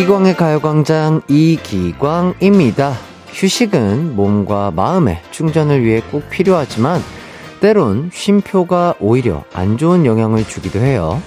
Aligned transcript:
이기광의 0.00 0.34
가요광장 0.34 1.20
이기광입니다. 1.28 2.94
휴식은 3.34 4.16
몸과 4.16 4.70
마음의 4.70 5.20
충전을 5.30 5.84
위해 5.84 6.00
꼭 6.10 6.30
필요하지만 6.30 7.02
때론 7.60 8.10
쉼표가 8.10 8.94
오히려 8.98 9.44
안 9.52 9.76
좋은 9.76 10.06
영향을 10.06 10.48
주기도 10.48 10.78
해요. 10.78 11.20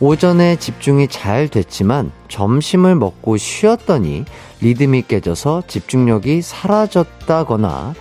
오전에 0.00 0.56
집중이 0.56 1.06
잘 1.06 1.46
됐지만 1.46 2.10
점심을 2.26 2.96
먹고 2.96 3.36
쉬었더니 3.36 4.24
리듬이 4.60 5.02
깨져서 5.02 5.62
집중력이 5.68 6.42
사라졌다거나 6.42 7.94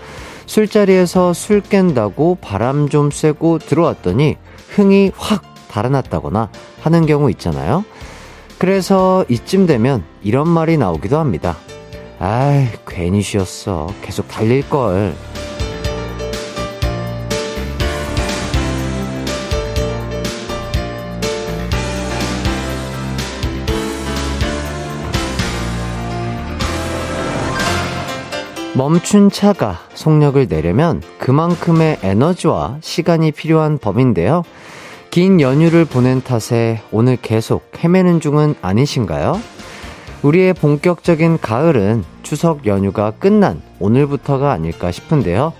술자리에서 0.47 1.33
술 1.33 1.61
깬다고 1.61 2.39
바람 2.41 2.89
좀 2.89 3.11
쐬고 3.11 3.59
들어왔더니 3.59 4.37
흥이 4.69 5.11
확 5.15 5.43
달아났다거나 5.69 6.49
하는 6.81 7.05
경우 7.05 7.29
있잖아요. 7.29 7.85
그래서 8.61 9.25
이쯤 9.27 9.65
되면 9.65 10.03
이런 10.21 10.47
말이 10.47 10.77
나오기도 10.77 11.17
합니다. 11.17 11.57
아이, 12.19 12.67
괜히 12.87 13.23
쉬었어. 13.23 13.87
계속 14.03 14.27
달릴걸. 14.27 15.15
멈춘 28.75 29.31
차가 29.31 29.79
속력을 29.95 30.47
내려면 30.47 31.01
그만큼의 31.17 31.97
에너지와 32.03 32.77
시간이 32.81 33.31
필요한 33.31 33.79
법인데요. 33.79 34.43
긴 35.11 35.41
연휴를 35.41 35.83
보낸 35.83 36.21
탓에 36.21 36.81
오늘 36.89 37.17
계속 37.17 37.69
헤매는 37.83 38.21
중은 38.21 38.55
아니신가요? 38.61 39.41
우리의 40.23 40.53
본격적인 40.53 41.39
가을은 41.39 42.05
추석 42.23 42.65
연휴가 42.65 43.11
끝난 43.11 43.61
오늘부터가 43.79 44.53
아닐까 44.53 44.89
싶은데요. 44.89 45.51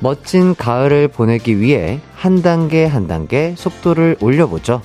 멋진 0.00 0.54
가을을 0.54 1.08
보내기 1.08 1.60
위해 1.60 1.98
한 2.14 2.42
단계 2.42 2.84
한 2.84 3.06
단계 3.06 3.54
속도를 3.56 4.18
올려보죠. 4.20 4.82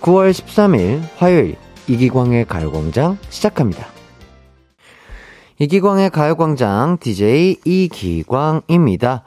9월 0.00 0.30
13일 0.30 1.02
화요일 1.16 1.56
이기광의 1.88 2.44
가요광장 2.44 3.18
시작합니다. 3.30 3.88
이기광의 5.58 6.10
가요광장 6.10 6.98
DJ 7.00 7.56
이기광입니다. 7.64 9.24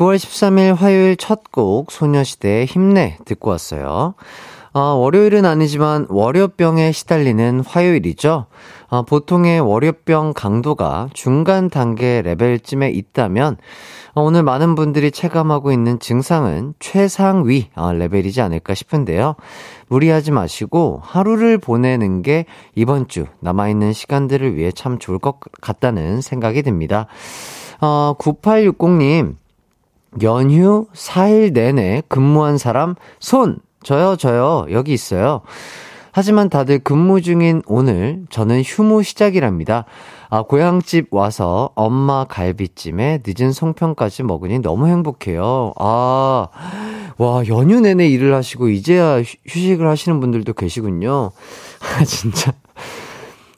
9월 0.00 0.16
13일 0.16 0.74
화요일 0.76 1.14
첫 1.14 1.52
곡 1.52 1.92
소녀시대의 1.92 2.64
힘내 2.64 3.18
듣고 3.26 3.50
왔어요. 3.50 4.14
어, 4.72 4.80
월요일은 4.80 5.44
아니지만 5.44 6.06
월요병에 6.08 6.92
시달리는 6.92 7.60
화요일이죠. 7.66 8.46
어, 8.88 9.02
보통의 9.02 9.60
월요병 9.60 10.32
강도가 10.34 11.10
중간 11.12 11.68
단계 11.68 12.22
레벨쯤에 12.22 12.88
있다면 12.88 13.58
어, 14.14 14.22
오늘 14.22 14.42
많은 14.42 14.74
분들이 14.74 15.10
체감하고 15.10 15.70
있는 15.70 15.98
증상은 15.98 16.72
최상위 16.78 17.68
어, 17.74 17.92
레벨이지 17.92 18.40
않을까 18.40 18.72
싶은데요. 18.72 19.34
무리하지 19.88 20.30
마시고 20.30 21.00
하루를 21.02 21.58
보내는 21.58 22.22
게 22.22 22.46
이번 22.74 23.06
주 23.06 23.26
남아있는 23.40 23.92
시간들을 23.92 24.56
위해 24.56 24.72
참 24.72 24.98
좋을 24.98 25.18
것 25.18 25.40
같다는 25.60 26.22
생각이 26.22 26.62
듭니다. 26.62 27.06
어, 27.82 28.14
9860님, 28.18 29.39
연휴 30.22 30.86
4일 30.92 31.52
내내 31.52 32.02
근무한 32.08 32.58
사람 32.58 32.94
손! 33.18 33.58
저요, 33.82 34.16
저요. 34.16 34.66
여기 34.70 34.92
있어요. 34.92 35.40
하지만 36.12 36.50
다들 36.50 36.80
근무 36.80 37.22
중인 37.22 37.62
오늘 37.66 38.24
저는 38.30 38.62
휴무 38.62 39.02
시작이랍니다. 39.02 39.84
아, 40.28 40.42
고향집 40.42 41.08
와서 41.12 41.70
엄마 41.76 42.24
갈비찜에 42.24 43.22
늦은 43.26 43.52
송편까지 43.52 44.24
먹으니 44.24 44.58
너무 44.58 44.88
행복해요. 44.88 45.72
아, 45.78 46.48
와, 47.16 47.42
연휴 47.48 47.80
내내 47.80 48.08
일을 48.08 48.34
하시고 48.34 48.68
이제야 48.68 49.22
휴식을 49.46 49.86
하시는 49.86 50.20
분들도 50.20 50.52
계시군요. 50.52 51.30
아, 51.98 52.04
진짜. 52.04 52.52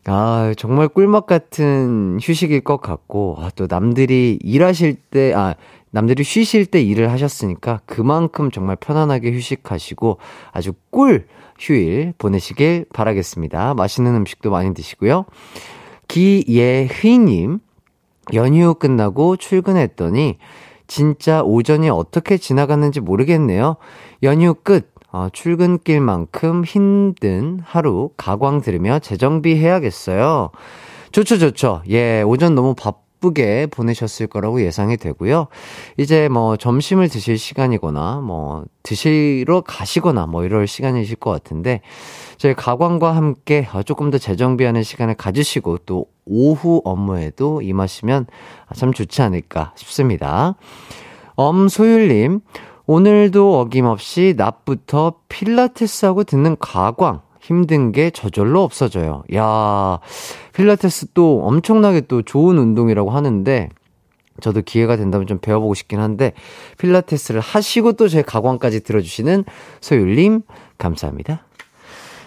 아, 0.06 0.52
정말 0.56 0.88
꿀맛 0.88 1.26
같은 1.26 2.18
휴식일 2.20 2.62
것 2.62 2.80
같고, 2.80 3.36
아, 3.38 3.50
또 3.54 3.66
남들이 3.68 4.38
일하실 4.42 4.96
때, 5.10 5.32
아, 5.32 5.54
남들이 5.92 6.24
쉬실 6.24 6.66
때 6.66 6.82
일을 6.82 7.10
하셨으니까 7.12 7.80
그만큼 7.86 8.50
정말 8.50 8.76
편안하게 8.76 9.32
휴식하시고 9.32 10.18
아주 10.50 10.72
꿀 10.90 11.26
휴일 11.58 12.14
보내시길 12.18 12.86
바라겠습니다. 12.92 13.74
맛있는 13.74 14.14
음식도 14.16 14.50
많이 14.50 14.74
드시고요. 14.74 15.26
기예휘님, 16.08 17.60
연휴 18.34 18.74
끝나고 18.74 19.36
출근했더니 19.36 20.38
진짜 20.86 21.42
오전이 21.42 21.90
어떻게 21.90 22.36
지나갔는지 22.36 23.00
모르겠네요. 23.00 23.76
연휴 24.22 24.54
끝, 24.54 24.92
어, 25.10 25.28
출근길만큼 25.30 26.64
힘든 26.64 27.60
하루 27.62 28.10
가광 28.16 28.62
들으며 28.62 28.98
재정비 28.98 29.56
해야겠어요. 29.56 30.50
좋죠, 31.12 31.38
좋죠. 31.38 31.82
예, 31.90 32.22
오전 32.22 32.54
너무 32.54 32.74
바, 32.74 32.94
바쁘게 33.22 33.68
보내셨을 33.70 34.26
거라고 34.26 34.60
예상이 34.60 34.96
되고요. 34.96 35.46
이제 35.96 36.28
뭐 36.28 36.56
점심을 36.56 37.08
드실 37.08 37.38
시간이거나 37.38 38.20
뭐 38.20 38.64
드시러 38.82 39.62
가시거나 39.62 40.26
뭐 40.26 40.44
이럴 40.44 40.66
시간이실 40.66 41.16
것 41.16 41.30
같은데 41.30 41.80
저희 42.36 42.54
가광과 42.54 43.14
함께 43.14 43.66
조금 43.86 44.10
더 44.10 44.18
재정비하는 44.18 44.82
시간을 44.82 45.14
가지시고 45.14 45.78
또 45.86 46.06
오후 46.26 46.82
업무에도 46.84 47.62
임하시면 47.62 48.26
참 48.74 48.92
좋지 48.92 49.22
않을까 49.22 49.72
싶습니다. 49.76 50.56
엄소율님, 51.36 52.40
오늘도 52.86 53.60
어김없이 53.60 54.34
낮부터 54.36 55.14
필라테스하고 55.28 56.24
듣는 56.24 56.56
가광. 56.58 57.22
힘든 57.40 57.90
게 57.90 58.10
저절로 58.10 58.62
없어져요. 58.62 59.24
야, 59.34 59.98
필라테스 60.52 61.08
또 61.14 61.42
엄청나게 61.44 62.02
또 62.02 62.22
좋은 62.22 62.58
운동이라고 62.58 63.10
하는데, 63.10 63.68
저도 64.40 64.62
기회가 64.62 64.96
된다면 64.96 65.26
좀 65.26 65.38
배워보고 65.38 65.74
싶긴 65.74 66.00
한데, 66.00 66.32
필라테스를 66.78 67.40
하시고 67.40 67.92
또 67.94 68.08
제 68.08 68.22
가광까지 68.22 68.82
들어주시는 68.82 69.44
소율님, 69.80 70.42
감사합니다. 70.78 71.44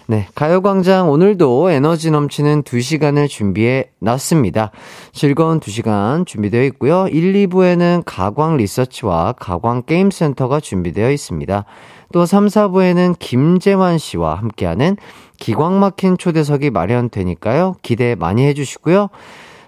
네, 0.08 0.28
가요광장 0.36 1.10
오늘도 1.10 1.70
에너지 1.70 2.12
넘치는 2.12 2.62
2시간을 2.62 3.28
준비해 3.28 3.90
놨습니다. 3.98 4.70
즐거운 5.12 5.58
2시간 5.58 6.24
준비되어 6.24 6.62
있고요. 6.66 7.08
1, 7.08 7.48
2부에는 7.48 8.04
가광 8.06 8.56
리서치와 8.56 9.32
가광 9.32 9.82
게임센터가 9.82 10.60
준비되어 10.60 11.10
있습니다. 11.10 11.64
또 12.12 12.26
3, 12.26 12.46
4부에는 12.46 13.16
김재환 13.18 13.98
씨와 13.98 14.34
함께하는 14.36 14.96
기광 15.38 15.80
막힌 15.80 16.16
초대석이 16.18 16.70
마련되니까요. 16.70 17.76
기대 17.82 18.14
많이 18.14 18.44
해주시고요. 18.46 19.08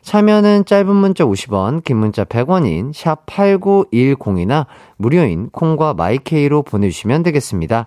참여는 0.03 0.65
짧은 0.65 0.95
문자 0.95 1.25
50원, 1.25 1.85
긴 1.85 1.99
문자 1.99 2.25
100원인 2.25 2.93
샵 2.95 3.27
8910이나 3.27 4.67
무료인 4.97 5.51
콩과 5.51 5.95
마이케이로 5.95 6.63
보내주시면 6.63 7.23
되겠습니다. 7.25 7.87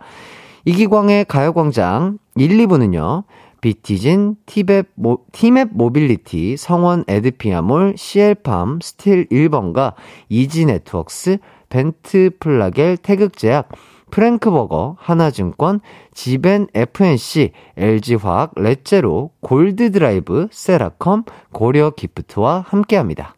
이기광의 0.65 1.25
가요광장 1.25 2.19
1, 2.35 2.49
2부는요. 2.67 3.23
비티진, 3.61 4.35
티맵, 4.47 4.89
모, 4.95 5.19
티맵 5.31 5.69
모빌리티, 5.71 6.57
성원 6.57 7.03
에드피아몰, 7.07 7.93
CL팜, 7.95 8.79
스틸 8.81 9.27
1번과 9.27 9.93
이지 10.29 10.65
네트웍스, 10.65 11.37
벤트 11.69 12.31
플라겔, 12.39 12.97
태극제약, 12.97 13.69
프랭크버거, 14.11 14.97
하나증권, 14.99 15.79
지벤 16.13 16.67
FNC, 16.75 17.51
LG화학, 17.77 18.51
렛제로, 18.55 19.31
골드드라이브, 19.41 20.47
세라컴, 20.51 21.23
고려 21.51 21.89
기프트와 21.91 22.65
함께합니다. 22.67 23.35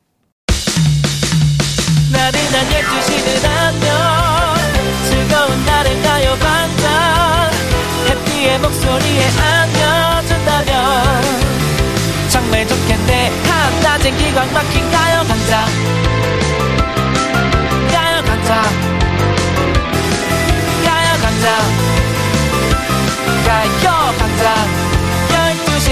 나른한 2.11 2.65
12시는 2.69 3.45
안녕. 3.45 3.93
즐거운 5.09 5.65
날을 5.65 6.01
가요 6.01 6.35
반짝. 6.41 7.51
해피의 8.09 8.59
목소리에 8.59 9.21
안겨준다면. 9.39 10.73
정말 12.29 12.67
좋겠네. 12.67 13.31
한낮엔 13.73 14.17
기광 14.17 14.53
막힌 14.53 14.91
가요 14.91 15.23
반짝 15.27 16.12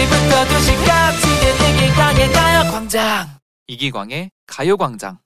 2시부터 0.01 0.33
2시까지 0.48 1.24
이기광의 1.77 2.31
가요광장 2.31 3.27
이기광의 3.68 4.31
가요광장 4.48 5.18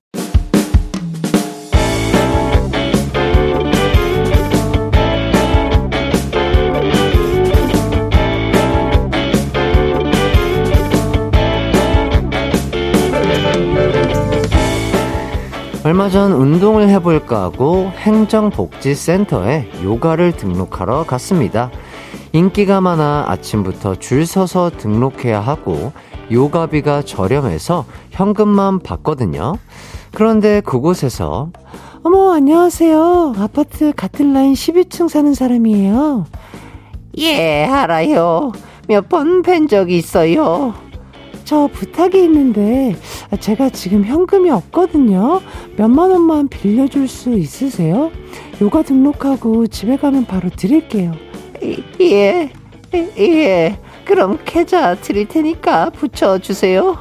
얼마 15.85 16.09
전 16.09 16.31
운동을 16.31 16.89
해볼까 16.89 17.43
하고 17.43 17.91
행정복지센터에 17.97 19.69
요가를 19.83 20.35
등록하러 20.35 21.05
갔습니다. 21.05 21.69
인기가 22.39 22.81
많아 22.81 23.23
아침부터 23.29 23.95
줄 23.95 24.25
서서 24.25 24.69
등록해야 24.77 25.39
하고 25.39 25.93
요가비가 26.29 27.01
저렴해서 27.03 27.85
현금만 28.11 28.79
받거든요. 28.79 29.55
그런데 30.13 30.59
그곳에서 30.59 31.51
어머, 32.03 32.33
안녕하세요. 32.33 33.35
아파트 33.37 33.93
같은 33.95 34.33
라인 34.33 34.51
12층 34.53 35.07
사는 35.07 35.33
사람이에요. 35.33 36.25
예, 37.19 37.63
알아요. 37.63 38.51
몇 38.89 39.07
번 39.07 39.41
뵌 39.41 39.67
적이 39.69 39.97
있어요. 39.97 40.73
저 41.45 41.69
부탁이 41.71 42.21
있는데 42.25 42.97
제가 43.39 43.69
지금 43.69 44.03
현금이 44.03 44.49
없거든요. 44.51 45.39
몇만 45.77 46.11
원만 46.11 46.49
빌려줄 46.49 47.07
수 47.07 47.31
있으세요? 47.37 48.11
요가 48.61 48.81
등록하고 48.81 49.67
집에 49.67 49.95
가면 49.95 50.25
바로 50.25 50.49
드릴게요. 50.49 51.13
예, 52.01 52.51
예. 52.93 53.77
그럼 54.05 54.39
계좌 54.45 54.95
드릴 54.95 55.27
테니까 55.27 55.89
붙여주세요. 55.91 56.97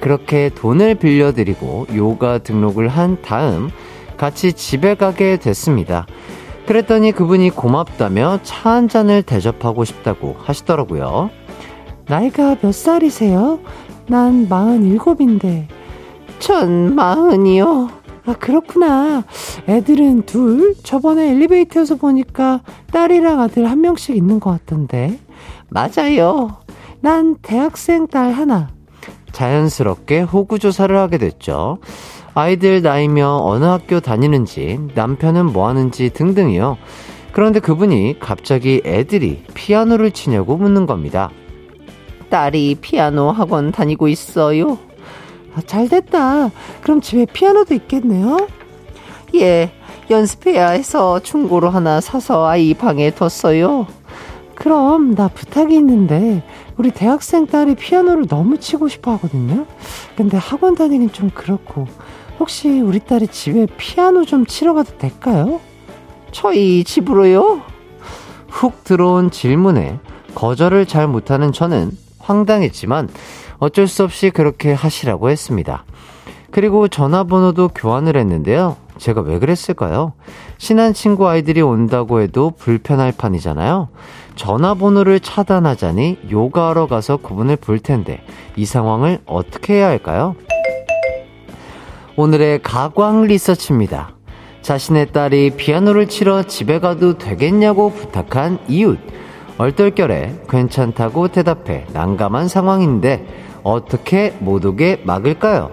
그렇게 0.00 0.50
돈을 0.54 0.94
빌려드리고 0.96 1.88
요가 1.94 2.38
등록을 2.38 2.88
한 2.88 3.20
다음 3.22 3.70
같이 4.16 4.52
집에 4.52 4.94
가게 4.94 5.36
됐습니다. 5.38 6.06
그랬더니 6.66 7.12
그분이 7.12 7.50
고맙다며 7.50 8.40
차 8.42 8.70
한 8.70 8.88
잔을 8.88 9.22
대접하고 9.22 9.84
싶다고 9.84 10.36
하시더라고요. 10.38 11.30
나이가 12.06 12.56
몇 12.60 12.72
살이세요? 12.74 13.60
난 14.06 14.48
마흔 14.48 14.84
일곱인데. 14.84 15.68
전 16.38 16.94
마흔이요. 16.94 17.88
아, 18.30 18.34
그렇구나. 18.34 19.24
애들은 19.68 20.22
둘? 20.22 20.74
저번에 20.84 21.30
엘리베이터에서 21.32 21.96
보니까 21.96 22.60
딸이랑 22.92 23.40
아들 23.40 23.68
한 23.68 23.80
명씩 23.80 24.16
있는 24.16 24.38
것 24.38 24.50
같던데. 24.50 25.18
맞아요. 25.68 26.58
난 27.00 27.36
대학생 27.42 28.06
딸 28.06 28.30
하나. 28.32 28.68
자연스럽게 29.32 30.20
호구조사를 30.20 30.96
하게 30.96 31.18
됐죠. 31.18 31.78
아이들 32.34 32.82
나이며 32.82 33.40
어느 33.42 33.64
학교 33.64 33.98
다니는지, 33.98 34.78
남편은 34.94 35.46
뭐 35.46 35.66
하는지 35.66 36.10
등등이요. 36.10 36.76
그런데 37.32 37.58
그분이 37.58 38.20
갑자기 38.20 38.80
애들이 38.84 39.42
피아노를 39.54 40.12
치냐고 40.12 40.56
묻는 40.56 40.86
겁니다. 40.86 41.30
딸이 42.28 42.76
피아노 42.80 43.32
학원 43.32 43.72
다니고 43.72 44.06
있어요. 44.06 44.78
아, 45.54 45.60
잘 45.66 45.88
됐다. 45.88 46.50
그럼 46.82 47.00
집에 47.00 47.26
피아노도 47.26 47.74
있겠네요? 47.74 48.46
예, 49.34 49.70
연습해야 50.10 50.70
해서 50.70 51.20
중고로 51.20 51.70
하나 51.70 52.00
사서 52.00 52.46
아이 52.46 52.74
방에 52.74 53.10
뒀어요. 53.10 53.86
그럼 54.54 55.14
나 55.14 55.28
부탁이 55.28 55.74
있는데 55.76 56.42
우리 56.76 56.90
대학생 56.90 57.46
딸이 57.46 57.76
피아노를 57.76 58.26
너무 58.26 58.58
치고 58.58 58.88
싶어 58.88 59.12
하거든요. 59.12 59.66
근데 60.16 60.36
학원 60.36 60.74
다니긴 60.74 61.12
좀 61.12 61.30
그렇고 61.30 61.86
혹시 62.38 62.80
우리 62.80 63.00
딸이 63.00 63.28
집에 63.28 63.66
피아노 63.76 64.24
좀 64.24 64.46
치러 64.46 64.74
가도 64.74 64.98
될까요? 64.98 65.60
저희 66.32 66.84
집으로요? 66.84 67.62
훅 68.48 68.84
들어온 68.84 69.30
질문에 69.30 69.98
거절을 70.34 70.86
잘 70.86 71.06
못하는 71.06 71.52
저는 71.52 71.90
황당했지만 72.18 73.08
어쩔 73.60 73.86
수 73.86 74.02
없이 74.02 74.30
그렇게 74.30 74.72
하시라고 74.72 75.30
했습니다. 75.30 75.84
그리고 76.50 76.88
전화번호도 76.88 77.68
교환을 77.68 78.16
했는데요. 78.16 78.76
제가 78.98 79.20
왜 79.20 79.38
그랬을까요? 79.38 80.14
친한 80.58 80.92
친구 80.92 81.28
아이들이 81.28 81.60
온다고 81.60 82.20
해도 82.20 82.52
불편할 82.58 83.12
판이잖아요. 83.16 83.88
전화번호를 84.34 85.20
차단하자니 85.20 86.18
요가하러 86.30 86.86
가서 86.86 87.18
그분을 87.18 87.56
볼 87.56 87.78
텐데 87.78 88.22
이 88.56 88.64
상황을 88.64 89.20
어떻게 89.26 89.74
해야 89.74 89.88
할까요? 89.88 90.34
오늘의 92.16 92.62
가광 92.62 93.24
리서치입니다. 93.24 94.14
자신의 94.62 95.12
딸이 95.12 95.56
피아노를 95.56 96.08
치러 96.08 96.42
집에 96.42 96.80
가도 96.80 97.16
되겠냐고 97.16 97.92
부탁한 97.92 98.58
이웃. 98.68 98.98
얼떨결에 99.56 100.44
괜찮다고 100.48 101.28
대답해 101.28 101.86
난감한 101.92 102.48
상황인데 102.48 103.49
어떻게 103.62 104.36
못 104.40 104.64
오게 104.64 105.02
막을까요? 105.04 105.70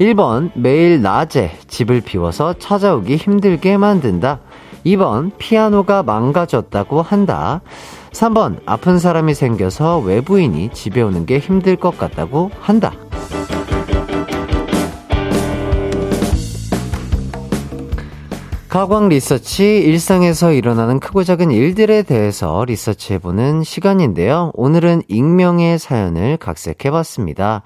1번 0.00 0.50
매일 0.54 1.02
낮에 1.02 1.52
집을 1.68 2.00
비워서 2.00 2.54
찾아오기 2.54 3.16
힘들게 3.16 3.76
만든다. 3.76 4.40
2번 4.84 5.32
피아노가 5.38 6.02
망가졌다고 6.02 7.02
한다. 7.02 7.62
3번 8.12 8.60
아픈 8.66 8.98
사람이 8.98 9.34
생겨서 9.34 9.98
외부인이 9.98 10.70
집에 10.72 11.02
오는 11.02 11.26
게 11.26 11.38
힘들 11.38 11.76
것 11.76 11.96
같다고 11.96 12.50
한다. 12.60 12.92
가광 18.74 19.08
리서치 19.08 19.82
일상에서 19.82 20.52
일어나는 20.52 20.98
크고 20.98 21.22
작은 21.22 21.52
일들에 21.52 22.02
대해서 22.02 22.64
리서치해보는 22.64 23.62
시간인데요. 23.62 24.50
오늘은 24.54 25.02
익명의 25.06 25.78
사연을 25.78 26.38
각색해봤습니다. 26.38 27.62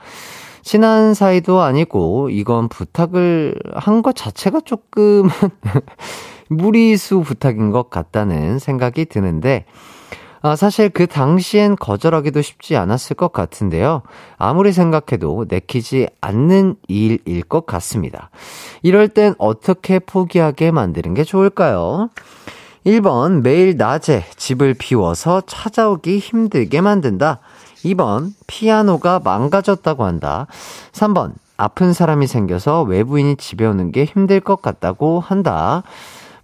친한 0.60 1.14
사이도 1.14 1.62
아니고 1.62 2.28
이건 2.28 2.68
부탁을 2.68 3.54
한 3.72 4.02
것 4.02 4.16
자체가 4.16 4.60
조금 4.66 5.30
무리수 6.50 7.22
부탁인 7.22 7.70
것 7.70 7.88
같다는 7.88 8.58
생각이 8.58 9.06
드는데 9.06 9.64
아, 10.48 10.56
사실 10.56 10.88
그 10.88 11.06
당시엔 11.06 11.76
거절하기도 11.76 12.40
쉽지 12.40 12.74
않았을 12.76 13.16
것 13.16 13.32
같은데요. 13.32 14.00
아무리 14.38 14.72
생각해도 14.72 15.44
내키지 15.46 16.08
않는 16.22 16.76
일일 16.88 17.42
것 17.42 17.66
같습니다. 17.66 18.30
이럴 18.82 19.08
땐 19.08 19.34
어떻게 19.36 19.98
포기하게 19.98 20.70
만드는 20.70 21.12
게 21.12 21.24
좋을까요? 21.24 22.08
1번, 22.86 23.42
매일 23.42 23.76
낮에 23.76 24.24
집을 24.36 24.72
비워서 24.72 25.42
찾아오기 25.42 26.18
힘들게 26.18 26.80
만든다. 26.80 27.40
2번, 27.84 28.32
피아노가 28.46 29.20
망가졌다고 29.22 30.04
한다. 30.04 30.46
3번, 30.92 31.32
아픈 31.58 31.92
사람이 31.92 32.26
생겨서 32.26 32.84
외부인이 32.84 33.36
집에 33.36 33.66
오는 33.66 33.92
게 33.92 34.06
힘들 34.06 34.40
것 34.40 34.62
같다고 34.62 35.20
한다. 35.20 35.82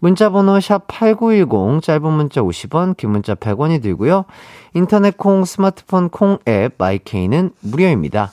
문자번호 0.05 0.61
샵 0.61 0.87
8910, 0.87 1.83
짧은 1.83 2.13
문자 2.13 2.43
50원, 2.43 2.95
긴 2.95 3.09
문자 3.09 3.35
100원이 3.35 3.83
들고요. 3.83 4.27
인터넷 4.75 5.17
콩, 5.17 5.47
스마트폰 5.47 6.11
콩 6.11 6.37
앱, 6.47 6.75
마이케이는 6.77 7.53
무료입니다. 7.61 8.31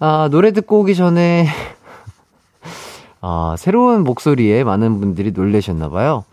아, 0.00 0.28
노래 0.32 0.50
듣고 0.50 0.80
오기 0.80 0.96
전에, 0.96 1.46
아, 3.22 3.54
새로운 3.56 4.02
목소리에 4.02 4.64
많은 4.64 4.98
분들이 4.98 5.30
놀라셨나봐요. 5.30 6.24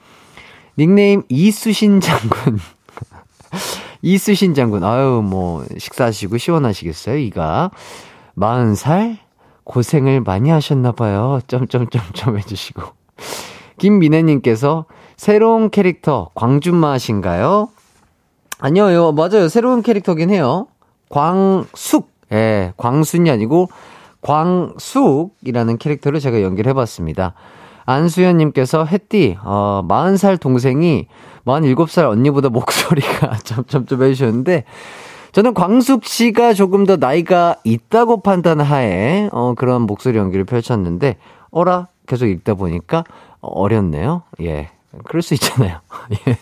닉네임 0.79 1.21
이수신 1.29 2.01
장군. 2.01 2.59
이수신 4.01 4.55
장군, 4.55 4.83
아유, 4.83 5.21
뭐, 5.23 5.63
식사하시고 5.77 6.39
시원하시겠어요, 6.39 7.17
이가. 7.17 7.69
40살? 8.35 9.17
고생을 9.65 10.21
많이 10.21 10.49
하셨나봐요. 10.49 11.41
점점점점 11.45 12.39
해주시고. 12.39 12.81
김민혜님께서 13.83 14.85
새로운 15.17 15.69
캐릭터 15.69 16.29
광준마신가요? 16.35 17.67
아니요, 18.59 19.11
맞아요. 19.11 19.49
새로운 19.49 19.81
캐릭터긴 19.81 20.29
해요. 20.29 20.67
광숙. 21.09 22.13
예, 22.31 22.71
광순이 22.77 23.29
아니고 23.29 23.67
광숙이라는 24.21 25.77
캐릭터를 25.79 26.21
제가 26.21 26.41
연결해봤습니다. 26.41 27.33
안수현님께서 27.85 28.85
햇띠, 28.85 29.35
어, 29.43 29.83
40살 29.85 30.39
동생이 30.39 31.07
47살 31.45 32.09
언니보다 32.09 32.47
목소리가 32.47 33.39
점점점 33.43 34.01
해주셨는데, 34.01 34.63
저는 35.33 35.53
광숙 35.53 36.05
씨가 36.05 36.53
조금 36.53 36.85
더 36.85 36.95
나이가 36.95 37.57
있다고 37.65 38.21
판단하에, 38.21 39.27
어, 39.33 39.53
그런 39.57 39.81
목소리 39.81 40.17
연기를 40.17 40.45
펼쳤는데, 40.45 41.17
어라? 41.51 41.89
계속 42.07 42.27
읽다 42.27 42.53
보니까, 42.53 43.03
어렸네요. 43.43 44.23
예. 44.41 44.69
그럴 45.05 45.21
수 45.21 45.33
있잖아요. 45.35 45.79
예. 46.27 46.37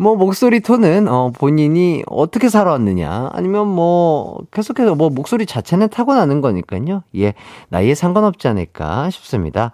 뭐, 0.00 0.14
목소리 0.14 0.60
톤은, 0.60 1.08
어, 1.08 1.32
본인이 1.36 2.04
어떻게 2.06 2.48
살아왔느냐, 2.48 3.30
아니면 3.32 3.66
뭐, 3.66 4.38
계속해서 4.52 4.94
뭐, 4.94 5.10
목소리 5.10 5.44
자체는 5.44 5.88
타고나는 5.88 6.40
거니까요. 6.40 7.02
예. 7.16 7.34
나이에 7.68 7.94
상관없지 7.94 8.46
않을까 8.48 9.10
싶습니다. 9.10 9.72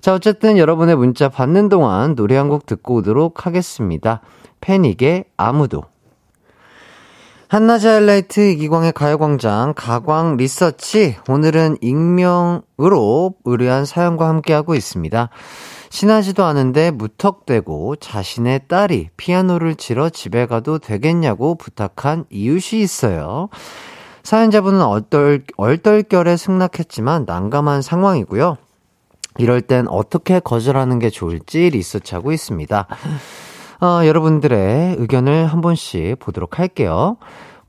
자, 0.00 0.14
어쨌든 0.14 0.56
여러분의 0.56 0.94
문자 0.96 1.28
받는 1.28 1.68
동안 1.68 2.14
노래 2.14 2.36
한 2.36 2.48
곡 2.48 2.66
듣고 2.66 2.96
오도록 2.96 3.44
하겠습니다. 3.46 4.20
패닉의 4.60 5.24
아무도. 5.36 5.82
한낮의 7.48 7.86
하이라이트 7.86 8.40
이기광의 8.52 8.92
가요광장 8.92 9.74
가광 9.76 10.36
리서치 10.36 11.16
오늘은 11.28 11.76
익명으로 11.80 13.34
의뢰한 13.44 13.84
사연과 13.84 14.28
함께하고 14.28 14.74
있습니다. 14.74 15.28
친하지도 15.90 16.44
않은데 16.44 16.90
무턱대고 16.90 17.96
자신의 17.96 18.62
딸이 18.68 19.10
피아노를 19.16 19.76
치러 19.76 20.08
집에 20.10 20.46
가도 20.46 20.78
되겠냐고 20.78 21.54
부탁한 21.54 22.24
이웃이 22.30 22.80
있어요. 22.80 23.48
사연자분은 24.22 24.82
얼떨, 24.82 25.44
얼떨결에 25.56 26.36
승낙했지만 26.36 27.24
난감한 27.26 27.82
상황이고요. 27.82 28.56
이럴 29.38 29.60
땐 29.60 29.86
어떻게 29.88 30.40
거절하는 30.40 30.98
게 30.98 31.10
좋을지 31.10 31.70
리서치하고 31.70 32.32
있습니다. 32.32 32.86
어, 33.82 34.06
여러분들의 34.06 34.96
의견을 34.98 35.46
한 35.46 35.60
번씩 35.60 36.18
보도록 36.18 36.58
할게요. 36.58 37.18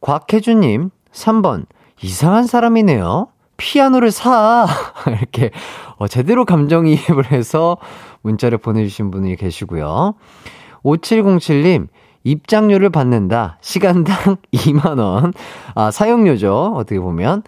곽혜주님, 0.01 0.89
3번. 1.12 1.65
이상한 2.01 2.47
사람이네요. 2.47 3.27
피아노를 3.58 4.12
사! 4.12 4.68
이렇게, 5.08 5.50
어, 5.98 6.08
제대로 6.08 6.46
감정이입을 6.46 7.32
해서 7.32 7.78
문자를 8.22 8.60
보내주신 8.60 9.12
분이 9.12 9.36
계시고요. 9.36 10.14
5707님, 10.84 11.88
입장료를 12.24 12.90
받는다. 12.90 13.58
시간당 13.62 14.38
2만원. 14.54 15.34
아, 15.76 15.92
사용료죠. 15.92 16.74
어떻게 16.76 17.00
보면. 17.00 17.44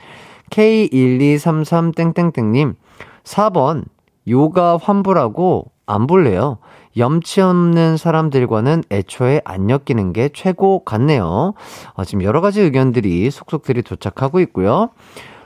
K1233땡땡땡님, 0.50 2.76
4번, 3.24 3.86
요가 4.28 4.78
환불하고 4.78 5.72
안 5.86 6.08
볼래요. 6.08 6.58
염치 6.98 7.42
없는 7.42 7.98
사람들과는 7.98 8.84
애초에 8.92 9.42
안 9.46 9.70
엮이는 9.70 10.12
게 10.14 10.30
최고 10.34 10.84
같네요. 10.84 11.54
어, 11.94 12.06
지금 12.06 12.24
여러 12.24 12.42
가지 12.42 12.62
의견들이 12.62 13.30
속속들이 13.32 13.84
도착하고 13.84 14.40
있고요. 14.42 14.90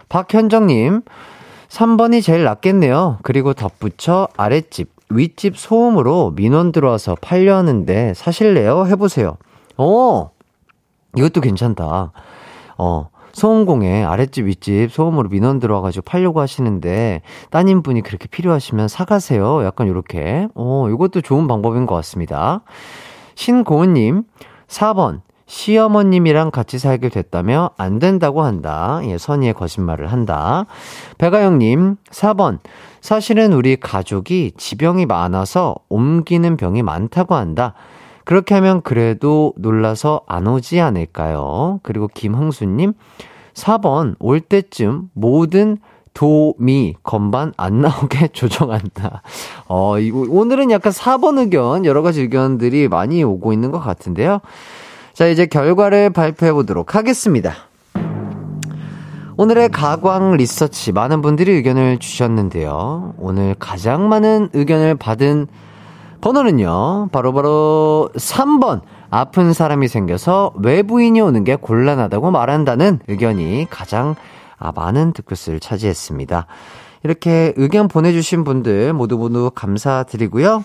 박현정님, 0.10 1.02
3번이 1.70 2.22
제일 2.22 2.44
낫겠네요. 2.44 3.20
그리고 3.24 3.54
덧붙여 3.54 4.28
아랫집, 4.38 4.92
윗집 5.10 5.58
소음으로 5.58 6.32
민원 6.36 6.72
들어와서 6.72 7.16
팔려 7.20 7.56
하는데 7.56 8.14
사실래요? 8.14 8.86
해보세요. 8.88 9.38
어, 9.78 10.32
이것도 11.16 11.42
괜찮다. 11.42 12.12
어, 12.78 13.10
소음공에 13.34 14.04
아랫집, 14.04 14.46
윗집 14.46 14.92
소음으로 14.92 15.30
민원 15.30 15.60
들어와가지고 15.60 16.04
팔려고 16.04 16.40
하시는데 16.40 17.22
따님분이 17.50 18.02
그렇게 18.02 18.28
필요하시면 18.28 18.88
사가세요. 18.88 19.64
약간 19.66 19.88
요렇게. 19.88 20.50
어, 20.54 20.88
이것도 20.90 21.22
좋은 21.22 21.48
방법인 21.48 21.88
것 21.88 21.96
같습니다. 21.96 22.62
신고은님, 23.36 24.24
4번. 24.68 25.22
시어머님이랑 25.54 26.50
같이 26.50 26.80
살게 26.80 27.10
됐다며 27.10 27.70
안 27.78 28.00
된다고 28.00 28.42
한다. 28.42 29.02
예, 29.04 29.20
선의의 29.20 29.54
거짓말을 29.54 30.12
한다. 30.12 30.66
배가영님, 31.20 31.98
4번. 32.10 32.58
사실은 33.02 33.54
우리 33.54 33.76
가족이 33.76 34.54
지병이 34.58 35.06
많아서 35.06 35.76
옮기는 35.90 36.58
병이 36.58 36.82
많다고 36.82 37.36
한다. 37.36 37.76
그렇게 38.26 38.56
하면 38.56 38.82
그래도 38.82 39.54
놀라서 39.58 40.22
안 40.28 40.48
오지 40.48 40.80
않을까요? 40.80 41.80
그리고 41.84 42.08
김흥수님, 42.08 42.94
4번, 43.54 44.16
올 44.20 44.42
때쯤 44.42 45.10
모든 45.14 45.78
도, 46.16 46.56
미, 46.58 46.96
건반 47.04 47.54
안 47.58 47.80
나오게 47.80 48.30
조정한다. 48.34 49.22
어, 49.68 49.96
오늘은 50.30 50.72
약간 50.72 50.92
4번 50.92 51.38
의견, 51.38 51.86
여러 51.86 52.02
가지 52.02 52.22
의견들이 52.22 52.88
많이 52.88 53.24
오고 53.24 53.54
있는 53.54 53.70
것 53.72 53.80
같은데요. 53.80 54.40
자, 55.14 55.28
이제 55.28 55.46
결과를 55.46 56.10
발표해 56.10 56.52
보도록 56.54 56.96
하겠습니다. 56.96 57.54
오늘의 59.38 59.70
가광 59.70 60.38
리서치 60.38 60.92
많은 60.92 61.22
분들이 61.22 61.52
의견을 61.52 62.00
주셨는데요. 62.00 63.14
오늘 63.20 63.56
가장 63.60 64.10
많은 64.10 64.50
의견을 64.54 64.96
받은 64.96 65.48
번호는요, 66.22 67.10
바로바로 67.12 67.34
바로 67.34 68.10
3번. 68.16 68.82
아픈 69.12 69.54
사람이 69.54 69.88
생겨서 69.88 70.54
외부인이 70.64 71.22
오는 71.22 71.44
게 71.44 71.58
곤란하다고 71.58 72.32
말한다는 72.32 73.00
의견이 73.08 73.68
가장 73.70 74.16
아, 74.58 74.72
많은 74.72 75.14
득표수를 75.14 75.60
차지했습니다. 75.60 76.48
이렇게 77.04 77.54
의견 77.58 77.88
보내주신 77.88 78.44
분들 78.44 78.94
모두 78.94 79.20
모두 79.20 79.52
감사드리고요. 79.54 80.64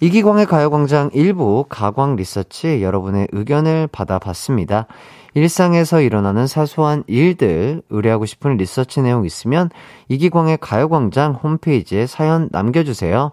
이기광의 0.00 0.46
가요광장 0.46 1.10
일부 1.12 1.66
가광 1.68 2.16
리서치 2.16 2.82
여러분의 2.82 3.28
의견을 3.32 3.86
받아봤습니다. 3.92 4.86
일상에서 5.34 6.00
일어나는 6.00 6.46
사소한 6.46 7.04
일들, 7.06 7.82
의뢰하고 7.90 8.24
싶은 8.24 8.56
리서치 8.56 9.02
내용 9.02 9.26
있으면 9.26 9.68
이기광의 10.08 10.58
가요광장 10.60 11.34
홈페이지에 11.34 12.06
사연 12.06 12.48
남겨주세요. 12.50 13.32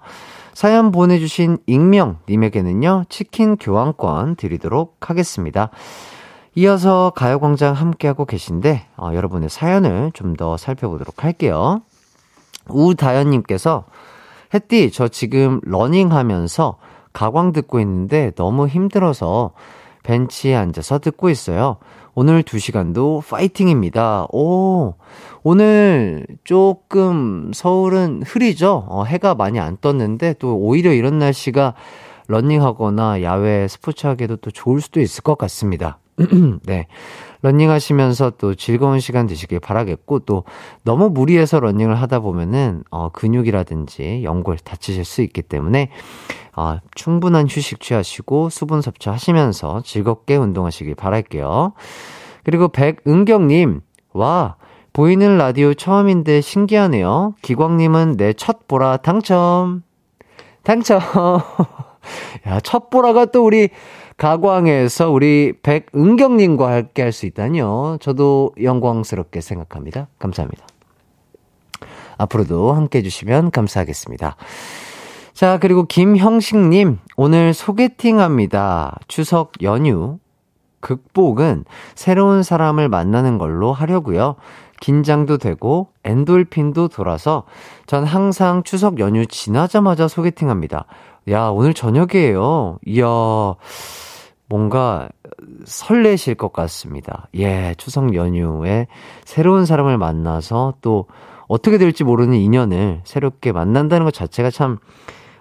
사연 0.53 0.91
보내주신 0.91 1.59
익명님에게는요, 1.67 3.05
치킨 3.09 3.55
교환권 3.55 4.35
드리도록 4.35 5.09
하겠습니다. 5.09 5.69
이어서 6.55 7.13
가요광장 7.15 7.75
함께하고 7.75 8.25
계신데, 8.25 8.87
어, 8.97 9.11
여러분의 9.13 9.49
사연을 9.49 10.11
좀 10.13 10.35
더 10.35 10.57
살펴보도록 10.57 11.23
할게요. 11.23 11.81
우다연님께서, 12.67 13.85
햇띠, 14.53 14.91
저 14.91 15.07
지금 15.07 15.59
러닝 15.63 16.11
하면서 16.11 16.77
가광 17.13 17.51
듣고 17.51 17.79
있는데 17.79 18.31
너무 18.35 18.67
힘들어서 18.67 19.51
벤치에 20.03 20.55
앉아서 20.55 20.99
듣고 20.99 21.29
있어요. 21.29 21.77
오늘 22.15 22.41
2시간도 22.41 23.27
파이팅입니다. 23.27 24.27
오, 24.31 24.95
오늘 25.43 26.25
조금 26.43 27.51
서울은 27.53 28.23
흐리죠? 28.25 28.85
어, 28.87 29.03
해가 29.03 29.35
많이 29.35 29.59
안 29.59 29.77
떴는데 29.79 30.33
또 30.39 30.57
오히려 30.57 30.93
이런 30.93 31.19
날씨가 31.19 31.75
런닝하거나 32.27 33.21
야외 33.21 33.67
스포츠 33.67 34.07
하기에도 34.07 34.37
또 34.37 34.49
좋을 34.51 34.81
수도 34.81 34.99
있을 34.99 35.23
것 35.23 35.37
같습니다. 35.37 35.99
네. 36.65 36.87
런닝 37.41 37.69
하시면서 37.69 38.31
또 38.37 38.55
즐거운 38.55 38.99
시간 38.99 39.27
되시길 39.27 39.59
바라겠고, 39.59 40.19
또 40.19 40.43
너무 40.83 41.09
무리해서 41.09 41.59
런닝을 41.59 41.95
하다 42.01 42.19
보면은, 42.19 42.83
어, 42.91 43.09
근육이라든지 43.09 44.21
연골 44.23 44.57
다치실 44.57 45.05
수 45.05 45.21
있기 45.21 45.41
때문에, 45.43 45.89
어, 46.55 46.79
충분한 46.95 47.47
휴식 47.47 47.79
취하시고 47.79 48.49
수분 48.49 48.81
섭취하시면서 48.81 49.81
즐겁게 49.85 50.35
운동하시길 50.35 50.95
바랄게요. 50.95 51.73
그리고 52.43 52.69
백은경님, 52.69 53.81
와, 54.13 54.55
보이는 54.93 55.37
라디오 55.37 55.75
처음인데 55.75 56.41
신기하네요. 56.41 57.35
기광님은 57.43 58.17
내 58.17 58.33
첫 58.33 58.67
보라 58.67 58.97
당첨. 58.97 59.83
당첨. 60.63 60.99
야, 62.47 62.59
첫 62.61 62.89
보라가 62.89 63.25
또 63.25 63.45
우리 63.45 63.69
가광에서 64.17 65.11
우리 65.11 65.53
백은경님과 65.61 66.71
함께 66.71 67.03
할 67.03 67.11
수 67.11 67.25
있다니요. 67.25 67.97
저도 68.01 68.51
영광스럽게 68.61 69.41
생각합니다. 69.41 70.07
감사합니다. 70.19 70.65
앞으로도 72.17 72.73
함께 72.73 72.99
해주시면 72.99 73.51
감사하겠습니다. 73.51 74.35
자, 75.33 75.59
그리고 75.59 75.83
김형식님, 75.83 76.97
오늘 77.15 77.53
소개팅 77.53 78.19
합니다. 78.19 78.97
추석 79.07 79.51
연휴. 79.61 80.17
극복은 80.79 81.65
새로운 81.95 82.41
사람을 82.43 82.89
만나는 82.89 83.37
걸로 83.37 83.71
하려고요. 83.71 84.35
긴장도 84.79 85.37
되고 85.37 85.89
엔돌핀도 86.03 86.87
돌아서 86.89 87.43
전 87.87 88.03
항상 88.03 88.63
추석 88.63 88.99
연휴 88.99 89.25
지나자마자 89.25 90.07
소개팅 90.07 90.49
합니다. 90.49 90.85
야, 91.29 91.49
오늘 91.49 91.73
저녁이에요. 91.73 92.79
이야. 92.85 93.05
뭔가 94.49 95.09
설레실 95.65 96.35
것 96.35 96.53
같습니다. 96.53 97.27
예, 97.35 97.73
추석 97.77 98.13
연휴에 98.15 98.87
새로운 99.25 99.65
사람을 99.65 99.97
만나서 99.97 100.75
또 100.81 101.05
어떻게 101.47 101.77
될지 101.77 102.03
모르는 102.03 102.37
인연을 102.37 103.01
새롭게 103.03 103.51
만난다는 103.51 104.05
것 104.05 104.13
자체가 104.13 104.49
참, 104.51 104.77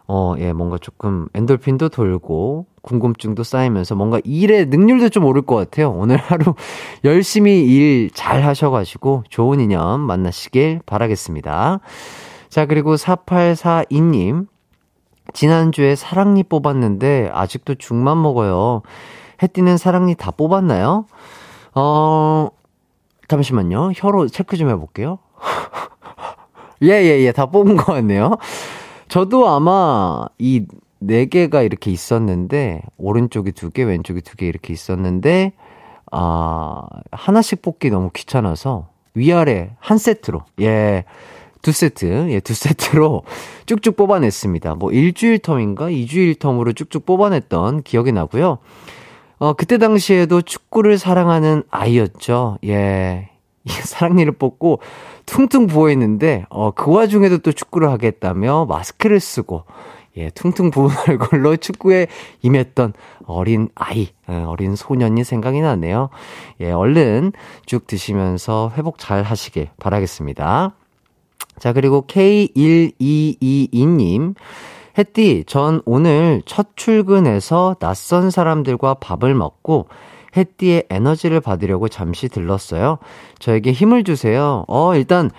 어, 0.08 0.34
예, 0.38 0.52
뭔가 0.52 0.78
조금 0.78 1.28
엔돌핀도 1.34 1.88
돌고 1.88 2.66
궁금증도 2.82 3.42
쌓이면서 3.42 3.96
뭔가 3.96 4.20
일의 4.24 4.66
능률도 4.66 5.08
좀 5.08 5.24
오를 5.24 5.42
것 5.42 5.56
같아요. 5.56 5.90
오늘 5.90 6.16
하루 6.16 6.54
열심히 7.04 7.62
일 7.64 8.10
잘 8.14 8.44
하셔가지고 8.44 9.24
좋은 9.28 9.60
인연 9.60 10.00
만나시길 10.00 10.80
바라겠습니다. 10.86 11.80
자, 12.48 12.66
그리고 12.66 12.94
4842님. 12.94 14.46
지난주에 15.32 15.96
사랑니 15.96 16.42
뽑았는데 16.42 17.30
아직도 17.32 17.76
죽만 17.76 18.20
먹어요. 18.20 18.82
해띠는 19.42 19.76
사랑니 19.76 20.14
다 20.14 20.30
뽑았나요? 20.30 21.06
어, 21.74 22.48
잠시만요. 23.28 23.92
혀로 23.94 24.28
체크 24.28 24.56
좀 24.56 24.70
해볼게요. 24.70 25.18
예, 26.82 26.88
예, 26.88 27.20
예. 27.20 27.32
다 27.32 27.46
뽑은 27.46 27.76
것 27.76 27.86
같네요. 27.86 28.36
저도 29.08 29.48
아마 29.48 30.26
이 30.38 30.66
네 30.98 31.26
개가 31.26 31.62
이렇게 31.62 31.90
있었는데, 31.90 32.82
오른쪽에 32.96 33.50
두 33.50 33.70
개, 33.70 33.82
왼쪽에 33.84 34.20
두개 34.20 34.46
이렇게 34.46 34.72
있었는데, 34.72 35.52
아, 36.10 36.82
하나씩 37.12 37.62
뽑기 37.62 37.90
너무 37.90 38.10
귀찮아서 38.14 38.88
위아래 39.14 39.76
한 39.78 39.98
세트로, 39.98 40.42
예, 40.60 41.04
두 41.62 41.72
세트, 41.72 42.28
예, 42.30 42.40
두 42.40 42.54
세트로 42.54 43.22
쭉쭉 43.66 43.96
뽑아냈습니다. 43.96 44.74
뭐 44.76 44.92
일주일 44.92 45.38
텀인가? 45.38 45.92
이주일 45.92 46.34
텀으로 46.34 46.74
쭉쭉 46.76 47.04
뽑아냈던 47.06 47.82
기억이 47.82 48.12
나고요. 48.12 48.58
어, 49.38 49.52
그때 49.52 49.78
당시에도 49.78 50.42
축구를 50.42 50.98
사랑하는 50.98 51.62
아이였죠. 51.70 52.58
예. 52.64 53.30
사랑니를 53.66 54.32
뽑고 54.32 54.80
퉁퉁 55.26 55.66
부어있는데, 55.66 56.46
어, 56.50 56.70
그 56.70 56.92
와중에도 56.92 57.38
또 57.38 57.52
축구를 57.52 57.90
하겠다며 57.90 58.66
마스크를 58.66 59.18
쓰고, 59.18 59.64
예, 60.16 60.30
퉁퉁 60.30 60.70
부은 60.70 60.88
얼굴로 61.08 61.56
축구에 61.56 62.06
임했던 62.42 62.94
어린 63.26 63.68
아이, 63.74 64.08
예, 64.30 64.34
어린 64.34 64.76
소년이 64.76 65.24
생각이 65.24 65.60
나네요. 65.60 66.10
예, 66.60 66.70
얼른 66.70 67.32
쭉 67.66 67.86
드시면서 67.86 68.72
회복 68.76 68.98
잘 68.98 69.22
하시길 69.22 69.68
바라겠습니다. 69.78 70.74
자, 71.58 71.72
그리고 71.72 72.04
K1222님. 72.06 74.34
햇띠, 74.98 75.44
전 75.46 75.82
오늘 75.84 76.42
첫 76.46 76.68
출근해서 76.74 77.76
낯선 77.80 78.30
사람들과 78.30 78.94
밥을 78.94 79.34
먹고 79.34 79.88
햇띠의 80.36 80.84
에너지를 80.90 81.40
받으려고 81.40 81.88
잠시 81.88 82.28
들렀어요. 82.28 82.98
저에게 83.38 83.72
힘을 83.72 84.04
주세요. 84.04 84.64
어, 84.68 84.94
일단 84.94 85.30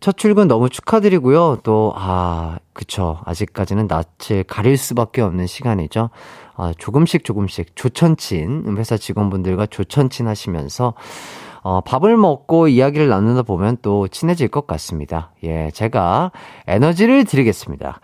첫 0.00 0.16
출근 0.16 0.48
너무 0.48 0.68
축하드리고요. 0.68 1.58
또, 1.62 1.92
아, 1.96 2.58
그쵸. 2.72 3.20
아직까지는 3.24 3.88
낯을 3.88 4.44
가릴 4.44 4.76
수밖에 4.76 5.22
없는 5.22 5.46
시간이죠. 5.46 6.10
아, 6.56 6.72
조금씩 6.78 7.24
조금씩 7.24 7.76
조천친, 7.76 8.76
회사 8.78 8.96
직원분들과 8.96 9.66
조천친 9.66 10.26
하시면서 10.26 10.94
어, 11.62 11.80
밥을 11.82 12.16
먹고 12.16 12.68
이야기를 12.68 13.08
나누다 13.08 13.42
보면 13.42 13.78
또 13.82 14.08
친해질 14.08 14.48
것 14.48 14.66
같습니다. 14.66 15.32
예, 15.44 15.70
제가 15.72 16.32
에너지를 16.66 17.24
드리겠습니다. 17.24 18.00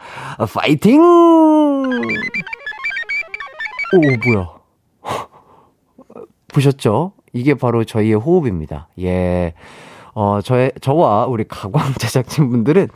파이팅! 0.55 1.01
오, 3.93 4.01
뭐야. 4.27 4.51
보셨죠? 6.53 7.13
이게 7.33 7.55
바로 7.55 7.85
저희의 7.85 8.15
호흡입니다. 8.15 8.89
예. 9.01 9.55
어, 10.15 10.41
저의, 10.43 10.73
저와 10.81 11.27
우리 11.27 11.45
가광 11.47 11.95
제작진분들은 12.01 12.89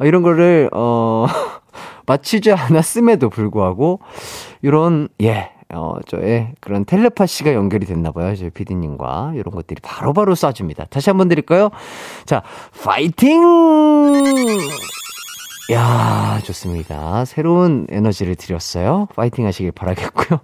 이런 0.00 0.22
거를, 0.22 0.68
어, 0.72 1.26
맞추지 2.06 2.52
않았음에도 2.52 3.30
불구하고, 3.30 4.00
이런, 4.62 5.08
예, 5.22 5.53
어, 5.74 5.96
저의 6.06 6.52
그런 6.60 6.84
텔레파시가 6.84 7.52
연결이 7.54 7.86
됐나봐요. 7.86 8.36
저희 8.36 8.50
피디님과. 8.50 9.32
이런 9.34 9.54
것들이 9.54 9.80
바로바로 9.82 10.12
바로 10.14 10.34
쏴줍니다. 10.34 10.88
다시 10.88 11.10
한번 11.10 11.28
드릴까요? 11.28 11.70
자, 12.24 12.42
파이팅! 12.82 13.42
야 15.72 16.40
좋습니다. 16.44 17.24
새로운 17.24 17.86
에너지를 17.90 18.36
드렸어요. 18.36 19.08
파이팅 19.16 19.46
하시길 19.46 19.72
바라겠고요. 19.72 20.40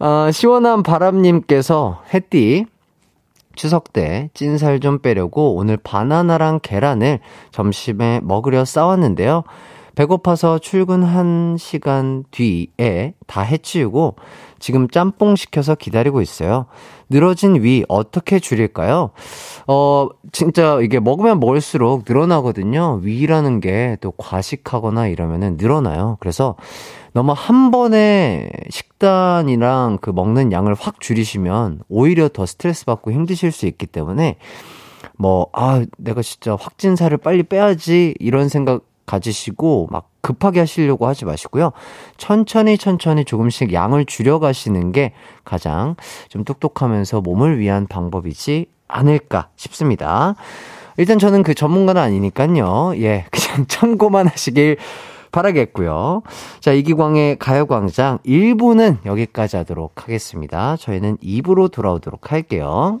어, 0.00 0.30
시원한 0.32 0.82
바람님께서 0.82 2.02
햇띠, 2.12 2.66
추석 3.54 3.92
때 3.92 4.30
찐살 4.34 4.80
좀 4.80 4.98
빼려고 4.98 5.54
오늘 5.54 5.76
바나나랑 5.76 6.60
계란을 6.62 7.20
점심에 7.52 8.20
먹으려 8.22 8.64
싸왔는데요. 8.64 9.44
배고파서 9.94 10.58
출근한 10.58 11.56
시간 11.58 12.24
뒤에 12.30 13.14
다 13.26 13.42
해치우고 13.42 14.16
지금 14.58 14.88
짬뽕 14.88 15.36
시켜서 15.36 15.74
기다리고 15.74 16.20
있어요. 16.20 16.66
늘어진 17.10 17.62
위 17.62 17.84
어떻게 17.88 18.38
줄일까요? 18.38 19.10
어, 19.66 20.08
진짜 20.32 20.78
이게 20.80 21.00
먹으면 21.00 21.38
먹을수록 21.38 22.04
늘어나거든요. 22.08 23.00
위라는 23.02 23.60
게 23.60 23.84
또 24.00 24.10
과식하거나 24.12 25.08
이러면은 25.08 25.56
늘어나요. 25.58 26.16
그래서 26.20 26.56
너무 27.12 27.32
한 27.36 27.70
번에 27.70 28.50
식단이랑 28.70 29.98
그 30.00 30.10
먹는 30.10 30.52
양을 30.52 30.74
확 30.74 31.00
줄이시면 31.00 31.82
오히려 31.88 32.28
더 32.28 32.44
스트레스 32.46 32.84
받고 32.84 33.12
힘드실 33.12 33.52
수 33.52 33.66
있기 33.66 33.86
때문에 33.86 34.36
뭐, 35.16 35.46
아, 35.52 35.84
내가 35.96 36.22
진짜 36.22 36.56
확진살을 36.58 37.18
빨리 37.18 37.44
빼야지 37.44 38.14
이런 38.18 38.48
생각 38.48 38.82
가지시고 39.06 39.88
막 39.90 40.08
급하게 40.20 40.60
하시려고 40.60 41.06
하지 41.06 41.24
마시고요. 41.24 41.72
천천히 42.16 42.78
천천히 42.78 43.24
조금씩 43.24 43.72
양을 43.72 44.06
줄여가시는 44.06 44.92
게 44.92 45.12
가장 45.44 45.96
좀 46.28 46.44
똑똑하면서 46.44 47.20
몸을 47.20 47.58
위한 47.58 47.86
방법이지 47.86 48.66
않을까 48.88 49.48
싶습니다. 49.56 50.34
일단 50.96 51.18
저는 51.18 51.42
그 51.42 51.54
전문가는 51.54 52.00
아니니까요. 52.00 52.94
예, 52.96 53.26
그냥 53.32 53.66
참고만 53.68 54.28
하시길 54.28 54.78
바라겠고요. 55.32 56.22
자, 56.60 56.72
이기광의 56.72 57.38
가요광장 57.40 58.18
1부는 58.24 58.98
여기까지 59.04 59.56
하도록 59.56 59.92
하겠습니다. 59.96 60.76
저희는 60.76 61.16
2부로 61.18 61.70
돌아오도록 61.70 62.30
할게요. 62.30 63.00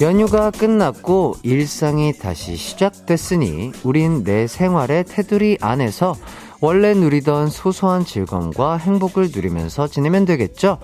연휴가 0.00 0.50
끝났고 0.50 1.36
일상이 1.42 2.12
다시 2.12 2.56
시작됐으니 2.56 3.72
우린 3.84 4.24
내 4.24 4.46
생활의 4.46 5.04
테두리 5.04 5.58
안에서 5.60 6.16
원래 6.60 6.94
누리던 6.94 7.48
소소한 7.48 8.04
즐거움과 8.04 8.76
행복을 8.76 9.30
누리면서 9.32 9.86
지내면 9.86 10.24
되겠죠? 10.24 10.78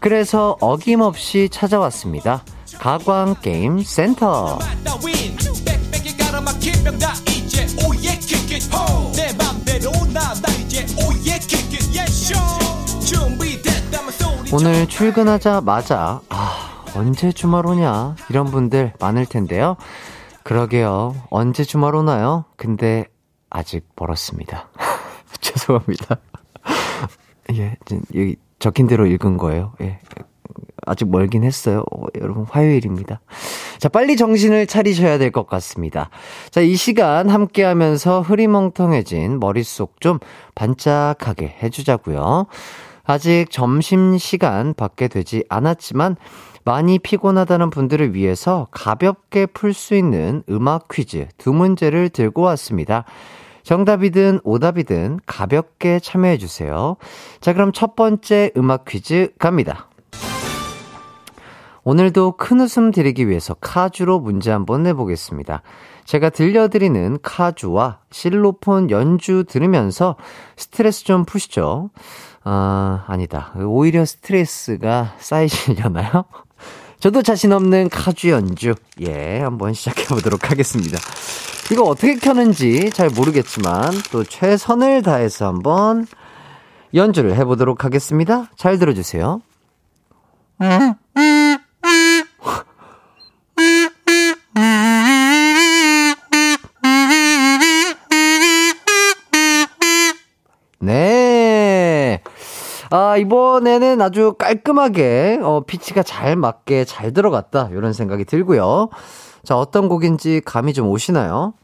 그래서 0.00 0.56
어김없이 0.60 1.48
찾아왔습니다. 1.50 2.44
가광 2.78 3.36
게임 3.42 3.82
센터. 3.82 4.58
오늘 14.54 14.86
출근하자마자 14.86 16.20
아 16.28 16.84
언제 16.94 17.32
주말 17.32 17.66
오냐 17.66 18.14
이런 18.30 18.46
분들 18.46 18.92
많을 19.00 19.26
텐데요. 19.26 19.76
그러게요. 20.44 21.16
언제 21.30 21.64
주말 21.64 21.96
오나요? 21.96 22.44
근데 22.56 23.06
아직 23.50 23.84
멀었습니다. 23.96 24.68
죄송합니다. 25.40 26.18
예, 27.54 27.76
여기 28.14 28.36
적힌 28.60 28.86
대로 28.86 29.06
읽은 29.06 29.38
거예요. 29.38 29.72
예. 29.80 29.98
아직 30.86 31.08
멀긴 31.10 31.42
했어요. 31.42 31.82
어, 31.92 32.04
여러분, 32.20 32.44
화요일입니다. 32.48 33.20
자, 33.78 33.88
빨리 33.88 34.16
정신을 34.16 34.66
차리셔야 34.66 35.18
될 35.18 35.30
것 35.32 35.46
같습니다. 35.48 36.10
자, 36.50 36.60
이 36.60 36.76
시간 36.76 37.28
함께 37.30 37.64
하면서 37.64 38.20
흐리멍텅해진 38.20 39.40
머릿속 39.40 40.00
좀 40.00 40.18
반짝하게 40.54 41.56
해주자고요. 41.62 42.46
아직 43.04 43.46
점심시간 43.50 44.74
밖에 44.74 45.08
되지 45.08 45.44
않았지만, 45.48 46.16
많이 46.64 46.98
피곤하다는 46.98 47.70
분들을 47.70 48.14
위해서 48.14 48.66
가볍게 48.70 49.44
풀 49.46 49.74
수 49.74 49.94
있는 49.94 50.42
음악 50.48 50.88
퀴즈 50.88 51.28
두 51.36 51.52
문제를 51.52 52.08
들고 52.08 52.40
왔습니다. 52.42 53.04
정답이든 53.64 54.40
오답이든 54.44 55.20
가볍게 55.26 55.98
참여해주세요. 56.00 56.96
자, 57.40 57.52
그럼 57.52 57.72
첫 57.72 57.96
번째 57.96 58.50
음악 58.56 58.84
퀴즈 58.86 59.32
갑니다. 59.38 59.88
오늘도 61.82 62.38
큰 62.38 62.60
웃음 62.60 62.90
드리기 62.90 63.28
위해서 63.28 63.52
카주로 63.60 64.18
문제 64.18 64.50
한번 64.50 64.82
내보겠습니다. 64.84 65.60
제가 66.06 66.30
들려드리는 66.30 67.18
카주와 67.22 67.98
실로폰 68.10 68.90
연주 68.90 69.44
들으면서 69.46 70.16
스트레스 70.56 71.04
좀 71.04 71.26
푸시죠. 71.26 71.90
아, 72.44 73.04
아니다. 73.06 73.52
오히려 73.56 74.04
스트레스가 74.04 75.14
쌓이시려나요? 75.18 76.24
저도 77.00 77.22
자신 77.22 77.52
없는 77.52 77.88
카주 77.88 78.30
연주. 78.30 78.74
예, 79.00 79.40
한번 79.40 79.72
시작해 79.74 80.04
보도록 80.06 80.50
하겠습니다. 80.50 80.98
이거 81.72 81.82
어떻게 81.82 82.16
켜는지 82.16 82.90
잘 82.90 83.08
모르겠지만 83.08 83.92
또 84.12 84.24
최선을 84.24 85.02
다해서 85.02 85.46
한번 85.46 86.06
연주를 86.94 87.36
해 87.36 87.44
보도록 87.44 87.84
하겠습니다. 87.84 88.48
잘 88.56 88.78
들어 88.78 88.92
주세요. 88.94 89.40
아, 102.96 103.16
이번에는 103.16 104.00
아주 104.00 104.34
깔끔하게, 104.38 105.40
어, 105.42 105.64
피치가 105.66 106.04
잘 106.04 106.36
맞게 106.36 106.84
잘 106.84 107.12
들어갔다. 107.12 107.68
이런 107.72 107.92
생각이 107.92 108.24
들고요. 108.24 108.88
자, 109.42 109.58
어떤 109.58 109.88
곡인지 109.88 110.42
감이 110.44 110.72
좀 110.72 110.86
오시나요? 110.86 111.54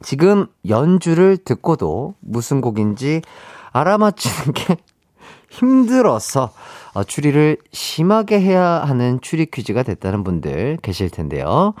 지금 0.00 0.46
연주를 0.66 1.36
듣고도 1.36 2.14
무슨 2.20 2.62
곡인지 2.62 3.20
알아맞히는 3.72 4.54
게 4.54 4.78
힘들어서 5.52 6.54
어, 6.94 7.04
추리를 7.04 7.58
심하게 7.70 8.40
해야 8.40 8.64
하는 8.64 9.18
추리 9.20 9.44
퀴즈가 9.44 9.82
됐다는 9.82 10.24
분들 10.24 10.78
계실 10.80 11.10
텐데요. 11.10 11.74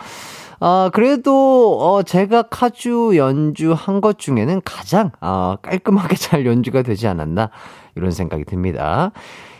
아, 0.60 0.90
그래도, 0.92 1.78
어, 1.80 2.02
제가 2.02 2.42
카주 2.42 3.12
연주한 3.16 4.00
것 4.00 4.18
중에는 4.18 4.62
가장, 4.64 5.10
어, 5.20 5.56
깔끔하게 5.62 6.16
잘 6.16 6.46
연주가 6.46 6.82
되지 6.82 7.06
않았나, 7.06 7.50
이런 7.96 8.10
생각이 8.10 8.44
듭니다. 8.44 9.12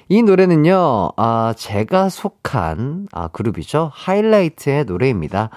이 0.09 0.23
노래는요, 0.23 1.13
아, 1.17 1.55
제가 1.57 2.09
속한, 2.11 3.09
아, 3.13 3.29
그룹이죠. 3.29 3.91
하이라이트의 3.93 4.85
노래입니다. 4.85 5.51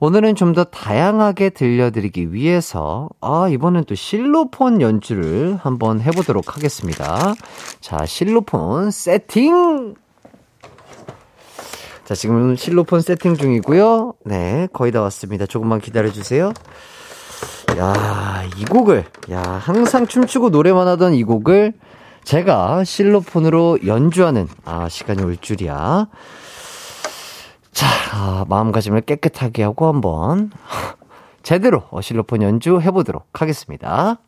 오늘은 0.00 0.34
좀 0.34 0.52
더 0.52 0.64
다양하게 0.64 1.50
들려드리기 1.50 2.32
위해서, 2.32 3.08
아, 3.20 3.48
이번엔 3.50 3.84
또 3.84 3.94
실로폰 3.94 4.80
연주를 4.82 5.58
한번 5.62 6.00
해보도록 6.00 6.56
하겠습니다. 6.56 7.34
자, 7.80 8.04
실로폰 8.06 8.90
세팅! 8.90 9.94
자, 12.06 12.14
지금 12.14 12.54
실로폰 12.54 13.00
세팅 13.00 13.34
중이고요. 13.34 14.14
네, 14.26 14.68
거의 14.72 14.92
다 14.92 15.02
왔습니다. 15.02 15.44
조금만 15.44 15.80
기다려주세요. 15.80 16.52
야, 17.78 18.44
이 18.56 18.64
곡을, 18.64 19.04
야, 19.32 19.42
항상 19.42 20.06
춤추고 20.06 20.50
노래만 20.50 20.86
하던 20.86 21.14
이 21.14 21.24
곡을 21.24 21.72
제가 22.22 22.84
실로폰으로 22.84 23.80
연주하는, 23.86 24.46
아, 24.64 24.88
시간이 24.88 25.20
올 25.24 25.36
줄이야. 25.36 26.06
자, 27.72 27.86
아, 28.12 28.44
마음가짐을 28.48 29.00
깨끗하게 29.00 29.64
하고 29.64 29.88
한번 29.88 30.52
제대로 31.42 31.82
실로폰 32.00 32.40
연주 32.42 32.80
해보도록 32.80 33.26
하겠습니다. 33.32 34.18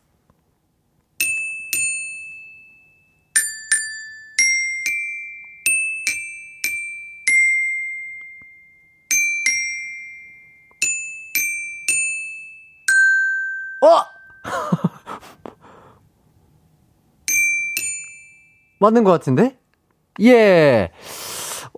맞는 18.79 19.03
것 19.03 19.11
같은데? 19.11 19.57
예. 20.21 20.91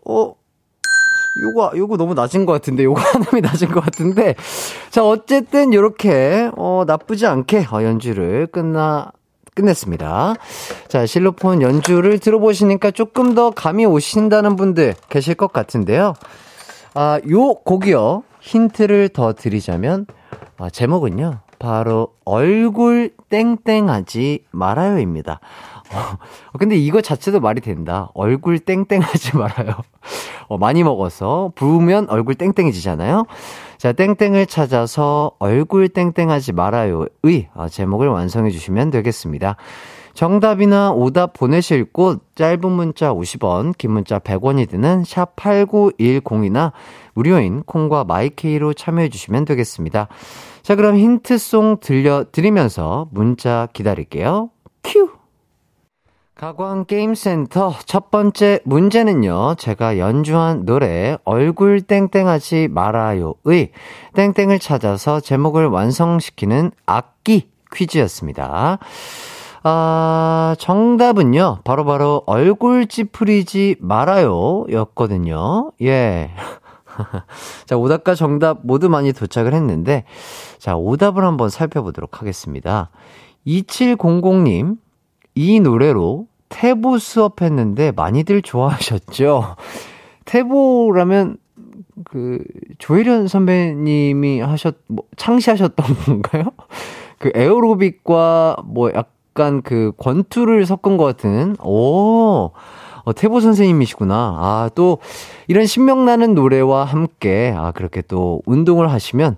어, 0.06 0.36
요거, 1.42 1.74
요거 1.76 1.98
너무 1.98 2.14
낮은 2.14 2.46
것 2.46 2.54
같은데, 2.54 2.84
요거 2.84 3.00
하나이 3.02 3.42
낮은 3.42 3.70
것 3.70 3.82
같은데. 3.82 4.36
자, 4.90 5.06
어쨌든, 5.06 5.74
요렇게, 5.74 6.52
어, 6.58 6.84
나쁘지 6.86 7.26
않게, 7.26 7.68
어, 7.72 7.84
연주를 7.84 8.48
끝나, 8.48 9.12
끝냈습니다. 9.56 10.36
자, 10.88 11.06
실로폰 11.06 11.62
연주를 11.62 12.20
들어보시니까 12.20 12.92
조금 12.92 13.36
더 13.36 13.52
감이 13.52 13.86
오신다는 13.86 14.56
분들 14.56 14.96
계실 15.10 15.36
것 15.36 15.52
같은데요. 15.52 16.14
아, 16.94 17.20
요 17.30 17.54
곡이요. 17.56 18.24
힌트를 18.40 19.10
더 19.10 19.34
드리자면, 19.34 20.06
아, 20.58 20.70
제목은요. 20.70 21.40
바로 21.60 22.14
얼굴 22.26 23.14
땡땡하지 23.30 24.46
말아요입니다. 24.52 25.40
어, 25.94 26.58
근데 26.58 26.76
이거 26.78 27.02
자체도 27.02 27.40
말이 27.40 27.62
된다. 27.62 28.10
얼굴 28.14 28.60
땡땡 28.60 29.02
하지 29.02 29.36
말아요. 29.38 29.76
어, 30.48 30.58
많이 30.58 30.84
먹어서 30.84 31.52
부으면 31.56 32.10
얼굴 32.10 32.36
땡땡해지잖아요. 32.36 33.26
자, 33.78 33.92
땡땡을 33.94 34.46
찾아서 34.46 35.32
얼굴 35.40 35.90
땡땡 35.90 36.30
하지 36.30 36.54
말아요의 36.54 37.50
어, 37.54 37.68
제목을 37.70 38.08
완성해 38.10 38.52
주시면 38.52 38.92
되겠습니다. 38.92 39.56
정답이나 40.14 40.92
오답 40.92 41.34
보내실 41.34 41.86
곳 41.86 42.22
짧은 42.36 42.70
문자 42.70 43.14
50원, 43.14 43.78
긴 43.78 43.92
문자 43.92 44.20
100원이 44.20 44.70
드는 44.70 45.04
샵 45.06 45.36
8910이나 45.38 46.74
무료인 47.14 47.64
콩과 47.64 48.04
마이케이로 48.04 48.74
참여해 48.74 49.10
주시면 49.10 49.46
되겠습니다. 49.46 50.10
자, 50.64 50.76
그럼 50.76 50.98
힌트송 50.98 51.78
들려 51.80 52.26
드리면서 52.32 53.08
문자 53.12 53.68
기다릴게요. 53.74 54.50
큐! 54.84 55.21
가광 56.42 56.86
게임센터 56.86 57.76
첫 57.86 58.10
번째 58.10 58.62
문제는요, 58.64 59.54
제가 59.60 60.00
연주한 60.00 60.66
노래, 60.66 61.16
얼굴 61.24 61.82
땡땡하지 61.82 62.70
말아요의 62.72 63.70
땡땡을 64.16 64.58
찾아서 64.58 65.20
제목을 65.20 65.68
완성시키는 65.68 66.72
악기 66.88 67.48
퀴즈였습니다. 67.72 68.80
아, 69.62 70.56
정답은요, 70.58 71.60
바로바로 71.64 71.86
바로 71.86 72.24
얼굴 72.26 72.88
찌푸리지 72.88 73.76
말아요 73.80 74.66
였거든요. 74.68 75.72
예. 75.84 76.32
자, 77.68 77.78
오답과 77.78 78.16
정답 78.16 78.62
모두 78.64 78.90
많이 78.90 79.14
도착을 79.14 79.54
했는데, 79.54 80.06
자, 80.58 80.76
오답을 80.76 81.24
한번 81.24 81.50
살펴보도록 81.50 82.20
하겠습니다. 82.20 82.90
2700님, 83.46 84.78
이 85.36 85.60
노래로 85.60 86.31
태보 86.52 87.00
수업했는데 87.00 87.92
많이들 87.94 88.44
좋아하셨죠? 88.44 89.56
태보라면, 90.26 91.38
그, 92.04 92.44
조혜련 92.78 93.28
선배님이 93.28 94.42
하셨, 94.42 94.76
뭐, 94.88 95.06
창시하셨던 95.18 95.86
건가요? 96.06 96.44
그 97.18 97.32
에어로빅과 97.34 98.58
뭐 98.66 98.92
약간 98.94 99.62
그 99.62 99.94
권투를 99.98 100.66
섞은 100.66 100.98
것 100.98 101.06
같은, 101.06 101.56
오, 101.64 102.52
어, 103.04 103.14
태보 103.14 103.40
선생님이시구나. 103.40 104.16
아, 104.16 104.70
또, 104.76 105.00
이런 105.48 105.66
신명나는 105.66 106.36
노래와 106.36 106.84
함께, 106.84 107.54
아, 107.58 107.72
그렇게 107.72 108.02
또 108.02 108.42
운동을 108.46 108.92
하시면 108.92 109.38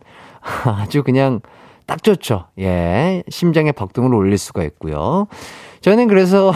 아주 0.65 1.03
그냥 1.03 1.39
딱 1.85 2.01
좋죠. 2.01 2.45
예. 2.59 3.23
심장에 3.29 3.71
박동을 3.71 4.13
올릴 4.15 4.37
수가 4.37 4.63
있고요. 4.63 5.27
저는 5.81 6.07
그래서, 6.07 6.53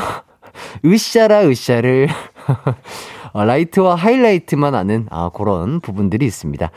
으쌰라, 0.86 1.48
으쌰를, 1.48 2.08
어, 3.34 3.44
라이트와 3.46 3.96
하이라이트만 3.96 4.74
아는, 4.76 5.08
아, 5.12 5.30
그런 5.34 5.80
부분들이 5.82 6.26
있습니다. 6.26 6.70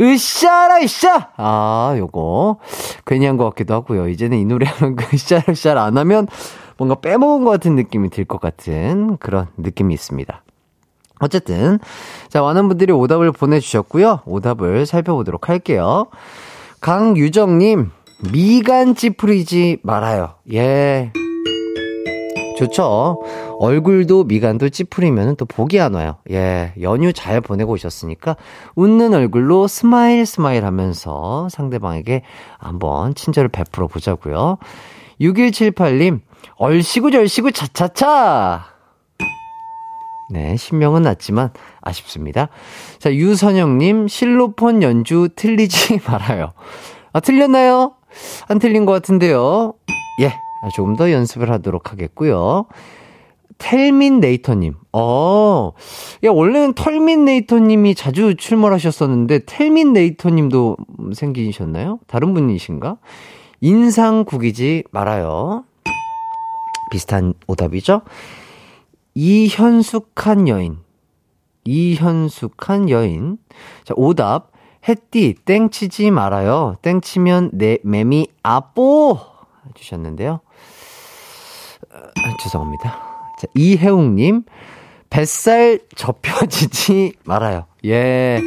으쌰라, 0.00 0.80
으쌰! 0.82 1.28
아, 1.36 1.94
요거. 1.98 2.58
괜히 3.06 3.26
한 3.26 3.36
것 3.36 3.44
같기도 3.50 3.74
하고요. 3.74 4.08
이제는 4.08 4.38
이 4.38 4.44
노래 4.44 4.66
하면 4.66 4.96
그 4.96 5.04
으쌰라, 5.14 5.44
으쌰 5.50 5.72
안 5.80 5.96
하면, 5.98 6.26
뭔가 6.76 6.94
빼먹은 6.96 7.44
것 7.44 7.50
같은 7.50 7.74
느낌이 7.76 8.10
들 8.10 8.24
것 8.24 8.40
같은 8.40 9.16
그런 9.18 9.46
느낌이 9.56 9.92
있습니다. 9.94 10.42
어쨌든, 11.20 11.78
자, 12.28 12.42
많은 12.42 12.68
분들이 12.68 12.92
오답을 12.92 13.32
보내주셨고요. 13.32 14.20
오답을 14.24 14.86
살펴보도록 14.86 15.48
할게요. 15.48 16.06
강유정님, 16.80 17.90
미간 18.32 18.94
찌푸리지 18.94 19.78
말아요. 19.82 20.34
예. 20.52 21.12
좋죠. 22.58 23.22
얼굴도 23.60 24.24
미간도 24.24 24.70
찌푸리면 24.70 25.36
또 25.36 25.44
복이 25.44 25.80
안 25.80 25.94
와요. 25.94 26.16
예. 26.30 26.72
연휴 26.80 27.12
잘 27.12 27.40
보내고 27.40 27.72
오셨으니까 27.72 28.36
웃는 28.74 29.14
얼굴로 29.14 29.68
smile 29.68 30.26
smile 30.26 30.64
하면서 30.64 31.48
상대방에게 31.50 32.22
한번 32.58 33.14
친절을 33.14 33.48
베풀어 33.50 33.86
보자고요. 33.86 34.58
6178님, 35.20 36.20
얼씨구 36.56 37.10
절씨구 37.12 37.52
차차차. 37.52 38.64
네, 40.30 40.56
신명은 40.56 41.02
났지만 41.02 41.50
아쉽습니다. 41.80 42.48
자, 42.98 43.12
유선영님, 43.14 44.08
실로폰 44.08 44.82
연주 44.82 45.28
틀리지 45.34 46.00
말아요. 46.06 46.52
아, 47.12 47.20
틀렸나요? 47.20 47.94
안 48.48 48.58
틀린 48.58 48.84
것 48.84 48.92
같은데요. 48.92 49.74
예, 50.20 50.34
조금 50.74 50.96
더 50.96 51.10
연습을 51.10 51.50
하도록 51.50 51.90
하겠고요. 51.92 52.66
텔민네이터님. 53.58 54.74
어, 54.92 55.72
야, 56.24 56.30
원래는 56.30 56.74
털민네이터님이 56.74 57.94
자주 57.94 58.36
출몰하셨었는데, 58.36 59.40
텔민네이터님도 59.46 60.76
생기셨나요? 61.12 61.98
다른 62.06 62.34
분이신가? 62.34 62.98
인상국이지 63.60 64.84
말아요. 64.92 65.64
비슷한 66.90 67.34
오답이죠? 67.46 68.02
이현숙한 69.14 70.48
여인. 70.48 70.78
이현숙한 71.64 72.88
여인. 72.90 73.38
자, 73.84 73.94
오답. 73.96 74.52
햇띠, 74.88 75.34
땡치지 75.44 76.12
말아요. 76.12 76.76
땡치면 76.82 77.50
내 77.52 77.78
매미 77.82 78.28
아뽀! 78.42 79.18
주셨는데요. 79.74 80.40
아, 82.04 82.36
죄송합니다. 82.42 82.90
자, 83.38 83.46
이혜웅님. 83.54 84.44
뱃살 85.10 85.80
접혀지지 85.96 87.14
말아요. 87.24 87.64
예. 87.84 88.40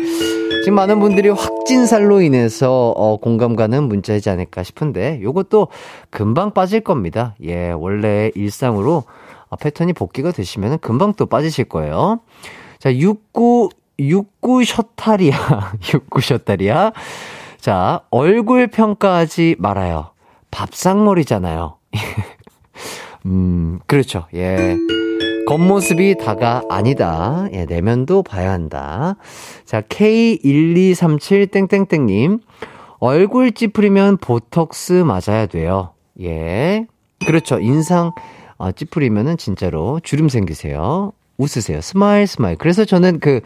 지금 0.63 0.75
많은 0.75 0.99
분들이 0.99 1.29
확진살로 1.29 2.21
인해서 2.21 2.93
어, 2.95 3.17
공감 3.17 3.55
가는 3.55 3.83
문자이지 3.83 4.29
않을까 4.29 4.61
싶은데 4.61 5.19
요것도 5.23 5.69
금방 6.11 6.51
빠질 6.51 6.81
겁니다. 6.81 7.35
예, 7.43 7.71
원래 7.71 8.29
일상으로 8.35 9.05
어, 9.49 9.55
패턴이 9.55 9.93
복귀가 9.93 10.31
되시면 10.31 10.77
금방 10.79 11.13
또 11.13 11.25
빠지실 11.25 11.65
거예요. 11.65 12.19
자, 12.77 12.93
69, 12.93 13.69
69 13.97 14.63
셔타리아, 14.65 15.71
69 15.93 16.21
셔타리아. 16.21 16.91
자, 17.59 18.01
얼굴 18.11 18.67
평가하지 18.67 19.55
말아요. 19.57 20.11
밥상머리잖아요. 20.51 21.77
음, 23.25 23.79
그렇죠. 23.87 24.27
예. 24.33 24.77
겉모습이 25.47 26.17
다가 26.17 26.63
아니다. 26.69 27.47
예, 27.51 27.65
내면도 27.65 28.23
봐야 28.23 28.51
한다. 28.51 29.17
자, 29.65 29.81
K1237땡땡땡님. 29.81 32.39
얼굴 32.99 33.51
찌푸리면 33.51 34.15
보톡스 34.17 35.03
맞아야 35.05 35.47
돼요. 35.47 35.91
예. 36.21 36.85
그렇죠. 37.25 37.59
인상 37.59 38.13
어, 38.57 38.71
찌푸리면은 38.71 39.35
진짜로 39.37 39.99
주름 40.03 40.29
생기세요. 40.29 41.11
웃으세요. 41.37 41.81
Smile, 41.81 42.27
smile. 42.27 42.55
그래서 42.57 42.85
저는 42.85 43.19
그, 43.19 43.41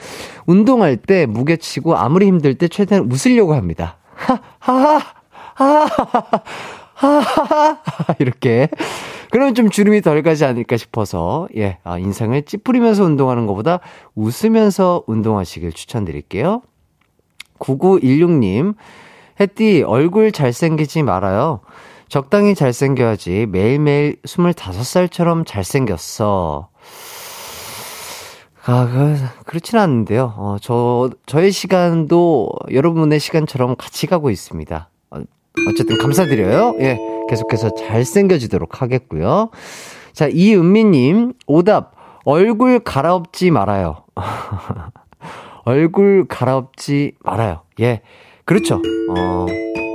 운동할 0.46 0.98
때 0.98 1.26
무게 1.26 1.56
치고 1.56 1.96
아무리 1.96 2.28
힘들 2.28 2.56
때 2.56 2.68
최대한 2.68 3.10
웃으려고 3.10 3.56
합니다. 3.56 3.96
하, 4.14 4.38
하, 4.60 4.74
하, 4.74 5.00
하, 5.54 5.86
하, 6.94 6.94
하, 6.94 7.20
하, 7.20 7.78
이렇게. 8.20 8.68
그러면 9.36 9.54
좀 9.54 9.70
주름이 9.70 10.00
덜 10.00 10.24
가지 10.24 10.46
않을까 10.46 10.78
싶어서, 10.78 11.50
예, 11.58 11.78
아, 11.84 12.00
인상을 12.00 12.42
찌푸리면서 12.44 13.04
운동하는 13.04 13.48
것보다 13.48 13.82
웃으면서 14.16 15.04
운동하시길 15.08 15.74
추천드릴게요. 15.74 16.62
9916님, 17.60 18.76
햇띠, 19.42 19.84
얼굴 19.86 20.32
잘생기지 20.32 21.04
말아요. 21.04 21.60
적당히 22.08 22.56
잘생겨야지 22.56 23.48
매일매일 23.50 24.22
25살처럼 24.24 25.46
잘생겼어. 25.46 26.70
아, 28.66 28.88
그, 28.90 29.18
그렇진 29.44 29.78
않은데요. 29.78 30.34
어, 30.38 30.56
저, 30.62 31.10
저의 31.26 31.52
시간도 31.52 32.52
여러분의 32.72 33.20
시간처럼 33.20 33.76
같이 33.76 34.08
가고 34.08 34.30
있습니다. 34.30 34.90
어, 35.12 35.18
어쨌든 35.68 35.98
감사드려요. 35.98 36.78
예. 36.80 37.15
계속해서 37.30 37.74
잘생겨지도록 37.76 38.82
하겠고요. 38.82 39.50
자, 40.14 40.28
이은미님, 40.28 41.34
오답, 41.48 41.94
얼굴 42.24 42.80
갈아엎지 42.80 43.52
말아요. 43.52 44.04
얼굴 45.66 46.26
갈아엎지 46.28 47.14
말아요. 47.24 47.62
예. 47.80 48.02
그렇죠. 48.46 48.82
어, 49.10 49.46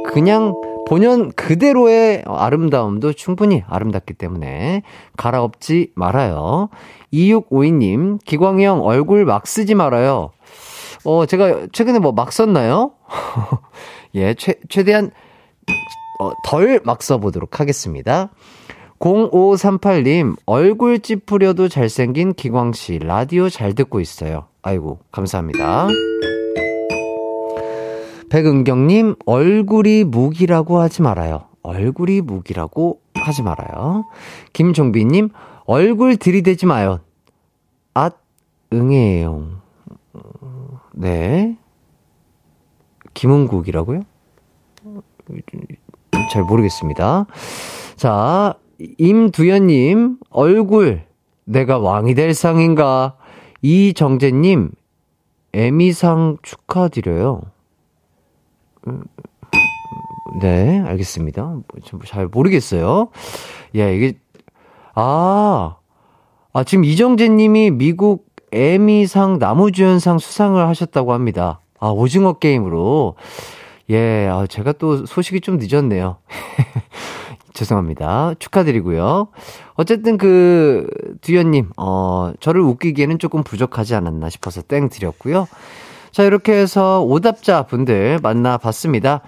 그냥 0.06 0.54
본연 0.88 1.30
그대로의 1.32 2.24
아름다움도 2.26 3.12
충분히 3.12 3.62
아름답기 3.68 4.14
때문에 4.14 4.82
갈아엎지 5.16 5.92
말아요. 5.94 6.68
2652님, 7.12 8.18
기광형 8.24 8.82
얼굴 8.84 9.24
막 9.24 9.46
쓰지 9.46 9.74
말아요. 9.76 10.32
어, 11.04 11.26
제가 11.26 11.68
최근에 11.72 12.00
뭐 12.00 12.12
막 12.12 12.32
썼나요? 12.32 12.92
예, 14.16 14.34
최, 14.34 14.54
최대한 14.68 15.06
어, 15.06 15.10
덜 16.44 16.80
막 16.84 17.02
써보도록 17.02 17.60
하겠습니다. 17.60 18.30
0538님, 18.98 20.36
얼굴 20.44 21.00
찌푸려도 21.00 21.68
잘생긴 21.68 22.34
기광씨, 22.34 22.98
라디오 22.98 23.48
잘 23.48 23.74
듣고 23.74 24.00
있어요. 24.00 24.46
아이고, 24.62 24.98
감사합니다. 25.10 25.88
백은경님, 28.28 29.16
얼굴이 29.24 30.04
무기라고 30.04 30.78
하지 30.80 31.02
말아요. 31.02 31.46
얼굴이 31.62 32.20
무기라고 32.20 33.00
하지 33.14 33.42
말아요. 33.42 34.04
김종빈님, 34.52 35.30
얼굴 35.64 36.16
들이대지 36.16 36.66
마요. 36.66 37.00
앗, 37.94 38.18
응애예요. 38.72 39.60
네. 40.92 41.56
김은국이라고요? 43.14 44.02
잘 46.30 46.42
모르겠습니다. 46.42 47.26
자, 47.96 48.54
임두현님, 48.98 50.18
얼굴, 50.30 51.04
내가 51.44 51.78
왕이 51.78 52.14
될 52.14 52.34
상인가? 52.34 53.16
이정재님, 53.62 54.70
에미상 55.52 56.38
축하드려요. 56.42 57.42
네, 60.40 60.80
알겠습니다. 60.80 61.42
뭐, 61.42 61.64
잘 62.06 62.26
모르겠어요. 62.26 63.08
예, 63.74 63.94
이게, 63.96 64.18
아, 64.94 65.76
아, 66.52 66.64
지금 66.64 66.84
이정재 66.84 67.28
님이 67.28 67.70
미국 67.70 68.26
에미상 68.52 69.38
나무주연상 69.38 70.18
수상을 70.18 70.66
하셨다고 70.66 71.12
합니다. 71.12 71.60
아, 71.78 71.88
오징어 71.88 72.34
게임으로. 72.34 73.14
예, 73.90 74.28
아, 74.28 74.46
제가 74.46 74.72
또 74.72 75.04
소식이 75.04 75.40
좀 75.40 75.58
늦었네요. 75.58 76.18
죄송합니다. 77.52 78.34
축하드리고요. 78.38 79.28
어쨌든 79.74 80.16
그, 80.16 80.86
두현님, 81.20 81.70
어, 81.76 82.32
저를 82.40 82.60
웃기기에는 82.60 83.18
조금 83.18 83.42
부족하지 83.42 83.96
않았나 83.96 84.30
싶어서 84.30 84.62
땡 84.62 84.88
드렸고요. 84.88 85.48
자, 86.12 86.22
이렇게 86.24 86.52
해서 86.52 87.02
오답자 87.02 87.64
분들 87.64 88.20
만나봤습니다. 88.22 89.22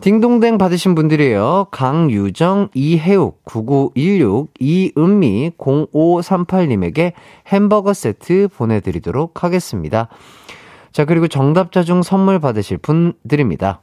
딩동댕 0.00 0.58
받으신 0.58 0.94
분들이에요. 0.94 1.66
강유정, 1.70 2.70
이혜욱, 2.74 3.44
9916, 3.44 4.50
이은미, 4.58 5.52
0538님에게 5.58 7.12
햄버거 7.48 7.92
세트 7.92 8.48
보내드리도록 8.56 9.44
하겠습니다. 9.44 10.08
자, 10.92 11.04
그리고 11.04 11.28
정답자 11.28 11.82
중 11.82 12.02
선물 12.02 12.40
받으실 12.40 12.78
분들입니다. 12.78 13.80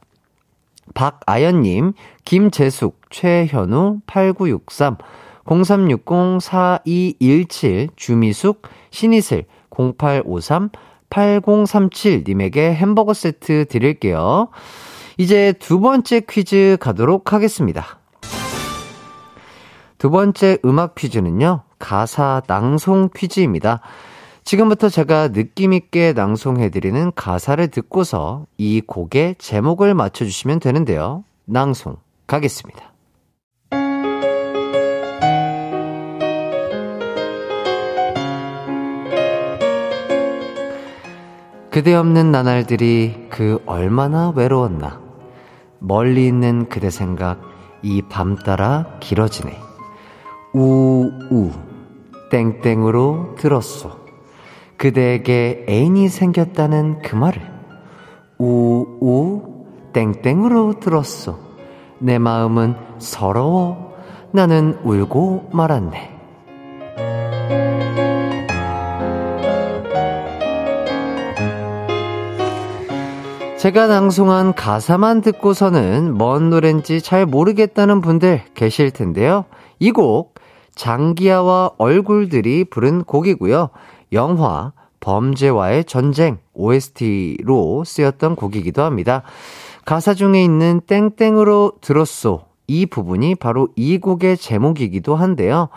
박아연님, 0.94 1.92
김재숙, 2.24 3.00
최현우, 3.10 4.00
8963, 4.06 4.96
0360-4217, 5.44 7.88
주미숙, 7.96 8.62
신이슬, 8.90 9.44
0853, 9.70 10.70
8037님에게 11.10 12.74
햄버거 12.74 13.14
세트 13.14 13.66
드릴게요. 13.66 14.48
이제 15.16 15.54
두 15.58 15.80
번째 15.80 16.20
퀴즈 16.28 16.76
가도록 16.80 17.32
하겠습니다. 17.32 17.98
두 19.98 20.10
번째 20.10 20.58
음악 20.64 20.94
퀴즈는요, 20.94 21.62
가사 21.78 22.42
낭송 22.46 23.10
퀴즈입니다. 23.16 23.80
지금부터 24.48 24.88
제가 24.88 25.28
느낌있게 25.28 26.14
낭송해드리는 26.14 27.12
가사를 27.14 27.68
듣고서 27.68 28.46
이 28.56 28.80
곡의 28.80 29.34
제목을 29.36 29.92
맞춰주시면 29.92 30.60
되는데요. 30.60 31.22
낭송 31.44 31.96
가겠습니다. 32.26 32.94
그대 41.70 41.92
없는 41.92 42.32
나날들이 42.32 43.26
그 43.28 43.62
얼마나 43.66 44.30
외로웠나. 44.30 44.98
멀리 45.78 46.26
있는 46.26 46.70
그대 46.70 46.88
생각 46.88 47.38
이 47.82 48.00
밤 48.00 48.34
따라 48.34 48.96
길어지네. 49.00 49.54
우우 50.54 51.52
땡땡으로 52.30 53.34
들었소. 53.38 53.97
그대에게 54.78 55.66
애인이 55.68 56.08
생겼다는 56.08 57.02
그 57.02 57.16
말을 57.16 57.42
우우 58.38 59.42
땡땡으로 59.92 60.78
들었소. 60.80 61.36
내 61.98 62.18
마음은 62.18 62.76
서러워. 62.98 63.92
나는 64.30 64.78
울고 64.84 65.50
말았네. 65.52 66.16
제가 73.58 73.88
낭송한 73.88 74.54
가사만 74.54 75.20
듣고서는 75.20 76.14
뭔 76.16 76.50
노래인지 76.50 77.02
잘 77.02 77.26
모르겠다는 77.26 78.00
분들 78.00 78.42
계실 78.54 78.92
텐데요. 78.92 79.44
이 79.80 79.90
곡 79.90 80.34
장기하와 80.76 81.72
얼굴들이 81.78 82.66
부른 82.66 83.02
곡이고요. 83.02 83.70
영화 84.12 84.72
범죄와의 85.00 85.84
전쟁 85.84 86.38
OST로 86.54 87.84
쓰였던 87.84 88.36
곡이기도 88.36 88.82
합니다. 88.82 89.22
가사 89.84 90.14
중에 90.14 90.42
있는 90.42 90.80
땡땡으로 90.86 91.72
들었소. 91.80 92.42
이 92.66 92.84
부분이 92.84 93.36
바로 93.36 93.68
이 93.76 93.98
곡의 93.98 94.36
제목이기도 94.36 95.16
한데요. 95.16 95.68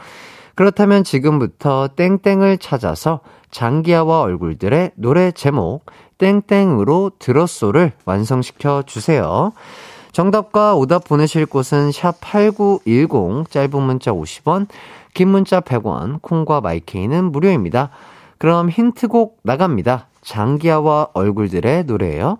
그렇다면 0.56 1.04
지금부터 1.04 1.90
땡땡을 1.96 2.58
찾아서 2.58 3.22
장기하와 3.52 4.22
얼굴들의 4.22 4.92
노래 4.96 5.32
제목 5.32 5.86
땡땡으로 6.18 7.12
들었소를 7.20 7.94
완성시켜 8.06 8.84
주세요. 8.86 9.54
정답과 10.12 10.76
오답 10.76 11.06
보내실 11.06 11.46
곳은 11.46 11.92
샵8910 11.92 13.50
짧은 13.50 13.82
문자 13.82 14.12
50원 14.12 14.68
긴 15.14 15.30
문자 15.30 15.62
100원 15.62 16.22
콩과 16.22 16.62
마이케이는 16.62 17.32
무료입니다. 17.32 17.90
그럼 18.42 18.72
힌트곡 18.72 19.42
나갑니다. 19.44 20.08
장기하와 20.24 21.10
얼굴들의 21.14 21.84
노래예요. 21.84 22.40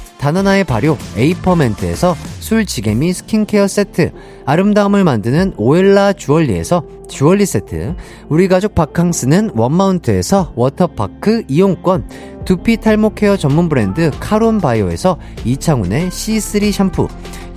다나나의 0.21 0.65
발효 0.65 0.97
에이퍼멘트에서 1.17 2.15
술지개미 2.39 3.11
스킨케어 3.11 3.67
세트 3.67 4.11
아름다움을 4.45 5.03
만드는 5.03 5.55
오엘라 5.57 6.13
주얼리에서 6.13 6.83
주얼리 7.09 7.47
세트 7.47 7.95
우리 8.29 8.47
가족 8.47 8.75
바캉스는 8.75 9.51
원마운트에서 9.55 10.53
워터파크 10.55 11.43
이용권 11.47 12.07
두피 12.45 12.77
탈모 12.77 13.15
케어 13.15 13.35
전문 13.35 13.67
브랜드 13.67 14.11
카론바이오에서 14.19 15.17
이창훈의 15.43 16.09
C3 16.09 16.71
샴푸 16.71 17.07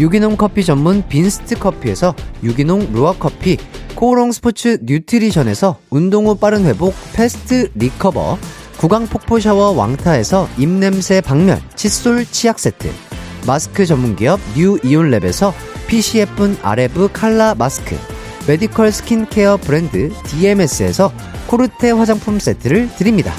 유기농 0.01 0.37
커피 0.37 0.65
전문 0.65 1.07
빈스트 1.07 1.59
커피에서 1.59 2.15
유기농 2.43 2.93
루아 2.95 3.15
커피 3.19 3.59
코오롱 3.95 4.33
스포츠 4.33 4.79
뉴트리션에서 4.83 5.77
운동 5.91 6.27
후 6.27 6.37
빠른 6.37 6.65
회복 6.65 6.95
패스트 7.13 7.71
리커버 7.75 8.39
구강 8.85 9.07
폭포 9.07 9.41
샤워 9.41 9.71
왕타에서 9.71 10.47
입냄새 10.59 11.23
박멸 11.23 11.59
칫솔 11.75 12.27
치약 12.27 12.59
세트 12.59 12.93
마스크 13.47 13.87
전문기업 13.87 14.39
뉴 14.55 14.77
이온랩에서 14.77 15.55
PCF 15.87 16.59
아레브 16.61 17.09
칼라 17.11 17.55
마스크 17.55 17.97
medical 18.47 18.93
스킨케어 18.93 19.57
브랜드 19.57 20.11
DMS에서 20.25 21.15
코르테 21.47 21.93
화장품 21.93 22.39
세트를 22.39 22.95
드립니다. 22.97 23.33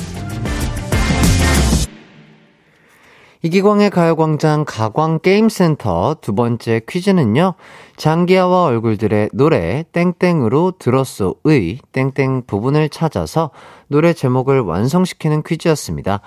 이기광의 3.45 3.91
가요광장 3.91 4.65
가광게임센터 4.65 6.15
두 6.19 6.33
번째 6.33 6.81
퀴즈는요. 6.89 7.53
장기하와 7.95 8.63
얼굴들의 8.63 9.29
노래 9.33 9.83
땡땡으로 9.91 10.73
들었소의 10.79 11.77
땡땡 11.91 12.47
부분을 12.47 12.89
찾아서 12.89 13.51
노래 13.87 14.13
제목을 14.13 14.61
완성시키는 14.61 15.43
퀴즈였습니다. 15.43 16.21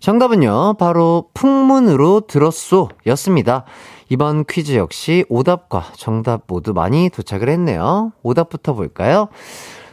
정답은요, 0.00 0.76
바로 0.78 1.28
풍문으로 1.34 2.22
들었소 2.22 2.88
였습니다. 3.08 3.64
이번 4.08 4.46
퀴즈 4.46 4.76
역시 4.76 5.26
오답과 5.28 5.92
정답 5.98 6.44
모두 6.46 6.72
많이 6.72 7.10
도착을 7.10 7.50
했네요. 7.50 8.12
오답부터 8.22 8.72
볼까요? 8.72 9.28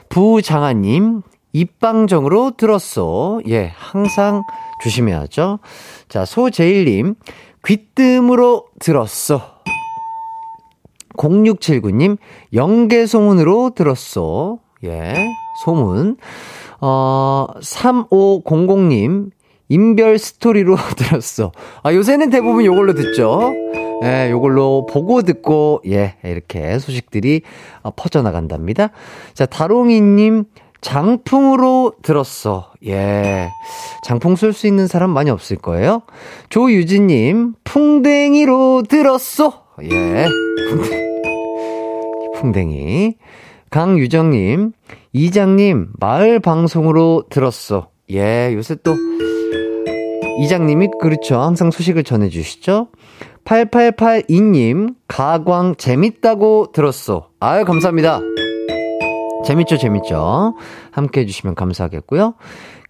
부장아님, 0.07 1.23
입방정으로 1.51 2.51
들었소. 2.57 3.41
예, 3.49 3.73
항상 3.75 4.43
조심해야죠. 4.83 5.59
자, 6.09 6.25
소제일님, 6.25 7.15
귀뜸으로 7.65 8.65
들었소. 8.79 9.41
0679님, 11.17 12.17
영계소문으로 12.53 13.71
들었소. 13.75 14.59
예, 14.83 15.13
소문. 15.63 16.17
어, 16.81 17.47
3500님, 17.61 19.29
인별 19.69 20.17
스토리로 20.17 20.75
들었어. 20.97 21.51
아, 21.83 21.93
요새는 21.93 22.29
대부분 22.29 22.65
요걸로 22.65 22.93
듣죠. 22.93 23.53
예, 24.03 24.29
요걸로 24.31 24.85
보고 24.85 25.21
듣고, 25.21 25.81
예, 25.87 26.15
이렇게 26.23 26.77
소식들이 26.79 27.41
어, 27.83 27.91
퍼져나간답니다. 27.91 28.89
자, 29.33 29.45
다롱이님, 29.45 30.43
장풍으로 30.83 31.93
들었어. 32.03 32.71
예. 32.85 33.49
장풍 34.03 34.35
쏠수 34.35 34.67
있는 34.67 34.85
사람 34.85 35.09
많이 35.09 35.31
없을 35.31 35.57
거예요. 35.57 36.03
조유진님, 36.49 37.55
풍뎅이로 37.63 38.83
들었어. 38.83 39.63
예. 39.83 40.27
풍뎅이. 42.35 43.15
강유정님, 43.71 44.73
이장님, 45.13 45.87
마을 45.99 46.39
방송으로 46.39 47.23
들었어. 47.29 47.87
예, 48.11 48.53
요새 48.53 48.75
또, 48.83 48.95
이장님이 50.41 50.89
그렇죠. 51.01 51.39
항상 51.39 51.71
소식을 51.71 52.03
전해주시죠. 52.03 52.89
8882님, 53.45 54.95
가광 55.07 55.75
재밌다고 55.77 56.71
들었어. 56.71 57.29
아유, 57.39 57.65
감사합니다. 57.65 58.19
재밌죠, 59.45 59.77
재밌죠. 59.77 60.55
함께 60.91 61.21
해주시면 61.21 61.55
감사하겠고요. 61.55 62.35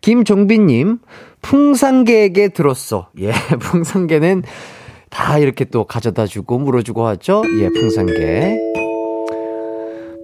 김종빈님, 0.01 0.99
풍산개에게 1.41 2.49
들었어. 2.49 3.10
예, 3.20 3.32
풍산개는 3.60 4.43
다 5.10 5.38
이렇게 5.38 5.66
또 5.66 5.86
가져다 5.86 6.26
주고 6.26 6.60
물어주고 6.60 7.06
하죠. 7.08 7.43
예, 7.60 7.70
풍산개. 7.70 8.58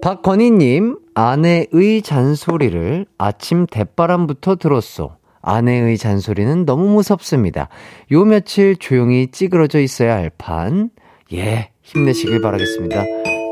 박건희님, 0.02 0.98
아내의 1.14 2.02
잔소리를 2.02 3.06
아침 3.18 3.66
대바람부터 3.66 4.56
들었어. 4.56 5.16
아내의 5.42 5.96
잔소리는 5.98 6.64
너무 6.64 6.88
무섭습니다. 6.88 7.68
요 8.12 8.24
며칠 8.24 8.76
조용히 8.76 9.28
찌그러져 9.30 9.80
있어야 9.80 10.14
할 10.14 10.30
판. 10.36 10.90
예, 11.32 11.70
힘내시길 11.82 12.40
바라겠습니다. 12.40 13.04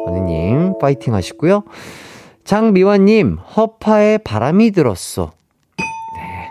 언니님, 0.07 0.79
파이팅 0.79 1.14
하시고요. 1.14 1.64
장미화님, 2.49 3.36
허파에 3.36 4.16
바람이 4.16 4.70
들었어. 4.70 5.32
네. 6.16 6.49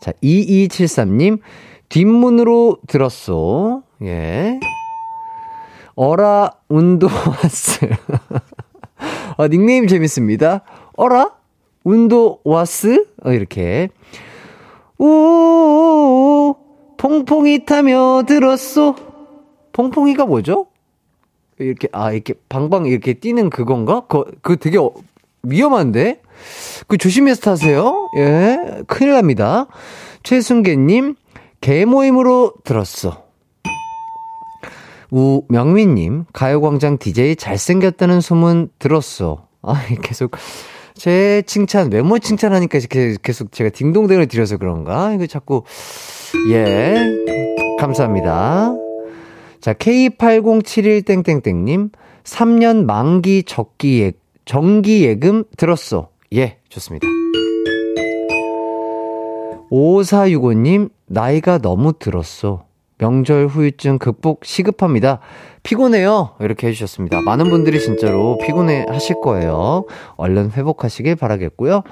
자, 0.00 0.12
2273님, 0.22 1.40
뒷문으로 1.88 2.78
들었어. 2.86 3.82
예. 4.00 4.60
어라, 5.96 6.52
운도와스. 6.68 7.90
아, 9.38 9.48
닉네임 9.50 9.88
재밌습니다. 9.88 10.60
어라? 10.94 11.32
운도와스? 11.82 13.08
어, 13.24 13.32
이렇게. 13.32 13.88
우 15.00 16.54
퐁퐁이 16.96 17.64
타며 17.64 18.22
들었어. 18.24 18.94
퐁퐁이가 19.72 20.26
뭐죠? 20.26 20.68
이렇게, 21.58 21.88
아, 21.90 22.12
이렇게 22.12 22.34
방방 22.48 22.86
이렇게 22.86 23.14
뛰는 23.14 23.50
그건가? 23.50 24.02
그, 24.06 24.24
그 24.42 24.56
되게 24.56 24.78
어, 24.78 24.92
위험한데? 25.42 26.20
그 26.86 26.98
조심해서 26.98 27.40
타세요. 27.40 28.08
예, 28.16 28.58
큰일 28.86 29.12
납니다. 29.12 29.66
최순계님, 30.22 31.16
개모임으로 31.60 32.54
들었어. 32.64 33.24
우명민님, 35.10 36.26
가요광장 36.32 36.98
DJ 36.98 37.36
잘생겼다는 37.36 38.20
소문 38.20 38.70
들었어. 38.78 39.46
아, 39.62 39.74
계속, 40.02 40.32
제 40.94 41.42
칭찬, 41.46 41.92
외모 41.92 42.18
칭찬하니까 42.18 42.78
계속 43.22 43.52
제가 43.52 43.70
딩동댕을 43.70 44.26
드려서 44.28 44.56
그런가? 44.56 45.12
이거 45.12 45.26
자꾸, 45.26 45.64
예, 46.50 46.94
감사합니다. 47.78 48.74
자, 49.60 49.74
K8071땡땡땡님, 49.74 51.90
3년 52.24 52.84
만기 52.84 53.44
적기 53.44 54.02
예, 54.02 54.12
정기 54.50 55.04
예금 55.04 55.44
들었어. 55.56 56.08
예, 56.34 56.56
좋습니다. 56.70 57.06
5465님, 59.70 60.90
나이가 61.06 61.58
너무 61.58 61.92
들었어. 61.92 62.64
명절 62.98 63.46
후유증 63.46 63.98
극복 63.98 64.44
시급합니다. 64.44 65.20
피곤해요. 65.62 66.30
이렇게 66.40 66.66
해주셨습니다. 66.66 67.20
많은 67.20 67.48
분들이 67.48 67.78
진짜로 67.78 68.38
피곤해 68.38 68.86
하실 68.88 69.20
거예요. 69.20 69.84
얼른 70.16 70.50
회복하시길 70.50 71.14
바라겠고요. 71.14 71.84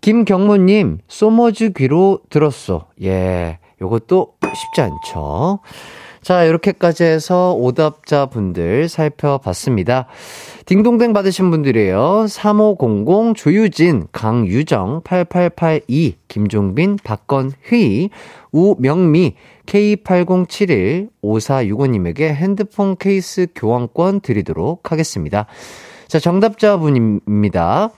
김경모님, 0.00 0.98
소머즈 1.08 1.72
귀로 1.72 2.20
들었어. 2.30 2.86
예, 3.02 3.58
요것도 3.82 4.34
쉽지 4.54 4.82
않죠. 4.82 5.58
자, 6.22 6.44
이렇게까지 6.44 7.04
해서 7.04 7.54
오답자 7.54 8.26
분들 8.26 8.88
살펴봤습니다. 8.88 10.06
딩동댕 10.66 11.12
받으신 11.12 11.50
분들이에요. 11.50 12.26
3500, 12.28 13.36
조유진, 13.36 14.06
강유정, 14.12 15.02
8882, 15.04 16.16
김종빈, 16.28 16.98
박건휘, 17.02 18.10
우명미, 18.52 19.34
K8071, 19.66 21.08
5465님에게 21.22 22.22
핸드폰 22.34 22.96
케이스 22.96 23.46
교환권 23.54 24.20
드리도록 24.20 24.92
하겠습니다. 24.92 25.46
자, 26.08 26.18
정답자분입니다. 26.18 27.90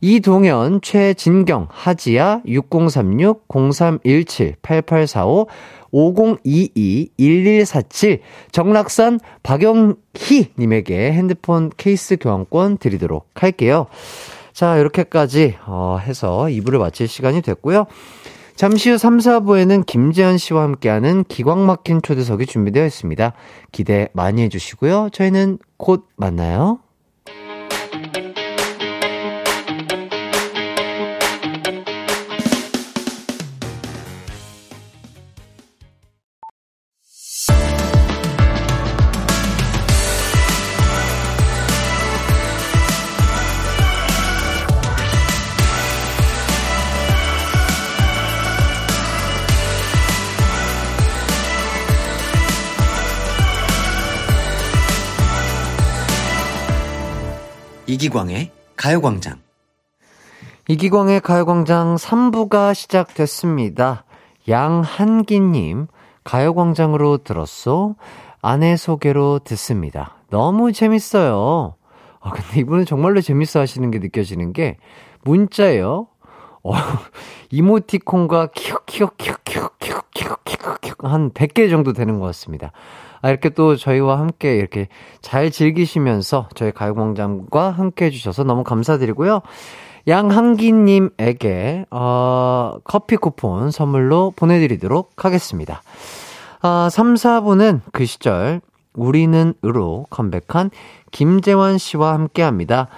이동현, 0.00 0.80
최진경, 0.80 1.66
하지야, 1.70 2.40
6036, 2.46 3.48
0317, 3.48 4.54
8845, 4.62 5.48
5022-1147 5.92 8.20
정락산 8.52 9.20
박영희님에게 9.42 11.12
핸드폰 11.12 11.70
케이스 11.76 12.16
교환권 12.16 12.78
드리도록 12.78 13.28
할게요. 13.34 13.86
자, 14.52 14.76
이렇게까지 14.76 15.56
어, 15.66 15.98
해서 16.00 16.46
2부를 16.50 16.78
마칠 16.78 17.06
시간이 17.06 17.42
됐고요. 17.42 17.86
잠시 18.56 18.90
후 18.90 18.98
3, 18.98 19.18
4부에는 19.18 19.86
김재현 19.86 20.36
씨와 20.36 20.64
함께하는 20.64 21.22
기광 21.28 21.64
막힌 21.64 22.02
초대석이 22.02 22.46
준비되어 22.46 22.84
있습니다. 22.84 23.32
기대 23.70 24.08
많이 24.14 24.42
해주시고요. 24.42 25.10
저희는 25.12 25.58
곧 25.76 26.08
만나요. 26.16 26.80
이기광의 57.88 58.52
가요광장. 58.76 59.40
이기광의 60.68 61.20
가요광장 61.20 61.96
3부가 61.96 62.74
시작됐습니다. 62.74 64.04
양한기님, 64.46 65.86
가요광장으로 66.22 67.24
들었소? 67.24 67.96
아내 68.42 68.76
소개로 68.76 69.40
듣습니다. 69.42 70.16
너무 70.28 70.72
재밌어요. 70.72 71.76
아, 72.20 72.30
근데 72.30 72.60
이분은 72.60 72.84
정말로 72.84 73.22
재밌어 73.22 73.60
하시는 73.60 73.90
게 73.90 73.98
느껴지는 73.98 74.52
게, 74.52 74.76
문자예요. 75.24 76.08
어, 76.62 76.72
이모티콘과 77.50 78.50
키읔키읔키읔키읔키읔키읔키읔 78.54 80.96
한 80.98 81.30
100개 81.30 81.70
정도 81.70 81.94
되는 81.94 82.20
것 82.20 82.26
같습니다. 82.26 82.72
아, 83.20 83.30
이렇게 83.30 83.48
또 83.50 83.76
저희와 83.76 84.18
함께 84.18 84.56
이렇게 84.56 84.88
잘 85.20 85.50
즐기시면서 85.50 86.48
저희 86.54 86.72
가요광장과 86.72 87.70
함께 87.70 88.06
해주셔서 88.06 88.44
너무 88.44 88.64
감사드리고요. 88.64 89.42
양한기님에게, 90.06 91.86
어, 91.90 92.74
커피 92.84 93.16
쿠폰 93.16 93.70
선물로 93.70 94.32
보내드리도록 94.36 95.24
하겠습니다. 95.24 95.82
아, 96.62 96.88
3, 96.90 97.14
4부는 97.14 97.82
그 97.92 98.06
시절, 98.06 98.60
우리는 98.94 99.54
으로 99.64 100.06
컴백한 100.10 100.70
김재환 101.10 101.78
씨와 101.78 102.14
함께 102.14 102.42
합니다. 102.42 102.88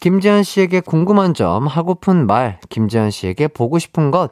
김재환 0.00 0.44
씨에게 0.44 0.80
궁금한 0.80 1.34
점, 1.34 1.66
하고픈 1.66 2.26
말, 2.26 2.60
김재환 2.68 3.10
씨에게 3.10 3.48
보고 3.48 3.78
싶은 3.78 4.10
것, 4.10 4.30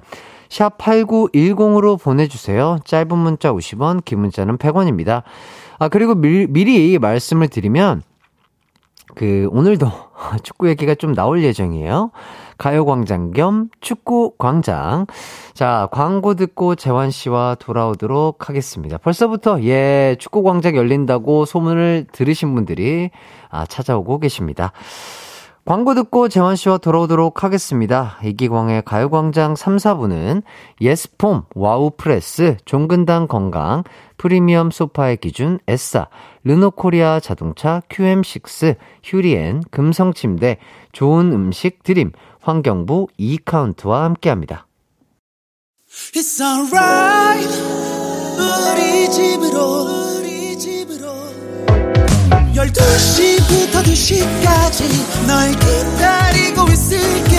샵 0.48 0.78
8910으로 0.78 2.00
보내주세요. 2.00 2.78
짧은 2.84 3.16
문자 3.16 3.52
50원, 3.52 4.04
긴 4.04 4.20
문자는 4.20 4.58
100원입니다. 4.58 5.22
아, 5.78 5.88
그리고 5.88 6.14
미, 6.14 6.46
미리 6.48 6.98
말씀을 6.98 7.48
드리면, 7.48 8.02
그, 9.14 9.48
오늘도 9.50 9.90
축구 10.42 10.68
얘기가 10.68 10.94
좀 10.94 11.14
나올 11.14 11.42
예정이에요. 11.42 12.10
가요광장 12.58 13.32
겸 13.32 13.68
축구광장. 13.80 15.06
자, 15.52 15.88
광고 15.92 16.34
듣고 16.34 16.74
재환 16.74 17.10
씨와 17.10 17.56
돌아오도록 17.58 18.48
하겠습니다. 18.48 18.98
벌써부터, 18.98 19.62
예, 19.64 20.16
축구광장 20.18 20.76
열린다고 20.76 21.44
소문을 21.44 22.06
들으신 22.12 22.54
분들이, 22.54 23.10
아, 23.50 23.66
찾아오고 23.66 24.20
계십니다. 24.20 24.72
광고 25.66 25.96
듣고 25.96 26.28
재환 26.28 26.54
씨와 26.54 26.78
돌아오도록 26.78 27.42
하겠습니다. 27.42 28.18
이기광의 28.22 28.82
가요광장 28.84 29.56
3, 29.56 29.78
4부는 29.78 30.44
예스폼, 30.80 31.42
와우프레스, 31.56 32.58
종근당 32.64 33.26
건강, 33.26 33.82
프리미엄 34.16 34.70
소파의 34.70 35.16
기준, 35.16 35.58
에싸, 35.66 36.06
르노코리아 36.44 37.18
자동차, 37.18 37.82
QM6, 37.88 38.76
휴리엔, 39.02 39.64
금성침대, 39.72 40.58
좋은 40.92 41.32
음식 41.32 41.82
드림, 41.82 42.12
환경부 42.40 43.08
이카운트와 43.18 44.04
함께합니다. 44.04 44.68
It's 46.14 46.40
alright, 46.40 47.50
우리 48.38 49.10
집으로 49.10 50.05
12시부터 52.56 53.82
2시까지 53.84 55.26
널 55.26 55.50
기다리고 55.52 56.64
있을게. 56.72 57.36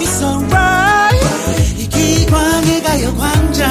It's 0.00 0.22
alright. 0.22 1.78
이기광의 1.78 2.82
가요광장. 2.82 3.68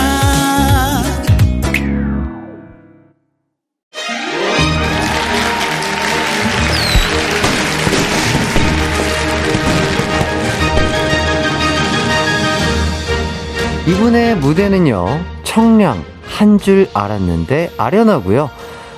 이분의 13.87 14.37
무대는요 14.37 15.05
청량 15.43 16.03
한 16.25 16.57
줄 16.57 16.89
알았는데 16.93 17.71
아련하고요. 17.77 18.49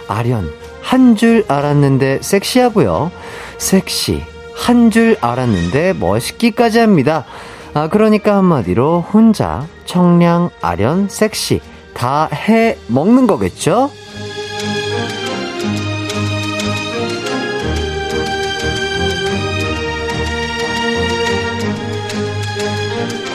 아련 0.08 0.50
한 0.86 1.16
줄 1.16 1.44
알았는데 1.48 2.20
섹시하고요. 2.22 3.12
섹시. 3.58 4.24
한 4.56 4.92
줄 4.92 5.18
알았는데 5.20 5.94
멋있기까지 5.94 6.80
합니다. 6.80 7.26
아, 7.74 7.90
그러니까 7.90 8.38
한마디로 8.38 9.02
혼자 9.02 9.66
청량, 9.86 10.52
아련, 10.62 11.10
섹시 11.10 11.60
다 11.94 12.30
해 12.32 12.78
먹는 12.88 13.26
거겠죠? 13.28 13.90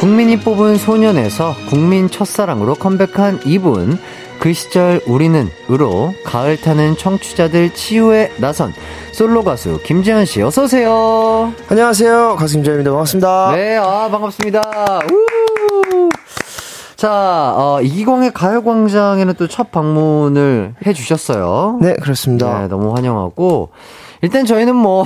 국민이 0.01 0.39
뽑은 0.39 0.79
소년에서 0.79 1.55
국민 1.69 2.09
첫사랑으로 2.09 2.75
컴백한 2.75 3.41
이분. 3.45 3.99
그 4.39 4.55
시절 4.55 5.03
우리는 5.07 5.51
으로 5.71 6.15
가을 6.25 6.59
타는 6.59 6.97
청취자들 6.97 7.75
치유에 7.75 8.33
나선 8.39 8.73
솔로 9.13 9.45
가수 9.45 9.79
김재현 9.85 10.25
씨 10.25 10.41
어서 10.41 10.63
오세요. 10.65 11.53
안녕하세요. 11.69 12.37
가수 12.37 12.55
김재현입니다. 12.55 12.91
반갑습니다. 12.91 13.53
네, 13.55 13.77
아 13.77 14.09
반갑습니다. 14.11 14.63
우! 15.13 16.09
자, 16.97 17.55
어, 17.57 17.81
이기광의 17.83 18.33
가요광장에는 18.33 19.35
또 19.35 19.47
첫 19.49 19.71
방문을 19.71 20.75
해주셨어요. 20.87 21.79
네, 21.83 21.95
그렇습니다. 22.01 22.61
네, 22.61 22.69
너무 22.69 22.95
환영하고 22.95 23.69
일단 24.23 24.47
저희는 24.47 24.75
뭐 24.75 25.05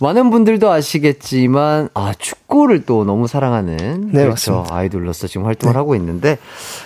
많은 0.00 0.30
분들도 0.30 0.70
아시겠지만 0.70 1.90
아 1.94 2.12
축구를 2.18 2.84
또 2.86 3.04
너무 3.04 3.26
사랑하는 3.26 4.10
네, 4.12 4.22
그렇죠 4.24 4.52
맞습니다. 4.52 4.74
아이돌로서 4.74 5.26
지금 5.26 5.44
활동을 5.46 5.74
네. 5.74 5.76
하고 5.78 5.94
있는데 5.94 6.38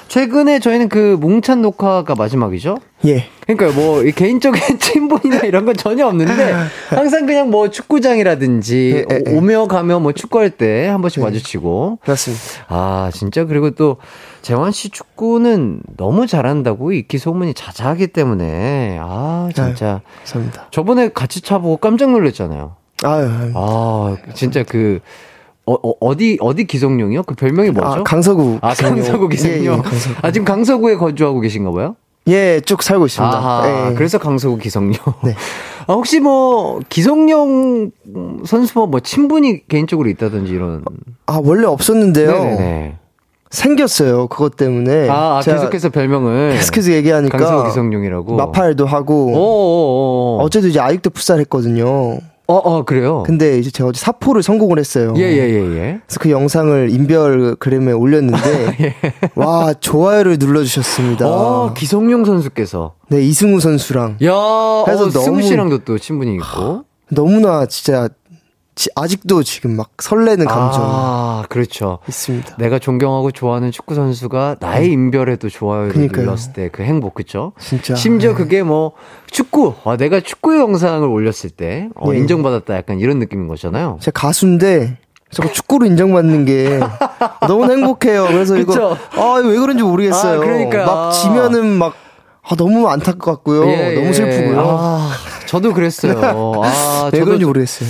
최근에 0.09 0.59
저희는 0.59 0.89
그 0.89 1.17
뭉찬 1.21 1.63
녹화가 1.63 2.15
마지막이죠. 2.17 2.77
예. 3.07 3.27
그러니까 3.47 3.79
뭐이 3.81 4.13
개인적인 4.13 4.79
친분이나 4.81 5.39
이런 5.45 5.65
건 5.65 5.77
전혀 5.77 6.07
없는데 6.07 6.55
항상 6.89 7.27
그냥 7.27 7.51
뭐 7.51 7.71
축구장이라든지 7.71 9.05
네, 9.09 9.15
네, 9.19 9.23
네. 9.25 9.37
오며 9.37 9.67
가며 9.69 10.01
뭐 10.01 10.13
축구할 10.13 10.51
때 10.51 10.89
한 10.89 11.01
번씩 11.01 11.23
마주치고 11.23 11.99
그렇습니다. 12.03 12.43
아 12.69 13.11
진짜 13.13 13.45
그리고 13.45 13.71
또 13.71 13.97
재환 14.43 14.73
씨 14.73 14.89
축구는 14.91 15.81
너무 15.97 16.27
잘한다고 16.27 16.93
익히 16.93 17.19
소문이 17.19 17.55
자자하기 17.55 18.09
때문에 18.09 18.99
아 19.01 19.49
진짜 19.55 20.01
감사합니다. 20.19 20.67
저번에 20.71 21.09
같이 21.11 21.41
차보고 21.43 21.77
깜짝 21.79 22.11
놀랐잖아요. 22.11 22.77
아유, 23.03 23.29
아유. 23.29 23.53
아 23.55 24.17
진짜 24.35 24.63
그 24.63 25.01
어, 25.67 26.17
디 26.17 26.37
어디 26.41 26.65
기성용이요? 26.65 27.23
그 27.23 27.35
별명이 27.35 27.71
뭐죠? 27.71 28.01
아, 28.01 28.03
강서구. 28.03 28.59
아, 28.61 28.75
강서구 28.75 29.29
기성용. 29.29 29.59
예, 29.59 29.79
예, 29.79 29.83
강서구. 29.83 30.15
아, 30.23 30.31
지금 30.31 30.45
강서구에 30.45 30.97
거주하고 30.97 31.41
계신가 31.41 31.71
봐요? 31.73 31.97
예, 32.27 32.61
쭉 32.61 32.83
살고 32.83 33.07
있습니다. 33.07 33.37
아하, 33.37 33.91
예. 33.91 33.95
그래서 33.95 34.19
강서구 34.19 34.59
기성용. 34.59 34.95
네. 35.25 35.35
아, 35.87 35.93
혹시 35.93 36.21
뭐, 36.21 36.81
기성용 36.89 37.91
선수와 38.47 38.87
뭐, 38.87 39.01
친분이 39.01 39.69
개인적으로 39.69 40.09
있다든지 40.09 40.53
이런. 40.53 40.85
아, 41.27 41.41
원래 41.43 41.67
없었는데요. 41.67 42.33
네네네. 42.33 42.99
생겼어요. 43.51 44.27
그것 44.29 44.57
때문에. 44.57 45.09
아, 45.09 45.39
아, 45.39 45.41
계속해서 45.43 45.91
별명을. 45.91 46.53
계속해서 46.55 46.93
얘기하니까. 46.93 47.39
강서구 47.39 47.65
기성용이라고. 47.69 48.37
마팔도 48.37 48.85
하고. 48.87 49.33
어어어. 49.35 50.45
어제도 50.45 50.69
이제 50.69 50.81
아육대 50.81 51.11
풋살 51.11 51.41
했거든요. 51.41 52.19
어, 52.47 52.57
어, 52.57 52.85
그래요? 52.85 53.23
근데 53.25 53.59
이제 53.59 53.71
제가 53.71 53.89
어제 53.89 53.99
사포를 54.01 54.43
성공을 54.43 54.79
했어요. 54.79 55.15
예, 55.17 55.23
예, 55.23 55.39
예, 55.49 55.77
예. 55.77 56.01
그래서 56.07 56.21
그 56.21 56.31
영상을 56.31 56.91
인별그램에 56.91 57.93
올렸는데 57.93 58.95
와 59.35 59.73
좋아요를 59.73 60.37
눌러주셨습니다. 60.39 61.27
어, 61.27 61.73
기성용 61.75 62.25
선수께서. 62.27 62.95
네 63.09 63.23
이승우 63.23 63.61
선수랑 63.61 64.19
야, 64.25 64.33
그래서 64.85 65.05
어, 65.07 65.11
승우 65.11 65.25
너무- 65.25 65.43
씨랑도 65.43 65.79
또 65.85 65.99
친분이 65.99 66.35
있고. 66.37 66.85
너무나 67.11 67.65
진짜 67.67 68.09
지- 68.75 68.91
아직도 68.97 69.43
지금 69.45 69.77
막 69.77 69.91
설레는 70.03 70.47
감정 70.47 70.83
아, 70.85 71.45
그렇죠. 71.49 72.01
있습니다. 72.09 72.57
내가 72.59 72.79
존경하고 72.81 73.31
좋아하는 73.31 73.71
축구 73.71 73.95
선수가 73.95 74.57
나의 74.61 74.91
인별에도 74.91 75.49
좋아요를 75.49 75.93
그러니까요. 75.93 76.25
눌렀을 76.25 76.53
때 76.55 76.69
그 76.73 76.83
행복 76.83 77.15
그죠? 77.15 77.53
진짜. 77.61 77.95
심지어 77.95 78.31
네. 78.31 78.37
그게 78.37 78.63
뭐 78.65 78.93
축구, 79.31 79.75
아, 79.85 79.97
내가 79.97 80.21
축구 80.21 80.59
영상을 80.59 81.07
올렸을 81.09 81.51
때 81.57 81.89
어, 81.95 82.11
네. 82.13 82.19
인정받았다 82.19 82.75
약간 82.77 82.99
이런 82.99 83.19
느낌인 83.21 83.47
거잖아요. 83.49 83.99
제가 84.01 84.21
가수인데 84.27 84.99
자꾸 85.31 85.53
축구로 85.53 85.87
인정받는 85.87 86.45
게 86.45 86.81
너무 87.47 87.71
행복해요. 87.71 88.25
그래서 88.27 88.57
이거 88.57 88.73
그쵸? 88.73 88.97
아왜 89.21 89.57
그런지 89.59 89.83
모르겠어요. 89.85 90.41
아, 90.41 90.45
그러니까요. 90.45 90.87
막 90.87 91.11
지면은 91.13 91.67
막 91.79 91.95
아, 92.43 92.55
너무 92.57 92.89
안타깝고요. 92.89 93.67
예, 93.69 93.95
너무 93.95 94.09
예. 94.09 94.13
슬프고요. 94.13 94.61
아, 94.61 95.11
저도 95.47 95.73
그랬어요. 95.73 96.19
아, 96.65 97.05
왜 97.07 97.11
저도 97.19 97.25
그런지 97.25 97.45
모르겠어요. 97.47 97.89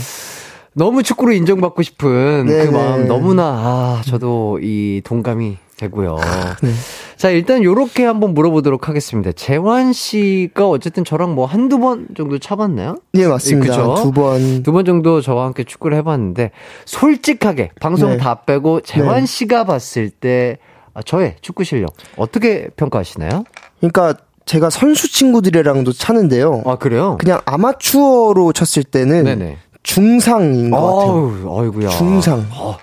너무 0.74 1.02
축구로 1.02 1.32
인정받고 1.32 1.82
싶은 1.82 2.46
네, 2.46 2.66
그 2.66 2.70
마음 2.72 3.02
네. 3.02 3.06
너무나 3.06 3.42
아, 3.44 4.02
저도 4.04 4.58
이 4.62 5.00
동감이 5.04 5.56
되고요. 5.76 6.16
네. 6.62 6.70
자, 7.16 7.30
일단 7.30 7.62
요렇게 7.62 8.04
한번 8.04 8.34
물어보도록 8.34 8.88
하겠습니다. 8.88 9.32
재환 9.32 9.92
씨가 9.92 10.68
어쨌든 10.68 11.04
저랑 11.04 11.34
뭐 11.34 11.46
한두 11.46 11.78
번 11.78 12.06
정도 12.16 12.38
차봤나요? 12.38 12.96
예 13.14 13.26
맞습니다. 13.26 13.68
그죠? 13.76 13.94
두 14.02 14.12
번. 14.12 14.62
두 14.62 14.72
번 14.72 14.84
정도 14.84 15.20
저와 15.20 15.46
함께 15.46 15.64
축구를 15.64 15.96
해봤는데 15.98 16.50
솔직하게 16.84 17.70
방송 17.80 18.10
네. 18.10 18.16
다 18.18 18.42
빼고 18.42 18.80
재환 18.82 19.20
네. 19.20 19.26
씨가 19.26 19.64
봤을 19.64 20.10
때 20.10 20.58
아, 20.92 21.02
저의 21.02 21.36
축구 21.40 21.64
실력 21.64 21.94
어떻게 22.16 22.68
평가하시나요? 22.76 23.44
그러니까 23.80 24.14
제가 24.46 24.70
선수 24.70 25.10
친구들이랑도 25.10 25.92
차는데요. 25.92 26.62
아 26.66 26.76
그래요? 26.76 27.16
그냥 27.18 27.40
아마추어로 27.46 28.52
쳤을 28.52 28.84
때는 28.84 29.24
네네. 29.24 29.56
중상인 29.84 30.70
것 30.70 30.80
같아요. 30.80 31.58
아이고야. 31.60 31.88
중상. 31.90 32.44
어, 32.50 32.76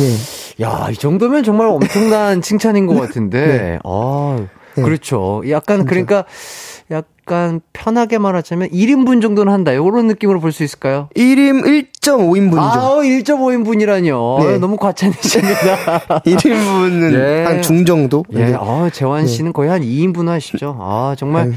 예. 0.00 0.64
야, 0.64 0.88
이 0.90 0.94
정도면 0.94 1.42
정말 1.42 1.66
엄청난 1.66 2.40
칭찬인 2.40 2.86
것 2.86 2.94
같은데. 3.00 3.80
아, 3.84 4.46
네. 4.76 4.82
그렇죠. 4.82 5.42
약간 5.48 5.84
그러니까 5.84 6.24
약간 7.26 7.62
편하게 7.72 8.18
말하자면 8.18 8.68
1인분 8.68 9.22
정도는 9.22 9.50
한다. 9.50 9.72
이런 9.72 10.06
느낌으로 10.08 10.40
볼 10.40 10.52
수 10.52 10.62
있을까요? 10.62 11.08
1인 11.16 11.64
1.5인분이죠. 11.64 12.58
아, 12.58 12.98
1.5인분이라뇨. 13.02 14.44
네. 14.46 14.58
너무 14.58 14.76
과찬이십니다. 14.76 16.20
1인분은 16.26 17.14
예. 17.14 17.44
한중 17.44 17.86
정도. 17.86 18.24
예, 18.34 18.44
네. 18.50 18.54
아, 18.58 18.90
재환 18.92 19.26
씨는 19.26 19.54
거의 19.54 19.70
한 19.70 19.80
2인분 19.80 20.26
하시죠. 20.26 20.76
아, 20.78 21.14
정말. 21.18 21.48
네. 21.50 21.56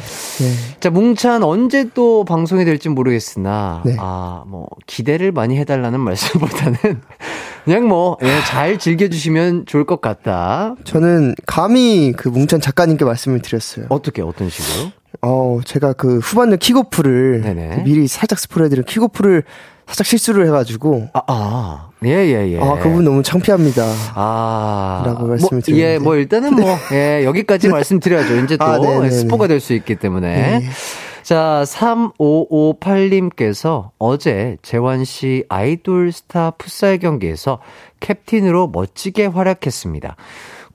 자, 0.80 0.90
뭉찬 0.90 1.44
언제 1.44 1.90
또 1.94 2.24
방송이 2.24 2.64
될지 2.64 2.88
모르겠으나, 2.88 3.82
네. 3.86 3.98
아, 4.00 4.44
뭐, 4.48 4.68
기대를 4.88 5.34
많이 5.34 5.58
해 5.58 5.66
달라는 5.66 6.00
말씀보다는, 6.00 6.78
그냥 7.68 7.86
뭐, 7.86 8.18
예, 8.24 8.40
잘 8.46 8.80
즐겨주시면 8.80 9.66
좋을 9.66 9.84
것 9.86 10.00
같다. 10.00 10.76
저는 10.86 11.36
감히 11.46 12.14
그 12.16 12.30
뭉찬 12.30 12.62
작가님께 12.62 13.04
말씀을 13.04 13.42
드렸어요. 13.42 13.88
어떻게, 13.90 14.22
어떤 14.22 14.50
식으로? 14.50 14.90
어, 15.22 15.60
제가 15.66 15.92
그 15.92 16.20
후반전 16.20 16.60
킥오프를. 16.60 17.42
그 17.44 17.82
미리 17.84 18.08
살짝 18.08 18.40
스포를 18.40 18.68
해드린 18.68 18.86
킥오프를 18.86 19.44
살짝 19.86 20.06
실수를 20.08 20.46
해가지고 20.48 21.10
아, 21.14 21.22
아, 21.28 21.90
예, 22.06 22.10
예, 22.10 22.54
예. 22.54 22.60
아, 22.62 22.76
그분 22.80 23.04
너무 23.04 23.22
창피합니다. 23.22 23.84
아. 24.16 25.04
라고 25.06 25.20
뭐, 25.20 25.30
말씀을 25.32 25.62
예, 25.68 25.72
드렸는데. 25.74 26.00
뭐, 26.06 26.16
일단은 26.16 26.56
뭐, 26.56 26.70
예, 26.94 27.26
여기까지 27.26 27.68
말씀드려야죠. 27.68 28.38
이제 28.46 28.56
또, 28.56 28.64
아, 28.64 28.78
네네네. 28.78 29.10
스포가 29.12 29.48
될 29.48 29.60
수 29.60 29.74
있기 29.74 29.96
때문에. 29.96 30.60
네. 30.60 30.70
자, 31.28 31.64
3558님께서 31.66 33.90
어제 34.00 34.56
재환 34.62 35.04
씨 35.04 35.44
아이돌 35.50 36.14
스타 36.14 36.52
풋살 36.52 37.00
경기에서 37.00 37.60
캡틴으로 38.00 38.70
멋지게 38.70 39.26
활약했습니다. 39.26 40.16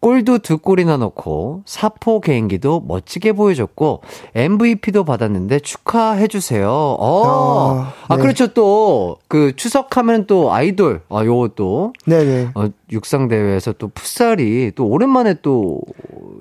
골도 0.01 0.41
두 0.41 0.59
골이나 0.59 0.99
넣고 0.99 1.63
사포 1.65 2.21
개인기도 2.21 2.85
멋지게 2.87 3.33
보여줬고 3.33 4.03
MVP도 4.35 5.05
받았는데 5.05 5.61
축하해 5.61 6.29
주세요. 6.29 6.71
어. 6.71 7.27
아, 7.27 7.95
아, 8.09 8.17
네. 8.17 8.23
그렇죠. 8.23 8.49
또, 8.49 9.17
그, 9.29 9.57
추석하면 9.57 10.27
또 10.27 10.53
아이돌, 10.53 11.01
아, 11.09 11.25
요것도, 11.25 11.95
네네. 12.05 12.51
어, 12.57 12.67
육상 12.91 13.29
대회에서 13.29 13.73
또 13.79 13.89
풋살이 13.89 14.73
또 14.75 14.87
오랜만에 14.87 15.37
또, 15.41 15.81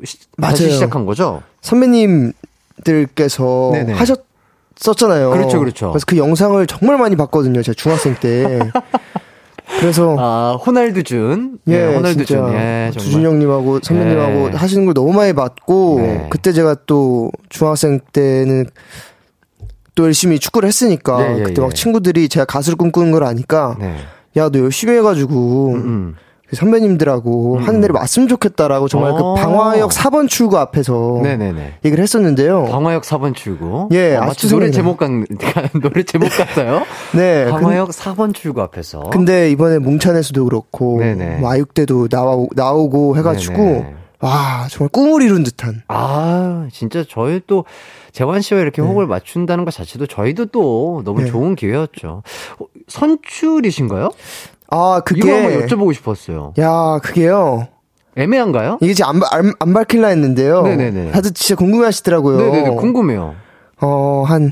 시, 0.03 0.17
다시 0.35 0.63
맞아요. 0.63 0.73
시작한 0.73 1.05
거죠? 1.05 1.41
선배님 1.61 2.33
들께서 2.83 3.71
네네. 3.73 3.93
하셨었잖아요. 3.93 5.29
그렇죠, 5.31 5.59
그렇죠. 5.59 5.91
그래서 5.91 6.05
그 6.07 6.17
영상을 6.17 6.65
정말 6.67 6.97
많이 6.97 7.15
봤거든요. 7.15 7.61
제가 7.61 7.75
중학생 7.75 8.15
때. 8.15 8.59
그래서 9.79 10.15
아, 10.19 10.57
호날두 10.65 11.03
준. 11.03 11.57
예, 11.67 11.77
네, 11.77 11.95
호날두 11.95 12.25
준. 12.25 12.53
예, 12.53 12.91
두준. 12.93 13.23
형님하고 13.23 13.79
선배님하고 13.81 14.49
네. 14.49 14.57
하시는 14.57 14.85
걸 14.85 14.93
너무 14.93 15.13
많이 15.13 15.33
봤고 15.33 15.99
네. 16.01 16.27
그때 16.29 16.51
제가 16.51 16.75
또 16.85 17.31
중학생 17.49 17.99
때는 18.11 18.65
또 19.95 20.05
열심히 20.05 20.39
축구를 20.39 20.67
했으니까 20.67 21.21
예, 21.21 21.39
예, 21.39 21.43
그때 21.43 21.61
예. 21.61 21.65
막 21.65 21.73
친구들이 21.73 22.29
제가 22.29 22.45
가수를 22.45 22.77
꿈꾸는 22.77 23.11
걸 23.11 23.23
아니까 23.23 23.75
네. 23.79 23.95
야너 24.35 24.59
열심히 24.59 24.93
해가지고 24.95 25.73
음. 25.73 26.15
그 26.15 26.21
선배님들하고 26.53 27.55
음. 27.57 27.63
하는 27.67 27.81
데를 27.81 27.95
왔으면 27.95 28.27
좋겠다라고 28.27 28.87
정말 28.87 29.11
어. 29.11 29.15
그 29.35 29.41
방화역 29.41 29.91
4번 29.91 30.27
출구 30.29 30.57
앞에서 30.57 31.19
네네네. 31.23 31.79
얘기를 31.85 32.01
했었는데요. 32.01 32.65
방화역 32.65 33.03
4번 33.03 33.35
출구. 33.35 33.87
예, 33.91 34.15
어, 34.17 34.21
마치 34.25 34.49
노래. 34.49 34.71
제목 34.71 34.97
같, 34.97 35.09
노래 35.81 36.03
제목 36.03 36.29
같아요. 36.29 36.83
네. 37.15 37.45
근- 37.45 37.51
방화역 37.53 37.89
4번 37.89 38.33
출구 38.33 38.61
앞에서. 38.61 39.09
근데 39.11 39.49
이번에 39.51 39.79
뭉찬에서도 39.79 40.43
그렇고 40.45 40.99
네네. 40.99 41.37
뭐 41.37 41.51
아육대도 41.51 42.07
나오고, 42.11 42.49
나오고 42.55 43.17
해가지고 43.17 43.57
네네. 43.57 43.95
와 44.23 44.67
정말 44.69 44.89
꿈을 44.89 45.23
이룬 45.23 45.41
듯한 45.43 45.81
아, 45.87 46.67
진짜 46.71 47.03
저희 47.09 47.41
또 47.47 47.65
재환 48.11 48.41
씨와 48.41 48.61
이렇게 48.61 48.79
호흡을 48.79 49.07
맞춘다는 49.07 49.65
것 49.65 49.73
자체도 49.73 50.05
저희도 50.05 50.45
또 50.47 51.01
너무 51.03 51.21
네. 51.21 51.25
좋은 51.27 51.55
기회였죠. 51.55 52.21
어, 52.59 52.65
선출이신가요? 52.87 54.11
아, 54.71 55.01
그게. 55.05 55.19
이거 55.19 55.33
한번 55.33 55.67
여쭤보고 55.67 55.93
싶었어요. 55.93 56.53
야, 56.59 56.99
그게요. 57.03 57.67
애매한가요? 58.15 58.79
이게 58.81 58.93
지금 58.93 59.09
안, 59.09 59.21
안, 59.31 59.53
안 59.59 59.73
밝힐라 59.73 60.09
했는데요. 60.09 60.63
네네네. 60.63 61.11
다들 61.11 61.31
진짜 61.31 61.55
궁금해 61.55 61.85
하시더라고요. 61.85 62.37
네네네, 62.37 62.75
궁금해요. 62.75 63.35
어, 63.81 64.23
한, 64.27 64.51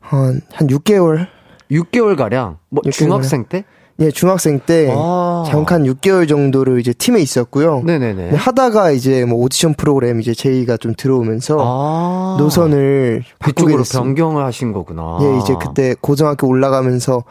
한, 0.00 0.40
한 0.52 0.66
6개월? 0.66 1.26
6개월 1.70 2.16
가량. 2.16 2.58
뭐 2.68 2.82
6개월 2.82 2.92
중학생 2.92 3.44
때? 3.44 3.64
예, 3.98 4.10
중학생 4.10 4.60
때 4.60 4.92
아. 4.94 5.44
잠깐 5.46 5.84
6개월 5.84 6.28
정도를 6.28 6.80
이제 6.80 6.92
팀에 6.92 7.20
있었고요. 7.20 7.82
네네네. 7.82 8.34
하다가 8.36 8.90
이제 8.90 9.24
뭐 9.24 9.38
오디션 9.38 9.74
프로그램 9.74 10.20
이제 10.20 10.34
제의가 10.34 10.76
좀 10.76 10.92
들어오면서 10.94 11.56
아. 11.58 12.36
노선을 12.38 13.22
바꾸게 13.38 13.52
그쪽으로 13.54 13.78
됐습니다. 13.78 14.04
변경을 14.04 14.44
하신 14.44 14.72
거구나. 14.72 15.18
예, 15.22 15.38
이제 15.38 15.54
그때 15.58 15.94
고등학교 16.00 16.46
올라가면서 16.46 17.24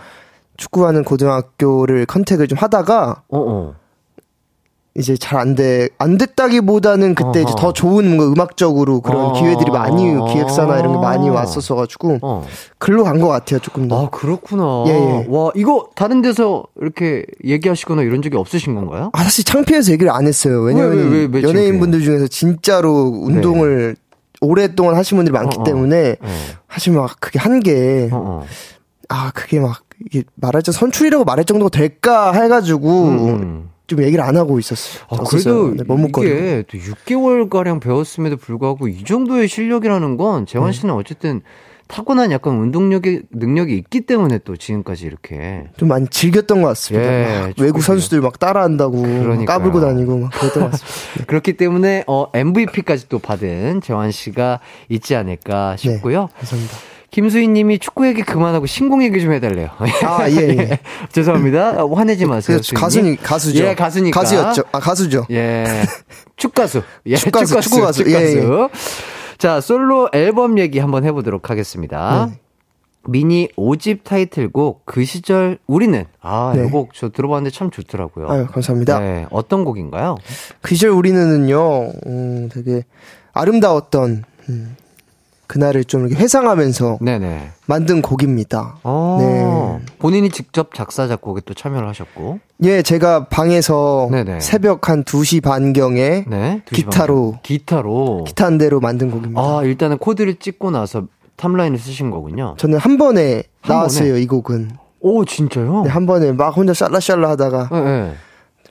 축구하는 0.58 1.04
고등학교를 1.04 2.06
컨택을 2.06 2.48
좀 2.48 2.58
하다가 2.58 3.24
어, 3.30 3.38
어. 3.40 3.76
이제 4.98 5.18
잘 5.18 5.38
안 5.38 5.56
돼, 5.56 5.90
안 5.98 6.18
됐다기보다는 6.18 7.16
그때 7.16 7.42
이제 7.42 7.50
어허. 7.50 7.56
더 7.58 7.74
좋은 7.74 8.06
뭔가 8.16 8.28
음악적으로 8.32 9.02
그런 9.02 9.26
어. 9.26 9.34
기회들이 9.34 9.70
많이, 9.70 10.04
기획사나 10.32 10.80
이런 10.80 10.94
게 10.94 11.00
많이 11.00 11.30
왔었어가지고, 11.30 12.20
어. 12.22 12.46
글로 12.78 13.04
간 13.04 13.20
것 13.20 13.28
같아요, 13.28 13.60
조금 13.60 13.90
더. 13.90 14.06
아, 14.06 14.10
그렇구나. 14.10 14.86
예, 14.88 14.92
예. 14.94 15.26
와, 15.28 15.52
이거 15.54 15.90
다른 15.96 16.22
데서 16.22 16.64
이렇게 16.80 17.26
얘기하시거나 17.44 18.04
이런 18.04 18.22
적이 18.22 18.38
없으신 18.38 18.74
건가요? 18.74 19.10
아, 19.12 19.24
사실 19.24 19.44
창피해서 19.44 19.92
얘기를 19.92 20.10
안 20.14 20.28
했어요. 20.28 20.62
왜냐면 20.62 20.92
왜, 20.98 21.04
왜, 21.04 21.10
왜, 21.26 21.28
왜 21.30 21.44
연예인분들 21.44 22.00
중에서 22.02 22.28
진짜로 22.28 23.12
운동을 23.22 23.98
오랫동안 24.40 24.96
하신 24.96 25.18
분들이 25.18 25.34
많기 25.34 25.58
어, 25.58 25.62
어. 25.62 25.64
때문에, 25.66 26.02
네. 26.02 26.18
사실 26.70 26.94
막 26.94 27.18
그게 27.20 27.38
한 27.38 27.60
게, 27.60 28.08
어, 28.14 28.18
어. 28.44 28.46
아, 29.10 29.32
그게 29.36 29.60
막, 29.60 29.82
이게 30.06 30.24
말하자 30.36 30.72
선출이라고 30.72 31.24
말할 31.24 31.46
정도가 31.46 31.70
될까 31.70 32.32
해가지고, 32.34 33.08
음. 33.10 33.70
좀 33.88 34.02
얘기를 34.02 34.24
안 34.24 34.36
하고 34.36 34.60
있었어요. 34.60 35.06
아. 35.10 35.18
그래도 35.24 35.76
네. 35.76 35.84
이게 35.84 36.64
또 36.68 36.78
6개월 36.78 37.50
가량 37.50 37.80
배웠음에도 37.80 38.38
불구하고 38.38 38.88
이 38.88 39.04
정도의 39.04 39.48
실력이라는 39.48 40.18
건 40.18 40.46
재환 40.46 40.72
씨는 40.72 40.94
어쨌든 40.94 41.42
타고난 41.88 42.32
약간 42.32 42.56
운동력이, 42.58 43.24
능력이 43.30 43.78
있기 43.78 44.02
때문에 44.02 44.40
또 44.40 44.58
지금까지 44.58 45.06
이렇게. 45.06 45.66
좀 45.78 45.90
많이 45.90 46.08
즐겼던 46.08 46.64
것 46.64 46.70
같습니다. 46.70 47.08
예. 47.08 47.54
외국 47.60 47.84
선수들 47.84 48.22
막 48.22 48.40
따라한다고 48.40 49.02
막. 49.04 49.46
까불고 49.46 49.82
다니고 49.82 50.18
막 50.18 50.32
그랬던 50.32 50.64
것 50.64 50.72
같습니다. 50.72 51.26
그렇기 51.28 51.54
때문에, 51.54 52.04
어, 52.08 52.26
MVP까지 52.34 53.08
또 53.08 53.20
받은 53.20 53.82
재환 53.82 54.12
씨가 54.12 54.62
있지 54.90 55.16
않을까 55.16 55.78
싶고요. 55.78 56.30
감사합니다. 56.40 56.95
김수희 57.16 57.48
님이 57.48 57.80
축구 57.80 58.06
얘기 58.08 58.24
그만하고 58.24 58.66
신공 58.66 59.02
얘기 59.02 59.22
좀 59.22 59.32
해달래요. 59.32 59.70
아, 60.04 60.30
예, 60.30 60.36
예. 60.36 60.80
죄송합니다. 61.14 61.82
어, 61.82 61.94
화내지 61.94 62.26
마세요. 62.26 62.58
그래서 62.58 62.64
수희님. 62.64 62.82
가수니, 62.82 63.16
가수죠. 63.16 63.64
예, 63.64 63.74
가수니까. 63.74 64.20
가수였죠. 64.20 64.64
아, 64.74 64.80
가수죠. 64.82 65.26
예. 65.32 65.64
축가수. 66.36 66.82
예, 67.06 67.16
축가수, 67.16 67.62
축구가수. 67.62 68.04
축가수. 68.04 68.38
예, 68.38 68.44
예. 68.44 68.70
자, 69.38 69.62
솔로 69.62 70.10
앨범 70.12 70.60
얘기 70.60 70.80
한번 70.80 71.06
해보도록 71.06 71.50
하겠습니다. 71.50 72.32
네. 72.32 72.38
미니 73.08 73.48
5집 73.56 74.04
타이틀곡 74.04 74.82
그 74.84 75.06
시절 75.06 75.58
우리는 75.68 76.04
아, 76.20 76.52
네. 76.54 76.66
이곡 76.66 76.94
저 76.96 77.08
들어봤는데 77.08 77.56
참 77.56 77.72
좋더라고요. 77.72 78.30
아유, 78.30 78.46
감사합니다. 78.48 79.00
네, 79.00 79.26
어떤 79.32 79.64
곡인가요? 79.64 80.18
그 80.62 80.76
시절 80.76 80.90
우리는요, 80.90 81.94
음, 82.08 82.50
되게 82.52 82.84
아름다웠던, 83.32 84.24
음, 84.50 84.76
그날을 85.48 85.84
좀 85.86 86.08
이렇게 86.08 86.22
회상하면서 86.22 87.00
네네. 87.02 87.50
만든 87.68 88.02
곡입니다. 88.02 88.78
어, 88.84 89.18
네. 89.20 89.86
본인이 90.00 90.30
직접 90.30 90.74
작사 90.74 91.08
작곡에 91.08 91.42
또 91.46 91.54
참여를 91.54 91.88
하셨고, 91.90 92.40
예, 92.64 92.82
제가 92.82 93.26
방에서 93.28 94.08
네네. 94.12 94.40
새벽 94.40 94.90
한 94.90 95.04
2시 95.04 95.42
반경에 95.44 96.26
네, 96.28 96.62
두시 96.66 96.84
기타로, 96.84 97.32
반. 97.34 97.40
기타로. 97.44 98.24
기타 98.28 98.46
한 98.46 98.58
대로 98.58 98.80
만든 98.80 99.12
곡입니다. 99.12 99.42
아, 99.42 99.62
일단은 99.64 99.98
코드를 99.98 100.36
찍고 100.36 100.72
나서 100.72 101.04
탑라인을 101.38 101.78
쓰신 101.80 102.12
거군요. 102.12 102.56
저는 102.58 102.78
한 102.78 102.98
번에 102.98 103.44
한 103.62 103.76
나왔어요, 103.76 104.10
번에? 104.14 104.22
이 104.22 104.28
곡은. 104.28 104.72
오, 105.02 105.24
진짜요? 105.26 105.84
네, 105.84 105.90
한 105.90 106.06
번에 106.06 106.32
막 106.32 106.56
혼자 106.56 106.74
샬라샬라 106.74 107.30
하다가 107.32 107.70
네, 107.72 107.82
네. 107.82 108.14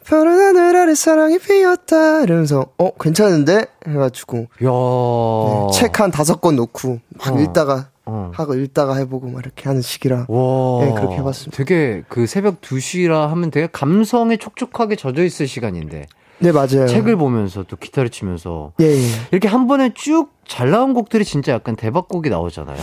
푸른 0.04 0.38
하늘 0.38 0.76
아래 0.76 0.94
사랑이 0.94 1.38
피었다 1.38 2.22
이러면서 2.22 2.66
어 2.78 2.90
괜찮은데 2.92 3.66
해가지고 3.86 4.46
야책한 4.62 6.10
다섯 6.10 6.40
권 6.40 6.56
놓고 6.56 7.00
막 7.18 7.34
어. 7.36 7.40
읽다가 7.40 7.88
어. 8.06 8.30
하고 8.34 8.54
읽다가 8.54 8.96
해보고 8.96 9.28
막 9.28 9.40
이렇게 9.40 9.64
하는 9.68 9.80
시기라 9.80 10.26
와. 10.28 10.84
네, 10.84 10.92
그렇게 10.94 11.16
해봤습니다. 11.16 11.56
되게 11.56 12.02
그 12.08 12.26
새벽 12.26 12.60
2시라 12.60 13.28
하면 13.28 13.50
되게 13.50 13.66
감성에 13.70 14.36
촉촉하게 14.36 14.96
젖어 14.96 15.22
있을 15.22 15.48
시간인데 15.48 16.06
네 16.38 16.52
맞아요 16.52 16.86
책을 16.86 17.16
보면서 17.16 17.62
또 17.62 17.76
기타를 17.76 18.10
치면서 18.10 18.72
예, 18.80 18.86
예. 18.86 19.06
이렇게 19.30 19.48
한 19.48 19.66
번에 19.66 19.92
쭉 19.94 20.34
잘 20.46 20.70
나온 20.70 20.94
곡들이 20.94 21.24
진짜 21.24 21.52
약간 21.52 21.76
대박곡이 21.76 22.28
나오잖아요. 22.30 22.76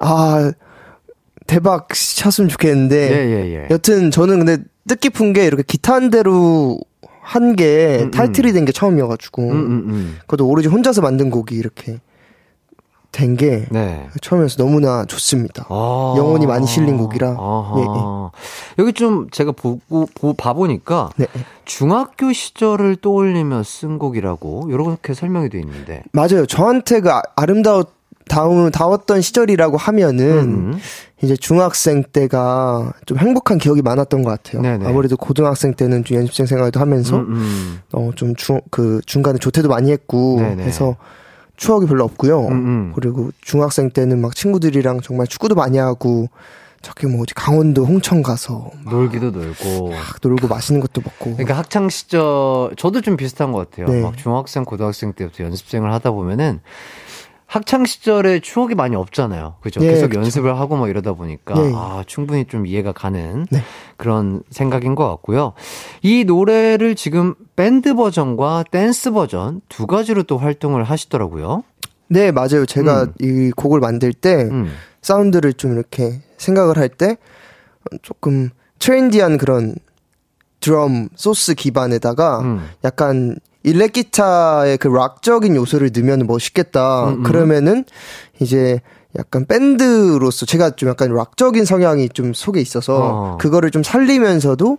아 0.00 0.52
대박 1.52 1.88
쳤으면 1.90 2.48
좋겠는데 2.48 2.96
예, 2.96 3.30
예, 3.30 3.54
예. 3.54 3.68
여튼 3.70 4.10
저는 4.10 4.38
근데 4.38 4.58
뜻깊은 4.88 5.34
게 5.34 5.44
이렇게 5.44 5.62
기타 5.62 5.92
한 5.94 6.08
대로 6.08 6.78
한게 7.20 7.98
음, 8.00 8.04
음. 8.06 8.10
타이틀이 8.10 8.52
된 8.52 8.64
게 8.64 8.72
처음이어가지고 8.72 9.42
음, 9.42 9.50
음, 9.50 9.70
음. 9.90 10.16
그것도 10.22 10.46
오로지 10.48 10.68
혼자서 10.68 11.02
만든 11.02 11.28
곡이 11.30 11.54
이렇게 11.54 11.98
된게 13.12 13.66
네. 13.70 14.08
처음이어서 14.22 14.56
너무나 14.56 15.04
좋습니다. 15.04 15.66
아. 15.68 16.14
영혼이 16.16 16.46
많이 16.46 16.66
실린 16.66 16.96
곡이라. 16.96 17.28
예, 17.28 17.80
예. 17.82 18.30
여기 18.78 18.94
좀 18.94 19.28
제가 19.30 19.52
보고, 19.52 20.06
보, 20.14 20.32
봐보니까 20.32 21.10
네. 21.16 21.26
중학교 21.66 22.32
시절을 22.32 22.96
떠올리며 22.96 23.64
쓴 23.64 23.98
곡이라고 23.98 24.68
이렇게 24.70 25.12
설명이 25.12 25.50
돼 25.50 25.60
있는데. 25.60 26.02
맞아요. 26.12 26.46
저한테 26.46 27.00
그 27.00 27.10
아- 27.10 27.20
아름다웠 27.36 27.90
다운 28.28 28.70
다웠던 28.70 29.20
시절이라고 29.20 29.76
하면은 29.76 30.26
음. 30.38 30.78
이제 31.22 31.36
중학생 31.36 32.02
때가 32.02 32.92
좀 33.06 33.18
행복한 33.18 33.58
기억이 33.58 33.82
많았던 33.82 34.22
것 34.22 34.30
같아요. 34.30 34.62
네네. 34.62 34.86
아무래도 34.86 35.16
고등학생 35.16 35.74
때는 35.74 36.04
좀 36.04 36.18
연습생 36.18 36.46
생활도 36.46 36.80
하면서 36.80 37.16
음, 37.16 37.26
음. 37.30 37.80
어좀중그 37.92 39.02
중간에 39.06 39.38
조퇴도 39.38 39.68
많이 39.68 39.92
했고 39.92 40.40
네네. 40.40 40.64
해서 40.64 40.96
추억이 41.56 41.86
별로 41.86 42.04
없고요. 42.04 42.48
음, 42.48 42.52
음. 42.52 42.92
그리고 42.94 43.30
중학생 43.40 43.90
때는 43.90 44.20
막 44.20 44.34
친구들이랑 44.34 45.00
정말 45.00 45.28
축구도 45.28 45.54
많이 45.54 45.78
하고 45.78 46.28
저기 46.82 47.06
뭐 47.06 47.22
어디 47.22 47.32
강원도 47.34 47.84
홍천 47.84 48.24
가서 48.24 48.72
막 48.84 48.92
놀기도 48.92 49.30
놀고. 49.30 49.92
놀고 50.22 50.48
맛있는 50.48 50.80
것도 50.80 51.00
먹고 51.00 51.34
그러니까 51.34 51.56
학창 51.56 51.88
시절 51.88 52.72
저도 52.76 53.00
좀 53.00 53.16
비슷한 53.16 53.52
것 53.52 53.70
같아요. 53.70 53.86
네. 53.86 54.02
막 54.02 54.16
중학생, 54.16 54.64
고등학생 54.64 55.12
때부터 55.12 55.44
연습생을 55.44 55.92
하다 55.92 56.10
보면은 56.10 56.58
학창 57.52 57.84
시절에 57.84 58.40
추억이 58.40 58.74
많이 58.74 58.96
없잖아요. 58.96 59.56
그죠? 59.60 59.82
예, 59.84 59.88
계속 59.88 60.08
그쵸. 60.08 60.20
연습을 60.20 60.58
하고 60.58 60.76
막 60.76 60.88
이러다 60.88 61.12
보니까 61.12 61.54
예, 61.58 61.68
예. 61.68 61.72
아, 61.74 62.02
충분히 62.06 62.46
좀 62.46 62.64
이해가 62.64 62.92
가는 62.92 63.46
네. 63.50 63.62
그런 63.98 64.42
생각인 64.48 64.94
것 64.94 65.06
같고요. 65.06 65.52
이 66.00 66.24
노래를 66.24 66.94
지금 66.94 67.34
밴드 67.54 67.94
버전과 67.94 68.64
댄스 68.70 69.10
버전 69.10 69.60
두 69.68 69.86
가지로 69.86 70.22
또 70.22 70.38
활동을 70.38 70.84
하시더라고요. 70.84 71.62
네 72.08 72.32
맞아요. 72.32 72.64
제가 72.64 73.02
음. 73.02 73.12
이 73.20 73.50
곡을 73.54 73.80
만들 73.80 74.14
때 74.14 74.48
음. 74.50 74.72
사운드를 75.02 75.52
좀 75.52 75.74
이렇게 75.74 76.22
생각을 76.38 76.78
할 76.78 76.88
때 76.88 77.18
조금 78.00 78.48
trendy한 78.78 79.36
그런 79.36 79.74
드럼 80.60 81.10
소스 81.16 81.52
기반에다가 81.52 82.40
음. 82.40 82.66
약간 82.82 83.36
일렉 83.62 83.92
기타의 83.92 84.78
그 84.78 84.88
락적인 84.88 85.56
요소를 85.56 85.90
넣으면 85.94 86.26
멋있겠다. 86.26 87.08
음, 87.08 87.14
음. 87.14 87.22
그러면은 87.22 87.84
이제 88.40 88.80
약간 89.18 89.44
밴드로서 89.44 90.46
제가 90.46 90.70
좀 90.70 90.88
약간 90.88 91.12
락적인 91.12 91.64
성향이 91.64 92.08
좀 92.08 92.32
속에 92.32 92.60
있어서 92.60 92.96
어. 92.96 93.38
그거를 93.38 93.70
좀 93.70 93.82
살리면서도 93.82 94.78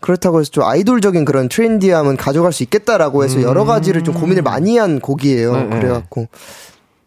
그렇다고 0.00 0.40
해서 0.40 0.50
좀 0.50 0.64
아이돌적인 0.64 1.24
그런 1.24 1.48
트렌디함은 1.48 2.16
가져갈 2.16 2.52
수 2.52 2.62
있겠다라고 2.62 3.24
해서 3.24 3.42
여러 3.42 3.64
가지를 3.64 4.04
좀 4.04 4.14
고민을 4.14 4.42
많이 4.42 4.78
한 4.78 5.00
곡이에요. 5.00 5.52
네, 5.52 5.64
네. 5.64 5.80
그래갖고 5.80 6.28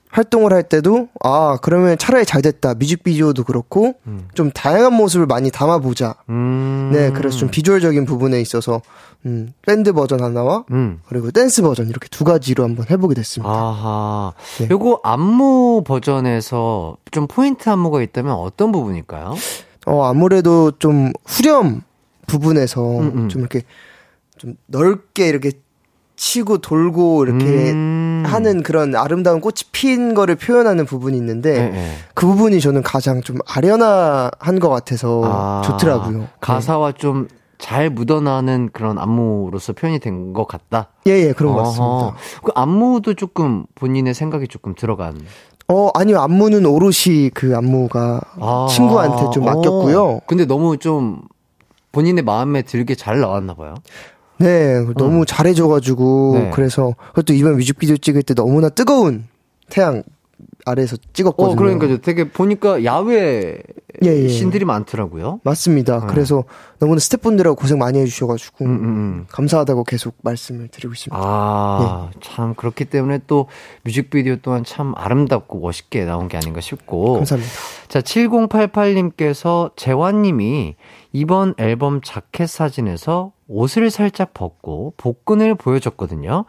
활동을 0.10 0.54
할 0.54 0.64
때도 0.64 1.10
아 1.24 1.58
그러면 1.62 1.98
차라리 1.98 2.26
잘 2.26 2.42
됐다 2.42 2.76
뮤직비디오도 2.76 3.44
그렇고 3.44 3.96
좀 4.34 4.52
다양한 4.52 4.94
모습을 4.94 5.26
많이 5.26 5.52
담아보자. 5.52 6.16
음. 6.30 6.90
네, 6.94 7.12
그래서 7.12 7.38
좀 7.38 7.50
비주얼적인 7.50 8.06
부분에 8.06 8.40
있어서 8.42 8.82
음, 9.26 9.54
밴드 9.66 9.94
버전 9.94 10.22
하나와 10.24 10.64
음. 10.72 11.02
그리고 11.08 11.32
댄스 11.32 11.62
버전 11.62 11.90
이렇게 11.90 12.08
두 12.10 12.24
가지로 12.24 12.64
한번 12.64 12.86
해보게 12.90 13.16
됐습니다. 13.16 13.52
아하. 13.52 14.34
네. 14.60 14.68
요거 14.72 15.02
안무 15.04 15.84
버전에서 15.86 16.98
좀 17.12 17.28
포인트 17.28 17.70
안무가 17.70 18.02
있다면 18.02 18.34
어떤 18.34 18.72
부분일까요? 18.72 19.36
어 19.86 20.04
아무래도 20.06 20.72
좀 20.80 21.12
후렴 21.26 21.82
부분에서 22.28 23.00
음, 23.00 23.12
음. 23.16 23.30
좀 23.30 23.42
이렇게 23.42 23.64
좀 24.38 24.56
넓게 24.68 25.28
이렇게 25.28 25.52
치고 26.18 26.58
돌고 26.58 27.26
이렇게 27.26 27.46
음. 27.72 28.24
하는 28.26 28.64
그런 28.64 28.96
아름다운 28.96 29.40
꽃이 29.40 29.56
핀 29.72 30.14
거를 30.16 30.36
표현하는 30.36 30.86
부분이 30.86 31.16
있는데 31.16 31.54
네, 31.54 31.70
네. 31.70 31.92
그 32.16 32.26
부분이 32.26 32.60
저는 32.60 32.82
가장 32.82 33.22
좀 33.22 33.38
아련한 33.48 34.60
것 34.60 34.70
같아서 34.70 35.22
아, 35.24 35.62
좋더라고요. 35.64 36.18
네. 36.18 36.28
가사와 36.42 36.94
좀잘 36.94 37.92
묻어나는 37.92 38.72
그런 38.74 38.98
안무로서 38.98 39.74
표현이 39.74 40.00
된 40.00 40.34
것 40.34 40.48
같다. 40.48 40.90
예, 41.06 41.12
예, 41.12 41.32
그런 41.34 41.54
것 41.54 41.60
같습니다. 41.64 42.16
그 42.44 42.52
안무도 42.56 43.14
조금 43.14 43.66
본인의 43.76 44.14
생각이 44.16 44.48
조금 44.48 44.74
들어간. 44.76 45.22
어, 45.70 45.90
아니요, 45.94 46.20
안무는 46.20 46.66
오롯이 46.66 47.30
그 47.34 47.56
안무가 47.56 48.22
아, 48.40 48.68
친구한테 48.70 49.30
좀 49.34 49.46
맡겼고요. 49.46 50.04
어, 50.04 50.22
근데 50.26 50.46
너무 50.46 50.78
좀 50.78 51.22
본인의 51.92 52.24
마음에 52.24 52.62
들게 52.64 52.96
잘 52.96 53.20
나왔나 53.20 53.54
봐요. 53.54 53.76
네, 54.40 54.86
너무 54.96 55.22
음. 55.22 55.26
잘해줘가지고, 55.26 56.32
네. 56.40 56.52
그래서, 56.54 56.96
그것도 57.10 57.34
이번 57.34 57.56
뮤직비디오 57.56 57.98
찍을 57.98 58.24
때 58.24 58.34
너무나 58.34 58.70
뜨거운 58.70 59.26
태양 59.70 60.04
아래에서 60.66 60.98
찍었거든요. 61.14 61.54
어, 61.54 61.56
그러니까 61.56 62.02
되게 62.02 62.30
보니까 62.30 62.84
야외 62.84 63.62
예, 64.04 64.10
예. 64.10 64.28
신들이 64.28 64.66
많더라고요. 64.66 65.40
맞습니다. 65.44 66.02
네. 66.02 66.08
그래서 66.10 66.44
너무나 66.78 67.00
스태프분들하고 67.00 67.56
고생 67.56 67.78
많이 67.78 68.00
해주셔가지고 68.00 68.66
음, 68.66 68.70
음, 68.70 68.84
음. 68.84 69.26
감사하다고 69.30 69.86
계속 69.86 70.16
말씀을 70.24 70.68
드리고 70.68 70.94
있습니다. 70.94 71.18
아, 71.18 72.10
네. 72.14 72.20
참 72.22 72.54
그렇기 72.54 72.86
때문에 72.86 73.22
또 73.28 73.48
뮤직비디오 73.84 74.36
또한 74.42 74.66
참 74.66 74.94
아름답고 74.98 75.60
멋있게 75.60 76.04
나온 76.04 76.28
게 76.28 76.36
아닌가 76.38 76.60
싶고. 76.60 77.14
감사합니다. 77.14 77.52
자, 77.88 78.02
7088님께서 78.02 79.72
재환님이 79.78 80.76
이번 81.14 81.54
앨범 81.58 82.02
자켓 82.02 82.50
사진에서 82.50 83.32
옷을 83.48 83.90
살짝 83.90 84.34
벗고 84.34 84.94
복근을 84.98 85.56
보여줬거든요. 85.56 86.46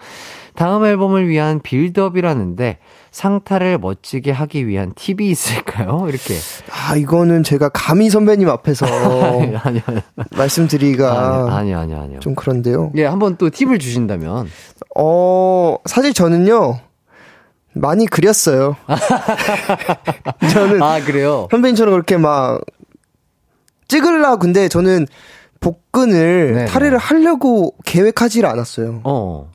다음 0.54 0.84
앨범을 0.84 1.28
위한 1.28 1.60
빌드업이라는데 1.62 2.78
상타를 3.10 3.78
멋지게 3.78 4.32
하기 4.32 4.66
위한 4.66 4.92
팁이 4.94 5.28
있을까요? 5.30 6.06
이렇게. 6.08 6.34
아, 6.70 6.96
이거는 6.96 7.37
제가 7.42 7.68
감히 7.70 8.10
선배님 8.10 8.48
앞에서 8.48 8.86
아니, 8.86 9.56
아니, 9.56 9.82
아니. 9.86 10.00
말씀드리기가 10.36 11.48
아니, 11.56 11.74
아니, 11.74 11.74
아니, 11.74 11.94
아니요. 11.94 12.20
좀 12.20 12.34
그런데요. 12.34 12.92
예, 12.96 13.04
한번 13.06 13.36
또 13.36 13.50
팁을 13.50 13.78
주신다면. 13.78 14.48
어, 14.96 15.76
사실 15.86 16.12
저는요. 16.14 16.78
많이 17.74 18.06
그렸어요. 18.06 18.76
저는 20.52 20.82
아, 20.82 21.00
그래요. 21.00 21.46
선배님처럼 21.50 21.92
그렇게 21.92 22.16
막 22.16 22.60
찍을라 23.88 24.36
근데 24.36 24.68
저는 24.68 25.06
복근을 25.60 26.52
네네. 26.54 26.64
탈의를 26.66 26.98
하려고 26.98 27.74
계획하지를 27.84 28.48
않았어요. 28.48 29.00
어. 29.04 29.50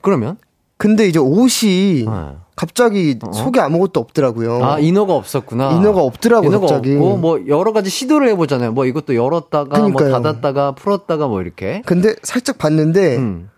그러면? 0.00 0.36
근데 0.80 1.06
이제 1.06 1.18
옷이 1.18 2.06
네. 2.06 2.36
갑자기 2.56 3.18
어? 3.22 3.32
속에 3.32 3.60
아무것도 3.60 4.00
없더라고요. 4.00 4.64
아 4.64 4.78
inner가 4.78 5.12
없었구나. 5.12 5.72
inner가 5.72 6.00
없더라고 6.00 6.46
inner가 6.46 6.66
갑자기. 6.66 6.94
없고 6.94 7.18
뭐 7.18 7.38
여러 7.48 7.74
가지 7.74 7.90
시도를 7.90 8.28
해보잖아요. 8.28 8.72
뭐 8.72 8.86
이것도 8.86 9.14
열었다가 9.14 9.78
뭐 9.78 9.92
그러니까요. 9.92 10.08
뭐 10.08 10.20
닫았다가 10.22 10.72
풀었다가 10.72 11.28
뭐 11.28 11.42
이렇게. 11.42 11.82
근데 11.84 12.14
살짝 12.22 12.56
봤는데 12.56 13.18
음. 13.18 13.50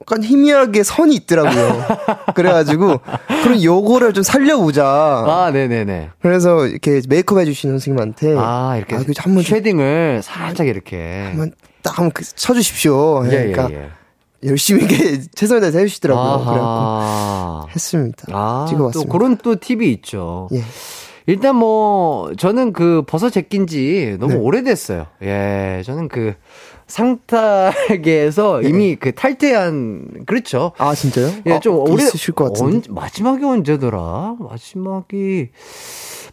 약간 0.00 0.24
희미하게 0.24 0.84
선이 0.84 1.14
있더라고요. 1.16 1.84
그래가지고 2.34 2.98
그럼 3.42 3.62
요거를 3.62 4.14
좀 4.14 4.22
살려보자. 4.22 4.86
아 4.86 5.50
네네네. 5.52 6.12
그래서 6.22 6.66
이렇게 6.66 7.02
메이크업 7.06 7.42
해주시는 7.42 7.74
선생님한테 7.74 8.36
아 8.38 8.78
이렇게 8.78 8.96
아, 8.96 9.00
한번 9.18 9.42
shading을 9.42 10.22
살짝 10.24 10.66
이렇게 10.68 11.24
한번 11.26 11.52
딱 11.82 11.98
한번 11.98 12.12
그 12.12 12.24
쳐주십시오. 12.24 13.26
예, 13.26 13.52
그러니까. 13.52 13.68
예, 13.70 13.74
예. 13.74 14.03
열심히 14.44 14.84
이게 14.84 15.20
최선을 15.34 15.60
다해서 15.60 15.78
해주시더라고요. 15.78 16.44
그래갖고 16.44 17.68
했습니다. 17.70 18.24
아, 18.32 18.66
찍어봤습니다. 18.68 18.92
또 18.92 19.12
그런 19.18 19.36
또 19.38 19.56
팁이 19.56 19.90
있죠. 19.92 20.48
예. 20.52 20.62
일단 21.26 21.56
뭐 21.56 22.32
저는 22.36 22.72
그 22.74 23.02
버섯 23.06 23.30
제낀지 23.30 24.16
너무 24.20 24.34
네. 24.34 24.38
오래됐어요. 24.40 25.06
예, 25.22 25.82
저는 25.84 26.08
그 26.08 26.34
상타계에서 26.86 28.60
네. 28.62 28.68
이미 28.68 28.96
그 28.96 29.12
탈퇴한 29.14 30.24
그렇죠. 30.26 30.72
아 30.76 30.94
진짜요? 30.94 31.30
예, 31.46 31.52
아, 31.52 31.60
좀 31.60 31.78
오래 31.78 32.02
있으실 32.02 32.34
것 32.34 32.52
같은데. 32.52 32.88
언, 32.88 32.94
마지막이 32.94 33.42
언제더라? 33.42 34.36
마지막이 34.38 35.48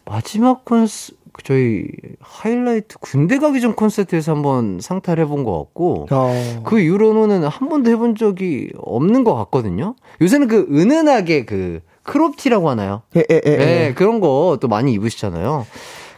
마지막 0.04 0.64
콘스 0.66 1.14
저희 1.44 1.86
하이라이트 2.20 2.98
군대 3.00 3.38
가기 3.38 3.60
전 3.60 3.74
콘서트에서 3.74 4.32
한번 4.34 4.78
상타를 4.80 5.24
해본 5.24 5.44
것 5.44 5.58
같고 5.58 6.06
어. 6.10 6.62
그 6.64 6.78
이후로는 6.80 7.44
한 7.44 7.68
번도 7.68 7.90
해본 7.90 8.16
적이 8.16 8.70
없는 8.78 9.24
것 9.24 9.34
같거든요. 9.34 9.94
요새는 10.20 10.48
그 10.48 10.66
은은하게 10.70 11.44
그 11.44 11.80
크롭티라고 12.02 12.68
하나요? 12.68 13.02
예, 13.16 13.20
예, 13.30 13.40
예, 13.46 13.50
예. 13.52 13.56
네, 13.56 13.94
그런 13.94 14.20
거 14.20 14.56
또 14.60 14.68
많이 14.68 14.92
입으시잖아요. 14.92 15.66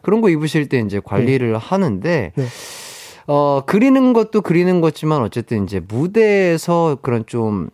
그런 0.03 0.21
거 0.21 0.29
입으실 0.29 0.69
때 0.69 0.79
이제 0.81 1.01
관리를 1.03 1.53
네. 1.53 1.59
하는데 1.61 2.33
네. 2.35 2.45
어 3.27 3.62
그리는 3.65 4.12
것도 4.12 4.43
그리는 4.43 4.81
거지만 4.81 5.23
어쨌든 5.23 5.65
이제 5.65 5.81
무대에서 5.81 6.99
그런 7.01 7.25
좀 7.27 7.71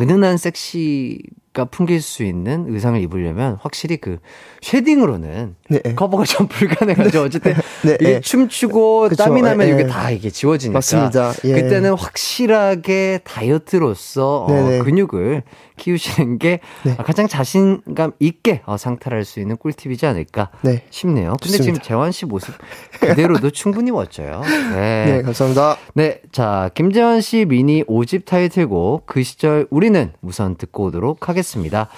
은은한 0.00 0.38
섹시 0.38 1.20
가 1.52 1.66
풍길 1.66 2.00
수 2.00 2.22
있는 2.24 2.64
의상을 2.72 2.98
입으려면 3.02 3.58
확실히 3.60 3.98
그 3.98 4.18
쉐딩으로는 4.62 5.54
네. 5.68 5.80
커버가 5.94 6.24
좀 6.24 6.46
불가능하죠. 6.48 7.10
네. 7.10 7.18
어쨌든 7.18 7.54
네. 7.84 7.94
이게 8.00 8.12
네. 8.14 8.20
춤추고 8.20 9.10
그쵸. 9.10 9.22
땀이 9.24 9.42
나면 9.42 9.68
이게 9.68 9.80
예. 9.80 9.86
다 9.86 10.10
이게 10.10 10.30
지워지니까. 10.30 10.78
맞습니다. 10.78 11.32
예. 11.44 11.52
그때는 11.60 11.92
확실하게 11.92 13.20
다이어트로서 13.24 14.46
어, 14.48 14.82
근육을 14.82 15.42
키우시는 15.76 16.38
게 16.38 16.60
네. 16.84 16.96
가장 16.96 17.28
자신감 17.28 18.12
있게 18.18 18.62
어, 18.66 18.76
상탈할 18.76 19.24
수 19.24 19.40
있는 19.40 19.56
꿀팁이지 19.56 20.06
않을까 20.06 20.50
네. 20.62 20.84
싶네요. 20.90 21.36
근데 21.40 21.58
좋습니다. 21.58 21.64
지금 21.64 21.80
재환 21.80 22.12
씨 22.12 22.26
모습 22.26 22.54
그대로도 23.00 23.50
충분히 23.50 23.90
멋져요. 23.90 24.42
네. 24.72 25.04
네, 25.06 25.22
감사합니다. 25.22 25.76
네, 25.94 26.20
자 26.32 26.70
김재환 26.74 27.20
씨 27.20 27.44
미니 27.44 27.82
5집 27.84 28.24
타이틀곡 28.24 29.06
그 29.06 29.22
시절 29.22 29.66
우리는 29.70 30.12
우선 30.22 30.56
듣고 30.56 30.84
오도록 30.84 31.28
하겠습니다. 31.28 31.88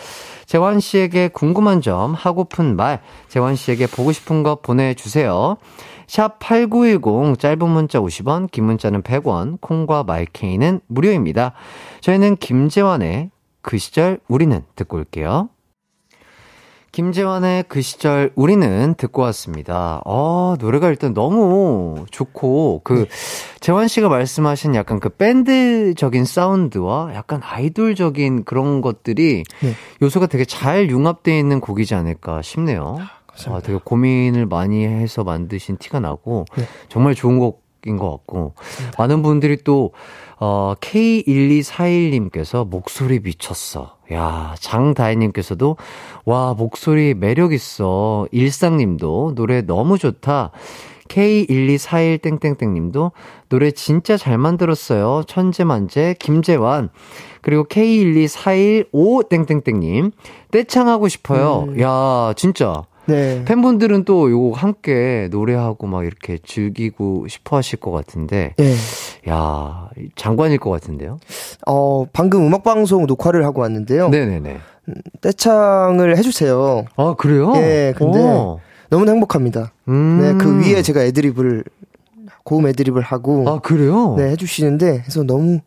재환 0.47 0.81
씨에게 0.81 1.29
궁금한 1.29 1.81
점, 1.81 2.14
하고픈 2.14 2.77
말, 2.77 3.01
재환 3.29 3.57
씨에게 3.57 3.87
보고 3.87 4.12
싶은 4.12 4.43
것 4.43 4.62
보내주세요. 4.62 5.57
샵 6.07 6.39
8910 6.39 7.39
짧은 7.39 7.68
문자 7.68 7.99
50원, 7.99 8.51
긴 8.51 8.64
문자는 8.64 9.03
100원, 9.03 9.61
콩과 9.61 10.05
마이케이는 10.05 10.81
무료입니다. 10.87 11.53
저희는 12.01 12.37
김재환의 12.37 13.31
그 13.64 13.78
시절 13.78 14.20
우리는 14.28 14.62
듣고 14.76 14.98
올게요. 14.98 15.48
김재환의 16.92 17.64
그 17.66 17.80
시절 17.80 18.30
우리는 18.36 18.94
듣고 18.94 19.22
왔습니다. 19.22 20.00
어, 20.04 20.54
노래가 20.60 20.90
일단 20.90 21.12
너무 21.12 22.04
좋고, 22.12 22.82
그, 22.84 23.06
재환 23.58 23.88
씨가 23.88 24.08
말씀하신 24.08 24.76
약간 24.76 25.00
그 25.00 25.08
밴드적인 25.08 26.24
사운드와 26.24 27.12
약간 27.14 27.40
아이돌적인 27.42 28.44
그런 28.44 28.80
것들이 28.80 29.42
네. 29.60 29.72
요소가 30.02 30.26
되게 30.28 30.44
잘 30.44 30.88
융합되어 30.88 31.36
있는 31.36 31.58
곡이지 31.58 31.96
않을까 31.96 32.42
싶네요. 32.42 32.98
아, 33.48 33.60
되게 33.60 33.80
고민을 33.82 34.46
많이 34.46 34.84
해서 34.84 35.24
만드신 35.24 35.78
티가 35.78 35.98
나고, 35.98 36.44
네. 36.56 36.64
정말 36.88 37.16
좋은 37.16 37.40
곡 37.40 37.63
인것 37.87 38.11
같고, 38.11 38.53
맞습니다. 38.57 39.03
많은 39.03 39.22
분들이 39.22 39.57
또, 39.64 39.93
어, 40.39 40.74
K1241님께서 40.80 42.68
목소리 42.68 43.20
미쳤어. 43.20 43.97
야, 44.12 44.55
장다혜님께서도, 44.59 45.76
와, 46.24 46.55
목소리 46.55 47.14
매력있어. 47.14 48.26
일상님도 48.30 49.32
노래 49.35 49.62
너무 49.62 49.99
좋다. 49.99 50.51
K1241땡땡땡님도 51.09 53.12
노래 53.49 53.70
진짜 53.70 54.16
잘 54.16 54.39
만들었어요. 54.39 55.22
천재만재, 55.26 56.14
김재환. 56.18 56.89
그리고 57.43 57.64
K12415땡땡땡님, 57.64 60.12
떼창하고 60.51 61.09
싶어요. 61.09 61.66
음. 61.68 61.78
야, 61.80 62.32
진짜. 62.37 62.85
네. 63.07 63.44
팬분들은 63.44 64.05
또 64.05 64.30
요거 64.30 64.57
함께 64.57 65.28
노래하고 65.30 65.86
막 65.86 66.05
이렇게 66.05 66.38
즐기고 66.38 67.28
싶어 67.28 67.57
하실 67.57 67.78
것 67.78 67.90
같은데. 67.90 68.55
네. 68.57 68.74
야, 69.28 69.88
장관일 70.16 70.59
것 70.59 70.70
같은데요? 70.70 71.18
어, 71.66 72.07
방금 72.12 72.46
음악방송 72.46 73.07
녹화를 73.07 73.44
하고 73.44 73.61
왔는데요. 73.61 74.09
네네네. 74.09 74.59
음, 74.88 74.94
떼창을 75.20 76.16
해주세요. 76.18 76.84
아, 76.96 77.14
그래요? 77.16 77.52
네, 77.52 77.92
근데 77.96 78.18
오. 78.18 78.61
너무 78.90 79.09
행복합니다. 79.09 79.72
음. 79.88 80.18
네, 80.20 80.34
그 80.34 80.61
위에 80.61 80.82
제가 80.82 81.05
애드립을, 81.05 81.64
고음 82.44 82.66
애드립을 82.68 83.02
하고. 83.02 83.48
아, 83.48 83.61
그래요? 83.61 84.14
네, 84.16 84.30
해주시는데, 84.32 85.00
그래서 85.02 85.22
너무, 85.22 85.61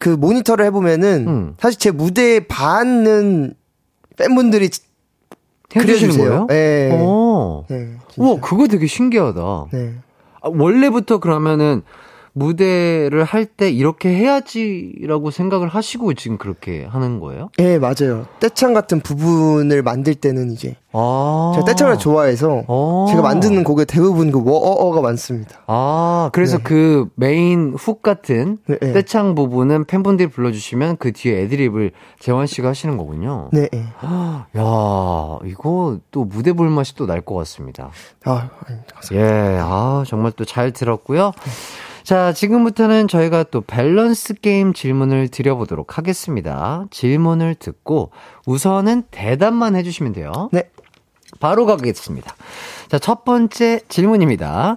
그 0.00 0.08
모니터를 0.08 0.64
해보면은, 0.66 1.24
음. 1.28 1.54
사실 1.58 1.78
제 1.78 1.90
무대에 1.92 2.40
반은 2.40 3.54
팬분들이 4.16 4.68
해주시는 5.74 6.18
거예요? 6.18 6.46
네. 6.48 6.90
어. 6.92 7.64
네 7.68 7.96
우와, 8.18 8.40
그거 8.40 8.66
되게 8.68 8.86
신기하다. 8.86 9.66
네. 9.72 9.94
아, 10.40 10.48
원래부터 10.48 11.18
그러면은 11.18 11.82
무대를 12.34 13.24
할 13.24 13.46
때 13.46 13.70
이렇게 13.70 14.08
해야지라고 14.08 15.30
생각을 15.30 15.68
하시고 15.68 16.14
지금 16.14 16.38
그렇게 16.38 16.84
하는 16.84 17.20
거예요? 17.20 17.50
예, 17.60 17.78
맞아요. 17.78 18.26
떼창 18.40 18.74
같은 18.74 19.00
부분을 19.00 19.82
만들 19.82 20.14
때는 20.16 20.50
이제 20.50 20.74
아. 20.92 21.52
제가 21.54 21.64
떼창을 21.66 21.98
좋아해서 21.98 22.64
아. 22.66 23.06
제가 23.10 23.22
만드는 23.22 23.62
곡에 23.62 23.84
대부분 23.84 24.32
그 24.32 24.42
워어어가 24.44 25.00
많습니다. 25.02 25.60
아, 25.68 26.30
그래서 26.32 26.56
네. 26.58 26.62
그 26.64 27.08
main 27.14 27.74
hook 27.78 28.02
같은 28.02 28.58
네, 28.66 28.78
네. 28.80 28.92
떼창 28.92 29.34
부분은 29.36 29.84
팬분들이 29.84 30.28
불러주시면 30.28 30.96
그 30.96 31.12
뒤에 31.12 31.42
애드립을 31.42 31.92
재환 32.18 32.46
씨가 32.46 32.68
하시는 32.70 32.96
거군요. 32.96 33.50
네. 33.52 33.68
예. 33.72 33.78
야, 34.58 35.38
이거 35.44 35.98
또 36.10 36.24
무대 36.24 36.52
볼 36.52 36.68
맛이 36.70 36.96
또 36.96 37.06
날 37.06 37.20
것 37.24 37.34
같습니다. 37.36 37.90
아, 38.24 38.50
아닙니다. 38.66 38.96
예, 39.12 39.58
아, 39.60 40.02
정말 40.06 40.32
또 40.32 40.44
잘 40.44 40.72
들었고요. 40.72 41.32
자, 42.04 42.34
지금부터는 42.34 43.08
저희가 43.08 43.44
또 43.44 43.62
밸런스 43.62 44.34
게임 44.34 44.74
질문을 44.74 45.28
드려보도록 45.28 45.96
하겠습니다. 45.96 46.84
질문을 46.90 47.54
듣고 47.54 48.10
우선은 48.46 49.04
대답만 49.10 49.74
해주시면 49.74 50.12
돼요. 50.12 50.50
네. 50.52 50.68
바로 51.40 51.64
가겠습니다. 51.64 52.34
자, 52.88 52.98
첫 52.98 53.24
번째 53.24 53.80
질문입니다. 53.88 54.76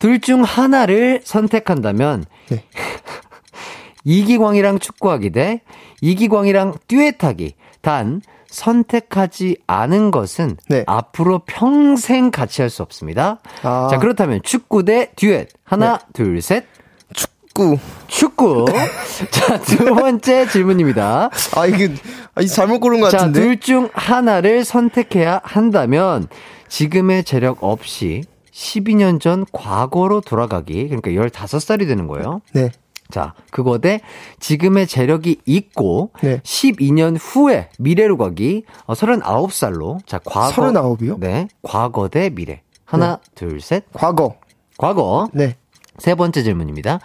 둘 0.00 0.18
중 0.20 0.42
하나를 0.42 1.20
선택한다면, 1.24 2.24
네. 2.48 2.64
이기광이랑 4.04 4.78
축구하기 4.80 5.30
대 5.30 5.60
이기광이랑 6.00 6.74
듀엣하기. 6.88 7.54
단, 7.82 8.22
선택하지 8.52 9.56
않은 9.66 10.10
것은 10.10 10.56
네. 10.68 10.84
앞으로 10.86 11.40
평생 11.46 12.30
같이 12.30 12.60
할 12.62 12.70
수 12.70 12.82
없습니다. 12.82 13.40
아. 13.62 13.88
자, 13.90 13.98
그렇다면 13.98 14.40
축구 14.44 14.84
대 14.84 15.10
듀엣. 15.16 15.48
하나, 15.64 15.98
네. 15.98 16.04
둘, 16.12 16.40
셋. 16.40 16.64
축구. 17.12 17.78
축구. 18.06 18.64
자, 19.30 19.58
두 19.60 19.94
번째 19.94 20.46
질문입니다. 20.48 21.30
아, 21.56 21.66
이게, 21.66 21.92
아, 22.34 22.40
이 22.40 22.46
잘못 22.48 22.80
고른 22.80 23.00
것 23.00 23.10
자, 23.10 23.18
같은데. 23.18 23.40
둘 23.40 23.60
중 23.60 23.88
하나를 23.92 24.64
선택해야 24.64 25.40
한다면 25.44 26.28
지금의 26.68 27.24
재력 27.24 27.58
없이 27.62 28.22
12년 28.52 29.20
전 29.20 29.44
과거로 29.52 30.20
돌아가기. 30.22 30.88
그러니까 30.88 31.10
15살이 31.10 31.86
되는 31.86 32.06
거예요. 32.06 32.40
네. 32.54 32.70
자, 33.12 33.34
그거 33.50 33.78
대 33.78 34.00
지금의 34.40 34.86
재력이 34.88 35.42
있고 35.44 36.10
네. 36.22 36.40
12년 36.40 37.16
후에 37.20 37.68
미래로 37.78 38.16
가기. 38.16 38.64
어, 38.86 38.94
39살로. 38.94 40.04
자, 40.06 40.18
과거. 40.24 40.50
39이요? 40.72 41.20
네. 41.20 41.46
과거 41.62 42.08
대 42.08 42.30
미래. 42.30 42.62
하나, 42.86 43.20
둘, 43.34 43.60
셋. 43.60 43.84
과거. 43.92 44.36
과거. 44.78 45.28
네. 45.34 45.56
세 45.98 46.14
번째 46.14 46.42
질문입니다. 46.42 47.00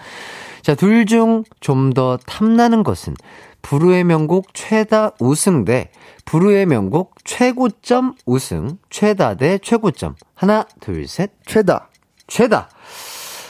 자, 0.62 0.76
둘 0.76 1.05
중 1.05 1.43
좀 1.60 1.91
더 1.93 2.18
탐나는 2.26 2.84
것은 2.84 3.14
부르의 3.62 4.05
명곡 4.05 4.53
최다 4.53 5.12
우승 5.20 5.66
대 5.66 5.91
부르의 6.24 6.66
명곡 6.68 7.16
최고점 7.26 8.16
우승, 8.26 8.78
최다 8.89 9.36
대 9.36 9.58
최고점. 9.58 10.16
하나, 10.36 10.66
둘, 10.80 11.05
셋. 11.08 11.32
최다. 11.45 11.89
최다. 12.28 12.70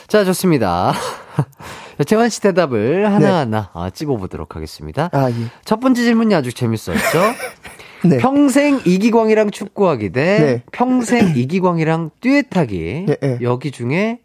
자, 0.08 0.24
좋습니다. 0.24 0.92
자, 1.98 2.04
재환 2.04 2.28
씨 2.28 2.40
대답을 2.40 3.12
하나하나 3.12 3.70
아, 3.74 3.90
찝어보도록 3.90 4.54
하겠습니다. 4.54 5.10
아, 5.12 5.30
예. 5.30 5.34
첫 5.64 5.80
번째 5.80 6.02
질문이 6.02 6.32
아주 6.32 6.52
재밌었죠? 6.52 6.92
네. 8.08 8.18
평생 8.18 8.80
이기광이랑 8.84 9.50
축구하기 9.50 10.10
대 10.10 10.38
네. 10.38 10.62
평생 10.70 11.32
이기광이랑 11.36 12.10
듀엣하기. 12.20 13.04
네, 13.08 13.16
네. 13.20 13.38
여기 13.42 13.72
중에 13.72 14.20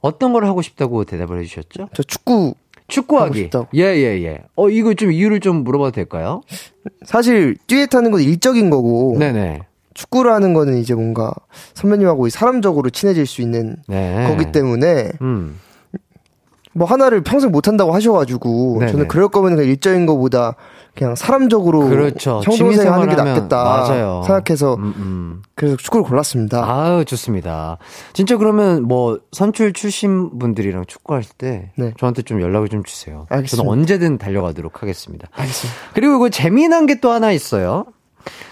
어떤 0.00 0.34
걸 0.34 0.44
하고 0.44 0.60
싶다고 0.60 1.04
대답을 1.04 1.40
해주셨죠? 1.40 1.88
저 1.94 2.02
축구. 2.02 2.54
축구하기. 2.88 3.38
싶다고. 3.38 3.68
예, 3.74 3.84
예, 3.84 4.22
예. 4.22 4.42
어, 4.56 4.68
이거 4.68 4.92
좀 4.92 5.10
이유를 5.10 5.40
좀 5.40 5.64
물어봐도 5.64 5.92
될까요? 5.92 6.42
사실, 7.06 7.56
듀엣 7.66 7.94
하는 7.94 8.10
건 8.10 8.20
일적인 8.20 8.68
거고. 8.68 9.16
네네. 9.18 9.60
축구를 9.94 10.30
하는 10.30 10.52
거는 10.52 10.76
이제 10.76 10.92
뭔가 10.92 11.32
선배님하고 11.72 12.28
사람적으로 12.28 12.90
친해질 12.90 13.24
수 13.26 13.40
있는 13.40 13.76
네. 13.88 14.26
거기 14.28 14.52
때문에 14.52 15.12
음. 15.22 15.58
뭐 16.74 16.86
하나를 16.88 17.22
평생 17.22 17.50
못 17.52 17.68
한다고 17.68 17.94
하셔가지고 17.94 18.78
네네. 18.80 18.92
저는 18.92 19.08
그럴 19.08 19.28
거면 19.28 19.54
그냥 19.56 19.68
일적인 19.70 20.06
거보다 20.06 20.56
그냥 20.94 21.14
사람적으로 21.14 21.88
그렇죠. 21.88 22.40
형 22.44 22.56
동생 22.56 22.92
하는 22.92 23.08
게 23.08 23.14
낫겠다 23.16 23.62
맞아요. 23.64 24.22
생각해서 24.26 24.74
음, 24.74 24.94
음. 24.96 25.42
그래서 25.54 25.76
축구를 25.76 26.04
골랐습니다. 26.04 26.64
아유, 26.64 27.04
좋습니다. 27.04 27.78
진짜 28.12 28.36
그러면 28.36 28.82
뭐 28.84 29.18
선출 29.32 29.72
출신 29.72 30.38
분들이랑 30.38 30.84
축구할 30.86 31.22
때 31.38 31.70
네. 31.76 31.92
저한테 31.98 32.22
좀 32.22 32.40
연락을 32.40 32.68
좀 32.68 32.82
주세요. 32.84 33.26
알겠습니다. 33.30 33.56
저는 33.56 33.70
언제든 33.70 34.18
달려가도록 34.18 34.82
하겠습니다. 34.82 35.28
알겠습니다. 35.32 35.80
그리고 35.94 36.16
이거 36.16 36.28
재미난 36.28 36.86
게 36.86 36.94
또 37.04 37.10
하나 37.10 37.32
있어요. 37.32 37.84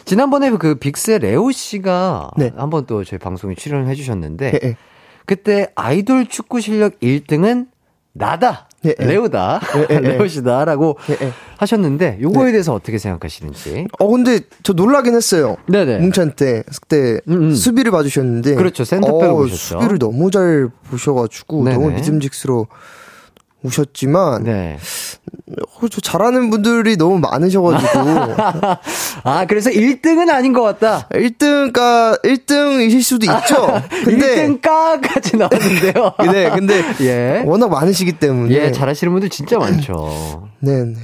지난번에 0.05 0.51
그 0.51 0.75
빅스의 0.75 1.21
레오 1.21 1.51
씨가 1.53 2.33
네. 2.37 2.53
한번 2.57 2.85
또 2.87 3.03
저희 3.05 3.19
방송에 3.19 3.55
출연을 3.55 3.89
해주셨는데 3.89 4.47
예, 4.63 4.69
예. 4.69 4.77
그때 5.25 5.69
아이돌 5.75 6.27
축구 6.27 6.61
실력 6.61 6.99
1등은 7.01 7.69
나다. 8.13 8.69
예, 8.85 8.95
예. 8.99 9.05
레오다. 9.05 9.61
예, 9.77 9.87
예, 9.91 9.95
예. 9.95 9.99
레오시다라고 10.01 10.97
예, 11.11 11.27
예. 11.27 11.33
하셨는데 11.57 12.19
요거에 12.21 12.51
대해서 12.51 12.75
어떻게 12.75 12.99
생각하시는지. 12.99 13.87
어 13.99 14.09
근데 14.09 14.41
저 14.63 14.73
놀라긴 14.73 15.15
했어요. 15.15 15.57
네네. 15.69 15.99
뭉찬 15.99 16.33
때 16.33 16.63
그때 16.67 17.21
음, 17.29 17.33
음. 17.51 17.55
수비를 17.55 17.93
봐주셨는데 17.93 18.57
그렇죠. 18.57 18.85
센터백을 18.85 19.29
어, 19.29 19.37
보셨죠. 19.37 19.81
수비를 19.81 19.99
너무 19.99 20.31
잘 20.31 20.69
보셔가지고 20.91 21.65
네네. 21.65 21.77
너무 21.77 21.91
믿음직스러 21.93 22.67
우셨지만 23.63 24.45
네. 24.45 24.79
어, 25.81 25.89
저 25.89 26.01
잘하는 26.01 26.51
분들이 26.51 26.97
너무 26.97 27.19
많으셔가지고 27.19 28.01
아, 29.25 29.47
그래서 29.47 29.71
1등은 29.71 30.31
아닌 30.31 30.53
것 30.53 30.63
같다. 30.63 31.09
1등가 31.11 32.21
1등이실 32.23 33.03
수도 33.03 33.27
있죠. 33.27 33.83
근데 34.05 34.49
1등까지 34.49 35.37
나왔는데요. 35.37 36.15
네, 36.33 36.51
근데 36.55 36.83
예. 37.01 37.43
워낙 37.47 37.69
많으시기 37.69 38.13
때문에 38.13 38.55
예, 38.55 38.73
잘하시는 38.73 39.13
분들 39.13 39.29
진짜 39.29 39.59
많죠. 39.59 40.49
네, 40.61 40.85
네. 40.85 40.95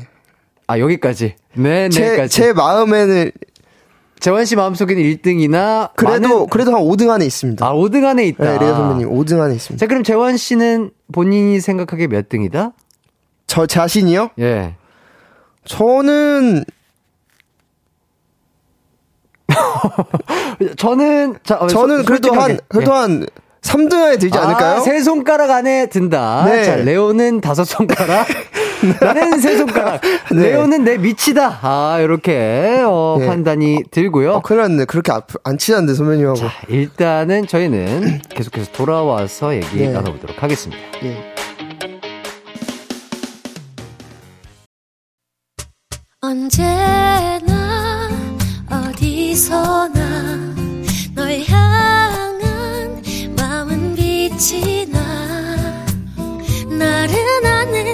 아, 0.67 0.79
여기까지. 0.79 1.35
네, 1.55 1.89
제. 1.89 2.29
제 2.29 2.53
마음에는 2.53 3.33
재환 4.21 4.45
씨 4.45 4.57
마음속에는 4.57 5.03
1등이나 5.03 5.91
그래도 5.95 6.29
많은... 6.29 6.47
그래도 6.49 6.75
한 6.75 6.83
5등 6.83 7.11
안에 7.11 7.25
있습니다. 7.25 7.65
아, 7.67 7.73
5등 7.73 8.05
안에 8.05 8.27
있다. 8.27 8.45
네, 8.45 8.59
레오 8.59 8.75
선배님 8.75 9.11
5등 9.11 9.41
안에 9.41 9.55
있습니다. 9.55 9.85
자, 9.85 9.89
그럼 9.89 10.03
재환 10.03 10.37
씨는 10.37 10.91
본인이 11.13 11.61
생각하기에 11.61 12.09
몇 12.09 12.29
등이다? 12.29 12.73
저 13.47 13.67
자신이요? 13.67 14.31
예. 14.41 14.75
저는 15.65 16.65
저는 20.77 21.37
자, 21.45 21.57
어, 21.57 21.67
저는 21.67 21.99
소- 21.99 22.05
그래도 22.05 22.29
솔직하게. 22.29 22.53
한 22.53 22.61
그래도 22.69 22.93
예. 22.93 22.97
한 22.97 23.27
3등 23.63 23.95
안에 23.95 24.17
들지 24.19 24.39
않을까요? 24.39 24.77
아, 24.77 24.81
세 24.81 25.01
손가락 25.01 25.51
안에 25.51 25.87
든다. 25.87 26.45
네. 26.47 26.65
자, 26.65 26.77
레오는 26.77 27.41
다섯 27.41 27.65
손가락. 27.65 28.27
나는 29.01 29.41
세 29.41 29.57
손가락. 29.57 30.01
네. 30.33 30.51
레오는 30.51 30.85
내 30.85 30.99
밑이다. 30.99 31.59
아, 31.63 31.99
이렇게 32.01 32.83
어, 32.87 33.17
네. 33.19 33.27
판단이 33.27 33.85
들고요. 33.91 34.35
어, 34.35 34.41
큰일 34.43 34.63
났네. 34.63 34.85
그렇게 34.85 35.13
앞, 35.13 35.29
안 35.45 35.59
친한데 35.59 35.95
선배님하고. 35.95 36.39
자, 36.39 36.51
일단은 36.69 37.47
저희는 37.47 38.21
계속해서 38.31 38.73
돌아와서 38.73 39.55
얘기 39.55 39.77
네. 39.79 39.93
나눠보도록 39.93 40.43
하겠습니다. 40.43 40.81
예. 41.05 41.35
언제나 46.21 48.09
어디서나 48.71 50.55
널 51.15 51.41
향한 51.47 53.03
마음은 53.37 53.95
빛이 53.95 54.78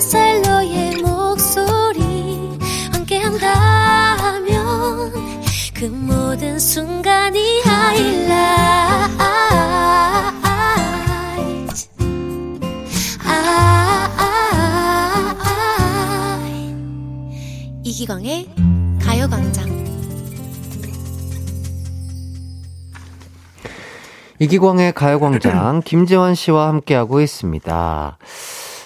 햇살 0.05 0.43
너의 0.43 0.97
목소리 0.97 2.59
함께한다면 2.93 4.53
그 5.73 5.87
모든 5.87 6.59
순간이 6.59 7.63
이기광의 17.83 18.51
가요광장. 19.01 19.85
이기광의 24.39 24.93
가요광장 24.93 25.81
김재환 25.83 26.35
씨와 26.35 26.69
함께하고 26.69 27.23
있습니다. 27.23 28.19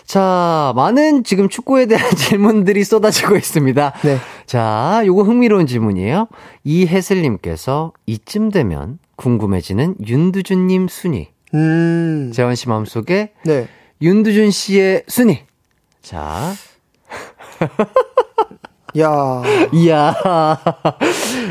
자, 0.09 0.73
많은 0.75 1.23
지금 1.23 1.51
축구에 1.51 1.85
대한 1.85 2.11
질문들이 2.17 2.83
쏟아지고 2.83 3.37
있습니다. 3.37 3.93
네. 4.03 4.17
자, 4.47 5.03
요거 5.05 5.23
흥미로운 5.23 5.67
질문이에요. 5.67 6.29
이혜슬님께서 6.65 7.93
이쯤 8.07 8.51
되면 8.51 8.99
궁금해지는 9.17 9.97
윤두준님 10.07 10.89
순위. 10.89 11.29
음. 11.53 12.33
재환 12.35 12.55
씨 12.55 12.71
마음속에 12.71 13.33
네. 13.45 13.69
윤두준 14.01 14.51
씨의 14.51 15.05
순위. 15.09 15.43
자. 16.01 16.55
야 18.99 19.43
이야. 19.73 20.15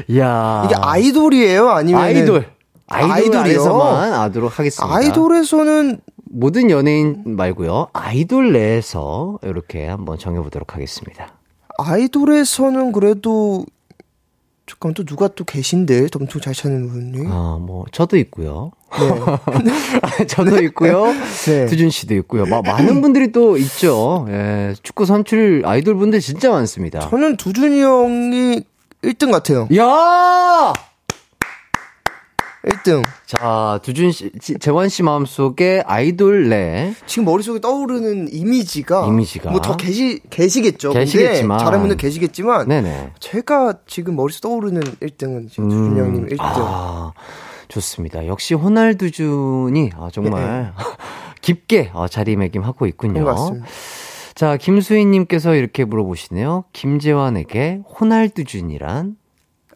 이야. 0.08 0.64
이게 0.66 0.76
아이돌이에요? 0.76 1.70
아니면 1.70 2.02
아이돌. 2.02 2.46
아이돌 2.88 3.12
아이돌이요? 3.12 3.40
안에서만 3.40 4.14
하도록 4.14 4.58
하겠습니다. 4.58 4.96
아이돌에서는 4.96 6.00
모든 6.30 6.70
연예인 6.70 7.24
말고요. 7.26 7.90
아이돌 7.94 8.54
내에서 8.54 9.40
이렇게 9.44 9.86
한번 9.86 10.18
정해보도록 10.18 10.76
하겠습니다. 10.76 11.34
아이돌에서는 11.78 12.92
그래도 12.92 13.66
잠깐 14.66 14.94
또 14.94 15.06
누가 15.06 15.30
또 15.30 15.46
계신데 15.46 16.08
엄청 16.20 16.42
잘 16.42 16.54
찾는 16.54 16.90
분이. 16.90 17.28
아, 17.30 17.58
뭐, 17.62 17.86
저도 17.94 18.18
있고요. 18.18 18.72
네. 19.64 20.26
저도 20.28 20.62
있고요. 20.64 21.06
네. 21.46 21.66
두준 21.68 21.90
씨도 21.90 22.16
있고요. 22.16 22.46
마, 22.46 22.62
많은 22.62 23.02
분들이 23.02 23.32
또 23.32 23.58
있죠. 23.58 24.26
예, 24.30 24.76
축구 24.84 25.06
선출 25.06 25.62
아이돌 25.66 25.96
분들 25.96 26.20
진짜 26.20 26.50
많습니다. 26.52 27.00
저는 27.00 27.38
두준이 27.38 27.82
형이 27.82 28.62
1등 29.04 29.32
같아요. 29.32 29.70
야! 29.78 30.74
1등. 32.68 33.04
자, 33.26 33.80
두준 33.84 34.12
씨, 34.12 34.32
지- 34.40 34.58
재환 34.60 34.90
씨 34.90 35.04
마음속에 35.04 35.84
아이돌 35.86 36.50
내 36.50 36.94
지금 37.06 37.26
머릿속에 37.26 37.60
떠오르는 37.60 38.28
이미지가 38.32 39.06
이미지가. 39.08 39.52
뭐 39.52 39.60
더 39.62 39.76
계시 39.76 40.20
계시겠죠. 40.30 40.92
계시겠지만. 40.94 41.60
잘하는 41.60 41.80
분들 41.80 41.98
계시겠지만 41.98 42.68
네네. 42.68 43.12
제가 43.20 43.76
지금 43.88 44.16
머릿속에 44.16 44.42
떠오르는 44.42 44.82
1등은 44.82 45.50
지금 45.50 45.66
음, 45.66 45.70
두준이 45.70 46.00
형님 46.00 46.28
1등. 46.28 46.38
아, 46.40 47.12
좋습니다. 47.68 48.28
역시 48.28 48.54
호날두준이 48.54 49.92
아, 49.98 50.10
정말 50.12 50.74
깊게 51.42 51.92
어, 51.94 52.08
자리매김하고 52.08 52.86
있군요. 52.88 53.24
같습니다. 53.26 53.66
자, 54.36 54.56
김수희님께서 54.58 55.56
이렇게 55.56 55.84
물어보시네요. 55.84 56.66
김재환에게 56.74 57.82
호날두준이란? 58.00 59.16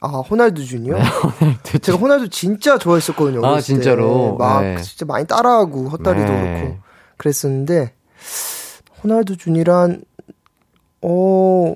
아 0.02 0.08
호날두 0.08 0.66
준이요? 0.66 0.98
네. 0.98 1.78
제가 1.80 1.98
호날두 1.98 2.30
진짜 2.30 2.78
좋아했었거든요. 2.78 3.46
아, 3.46 3.52
어렸을 3.52 3.76
때. 3.76 3.82
진짜로? 3.82 4.36
막 4.36 4.62
네. 4.64 4.82
진짜 4.82 5.06
많이 5.06 5.26
따라하고 5.28 5.90
헛다리도 5.90 6.32
네. 6.32 6.60
그렇고 6.60 6.78
그랬었는데 7.18 7.94
호날두 9.04 9.38
준이란 9.38 10.02
어 11.04 11.76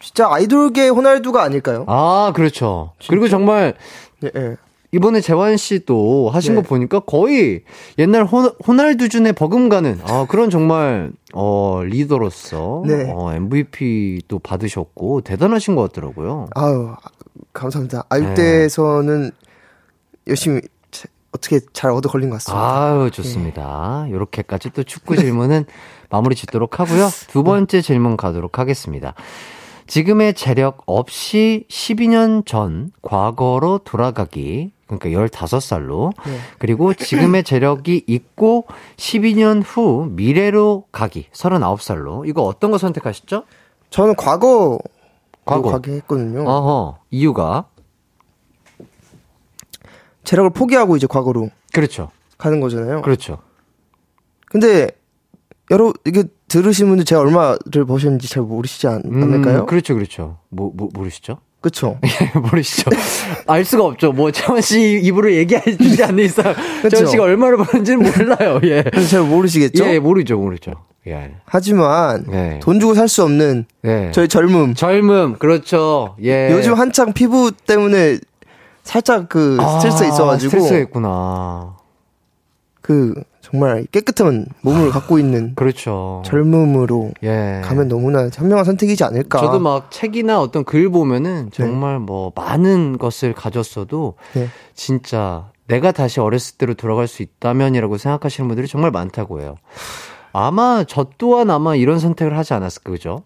진짜 0.00 0.28
아이돌계 0.28 0.88
호날두가 0.88 1.42
아닐까요? 1.42 1.84
아, 1.86 2.32
그렇죠. 2.34 2.92
그리고 3.08 3.28
정말 3.28 3.74
네, 4.20 4.30
네. 4.32 4.56
이번에 4.90 5.20
재환 5.20 5.56
씨도 5.56 6.30
하신 6.30 6.54
네. 6.56 6.60
거 6.62 6.68
보니까 6.68 6.98
거의 7.00 7.62
옛날 7.98 8.24
호, 8.24 8.42
호날두준의 8.66 9.34
버금가는 9.34 10.00
아, 10.04 10.26
그런 10.28 10.50
정말 10.50 11.12
어, 11.32 11.80
리더로서 11.84 12.82
네. 12.86 13.10
어, 13.14 13.32
MVP도 13.32 14.40
받으셨고 14.40 15.20
대단하신 15.22 15.76
것 15.76 15.82
같더라고요. 15.92 16.48
아유 16.56 16.94
아, 17.00 17.08
감사합니다. 17.52 17.98
네. 18.10 18.16
아육대에서는 18.16 19.30
열심히 20.28 20.60
자- 20.90 21.08
어떻게 21.32 21.60
잘 21.72 21.90
얻어 21.90 22.08
걸린 22.08 22.30
것 22.30 22.36
같습니다. 22.36 22.62
아유, 22.90 23.10
좋습니다. 23.10 24.06
요렇게까지 24.10 24.70
또 24.70 24.82
축구 24.82 25.16
질문은 25.16 25.64
마무리 26.10 26.34
짓도록 26.34 26.78
하고요. 26.80 27.08
두 27.28 27.42
번째 27.42 27.80
질문 27.80 28.16
가도록 28.16 28.58
하겠습니다. 28.58 29.14
지금의 29.86 30.34
재력 30.34 30.82
없이 30.86 31.64
12년 31.68 32.46
전 32.46 32.92
과거로 33.02 33.78
돌아가기. 33.84 34.72
그러니까 34.86 35.08
15살로. 35.08 36.12
네. 36.26 36.38
그리고 36.58 36.92
지금의 36.94 37.44
재력이 37.44 38.04
있고 38.06 38.66
12년 38.96 39.62
후 39.64 40.06
미래로 40.10 40.84
가기. 40.92 41.28
39살로. 41.32 42.28
이거 42.28 42.42
어떤 42.42 42.70
거 42.70 42.78
선택하셨죠? 42.78 43.44
저는 43.90 44.14
과거 44.16 44.78
과거. 45.44 45.70
가게 45.70 45.92
했거든요. 45.96 46.44
어허. 46.48 46.98
이유가? 47.10 47.66
재력을 50.24 50.50
포기하고 50.50 50.96
이제 50.96 51.06
과거로 51.06 51.50
그렇죠. 51.72 52.10
가는 52.38 52.60
거잖아요. 52.60 53.02
그렇죠. 53.02 53.38
근데 54.46 54.88
여러 55.70 55.92
이게 56.04 56.24
들으신 56.48 56.88
분들 56.88 57.04
제가 57.04 57.20
얼마를 57.22 57.84
버셨는지 57.86 58.28
잘 58.28 58.42
모르시지 58.42 58.86
않, 58.86 59.02
않을까요? 59.06 59.60
음, 59.60 59.66
그렇죠, 59.66 59.94
그렇죠. 59.94 60.38
뭐, 60.50 60.70
뭐, 60.74 60.88
모르시죠? 60.92 61.38
그쵸? 61.62 61.98
예, 62.04 62.38
모르시죠. 62.38 62.90
알 63.46 63.64
수가 63.64 63.84
없죠. 63.84 64.12
뭐, 64.12 64.30
채원 64.30 64.60
씨 64.60 65.00
입으로 65.02 65.32
얘기하지 65.32 66.02
않는 66.04 66.18
이상? 66.24 66.54
채원 66.90 67.06
씨가 67.06 67.22
얼마를 67.22 67.56
버는지는 67.58 68.02
몰라요. 68.02 68.60
예. 68.64 68.84
잘 69.08 69.22
모르시겠죠? 69.22 69.84
예, 69.86 69.98
모르죠, 69.98 70.36
모르죠. 70.36 70.72
예. 71.06 71.34
하지만 71.44 72.24
네. 72.28 72.60
돈 72.62 72.78
주고 72.78 72.94
살 72.94 73.08
수 73.08 73.22
없는 73.22 73.64
예. 73.84 74.10
저희 74.12 74.28
젊음. 74.28 74.74
젊음, 74.74 75.38
그렇죠. 75.38 76.16
예. 76.22 76.50
요즘 76.52 76.74
한창 76.74 77.12
피부 77.12 77.50
때문에 77.52 78.18
살짝 78.82 79.28
그 79.28 79.56
스트레스가 79.78 80.04
아, 80.04 80.08
있어가지고 80.08 80.50
스트레스가 80.50 80.78
있구나. 80.80 81.76
그 82.80 83.14
정말 83.52 83.86
깨끗한 83.92 84.46
몸을 84.62 84.90
갖고 84.90 85.18
있는 85.18 85.54
그렇죠. 85.54 86.22
젊음으로 86.24 87.12
예. 87.22 87.60
가면 87.62 87.88
너무나 87.88 88.28
현명한 88.32 88.64
선택이지 88.64 89.04
않을까. 89.04 89.40
저도 89.40 89.58
막 89.60 89.90
책이나 89.90 90.40
어떤 90.40 90.64
글 90.64 90.88
보면은 90.88 91.50
정말 91.52 91.98
뭐 91.98 92.32
많은 92.34 92.96
것을 92.96 93.34
가졌어도 93.34 94.14
네. 94.32 94.48
진짜 94.74 95.50
내가 95.68 95.92
다시 95.92 96.18
어렸을 96.18 96.56
때로 96.56 96.72
돌아갈 96.74 97.06
수 97.06 97.22
있다면이라고 97.22 97.98
생각하시는 97.98 98.48
분들이 98.48 98.66
정말 98.66 98.90
많다고 98.90 99.40
해요. 99.42 99.56
아마 100.32 100.84
저 100.88 101.06
또한 101.18 101.50
아마 101.50 101.76
이런 101.76 101.98
선택을 101.98 102.36
하지 102.38 102.54
않았을까 102.54 102.90
그죠? 102.90 103.22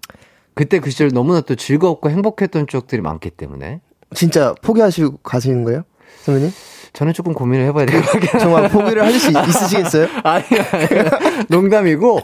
그때 0.55 0.81
그 0.81 0.91
시절 0.91 1.11
너무나 1.13 1.41
또 1.41 1.55
즐겁고 1.55 2.11
행복했던 2.11 2.67
추억들이 2.67 3.01
많기 3.01 3.31
때문에 3.31 3.81
진짜 4.13 4.55
포기하시고 4.63 5.19
가시는 5.19 5.63
거예요, 5.63 5.85
선배님? 6.23 6.51
저는 6.97 7.13
조금 7.13 7.35
고민을 7.35 7.67
해봐야 7.67 7.85
될것 7.85 8.15
한데 8.15 8.27
정말 8.41 8.71
포기를 8.71 9.05
하실 9.05 9.21
수 9.21 9.31
있- 9.31 9.49
있으시겠어요? 9.49 10.09
아니, 10.25 10.45
아니, 10.47 10.87
농담이고, 11.51 12.21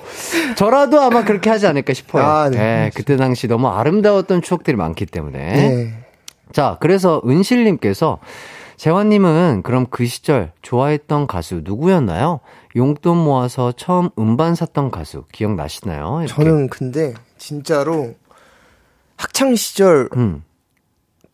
저라도 0.56 0.98
아마 1.02 1.24
그렇게 1.24 1.50
하지 1.50 1.66
않을까 1.66 1.92
싶어요. 1.92 2.24
아, 2.24 2.48
네. 2.48 2.86
예, 2.86 2.90
그때 2.94 3.18
당시 3.18 3.46
너무 3.48 3.68
아름다웠던 3.68 4.40
추억들이 4.40 4.78
많기 4.78 5.04
때문에. 5.04 5.38
네. 5.38 6.04
자, 6.52 6.78
그래서 6.80 7.20
은실님께서, 7.26 8.18
재환님은 8.78 9.60
그럼 9.62 9.86
그 9.90 10.06
시절 10.06 10.52
좋아했던 10.62 11.26
가수 11.26 11.60
누구였나요? 11.62 12.40
용돈 12.74 13.18
모아서 13.18 13.72
처음 13.76 14.08
음반 14.18 14.54
샀던 14.54 14.90
가수 14.90 15.24
기억나시나요? 15.32 16.22
이렇게. 16.24 16.32
저는 16.34 16.68
근데 16.70 17.12
진짜로 17.36 18.14
학창 19.18 19.54
시절 19.54 20.08
음. 20.16 20.42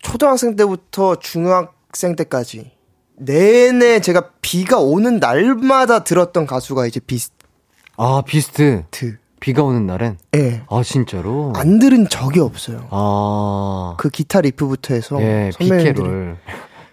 초등학생 0.01 0.57
때부터 0.57 1.15
중학생 1.17 2.17
때까지 2.17 2.73
내내 3.19 4.01
제가 4.01 4.31
비가 4.41 4.79
오는 4.79 5.19
날마다 5.19 6.05
들었던 6.05 6.47
가수가 6.47 6.87
이제 6.87 7.01
비스트. 7.01 7.35
아, 7.97 8.23
비스트. 8.25 8.85
비가 9.41 9.63
오는 9.63 9.87
날엔? 9.87 10.19
예. 10.37 10.63
아, 10.69 10.83
진짜로? 10.83 11.53
안 11.57 11.79
들은 11.79 12.09
적이 12.09 12.41
없어요. 12.41 12.87
아. 12.91 13.95
그 13.99 14.09
기타 14.09 14.41
riff부터 14.41 14.95
해서 14.95 15.21
예, 15.21 15.51
비케롤. 15.59 16.37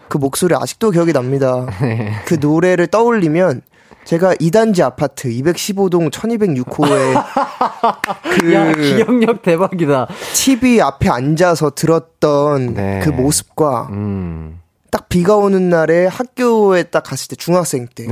그 0.07 0.17
목소리 0.17 0.55
아직도 0.55 0.91
기억이 0.91 1.13
납니다. 1.13 1.65
네. 1.81 2.13
그 2.25 2.35
노래를 2.39 2.87
떠올리면 2.87 3.61
제가 4.03 4.35
2단지 4.35 4.81
아파트 4.81 5.29
215동 5.29 6.11
1206호에 6.11 7.23
그 8.39 8.53
야, 8.53 8.71
기억력 8.73 9.41
대박이다. 9.41 10.07
TV 10.35 10.79
앞에 10.81 11.09
앉아서 11.09 11.71
들었던 11.71 12.75
네. 12.75 12.99
그 13.03 13.09
모습과 13.09 13.87
음. 13.91 14.59
딱 14.95 15.09
비가 15.09 15.35
오는 15.35 15.67
날에 15.67 16.05
학교에 16.07 16.83
딱 16.83 17.03
갔을 17.03 17.27
때 17.27 17.35
중학생 17.35 17.85
때. 17.93 18.05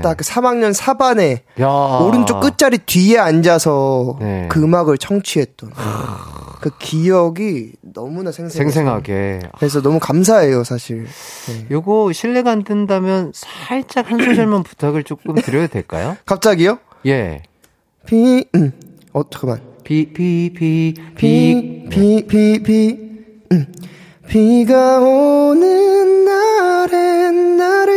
딱 0.00 0.16
그 0.16 0.24
3학년 0.24 0.72
4반에 0.74 1.40
야. 1.60 1.68
오른쪽 1.68 2.40
끝자리 2.40 2.78
뒤에 2.78 3.18
앉아서 3.18 4.16
네. 4.20 4.48
그 4.50 4.62
음악을 4.62 4.96
청취했던 4.96 5.70
그 6.62 6.70
기억이 6.78 7.72
너무나 7.82 8.32
생생하게. 8.32 9.40
그래서 9.58 9.82
너무 9.82 9.98
감사해요 10.00 10.64
사실 10.64 11.04
네. 11.48 11.66
요거 11.70 12.14
실례가 12.14 12.50
안 12.52 12.64
된다면 12.64 13.32
살짝 13.34 14.10
한 14.10 14.24
소절만 14.24 14.62
부탁을 14.64 15.04
조금 15.04 15.34
드려도 15.34 15.66
될까요? 15.66 16.16
갑자기요? 16.24 16.78
예. 17.04 17.42
비, 18.06 18.46
음. 18.54 18.72
어, 19.12 19.22
잠깐만. 19.28 19.60
비, 19.84 20.10
비, 20.10 20.50
비, 20.56 20.94
비. 21.16 21.86
비, 21.88 21.88
비, 21.90 22.26
비, 22.26 22.62
비, 22.62 22.98
음. 23.52 23.66
비가 24.26 25.00
오는 25.00 25.89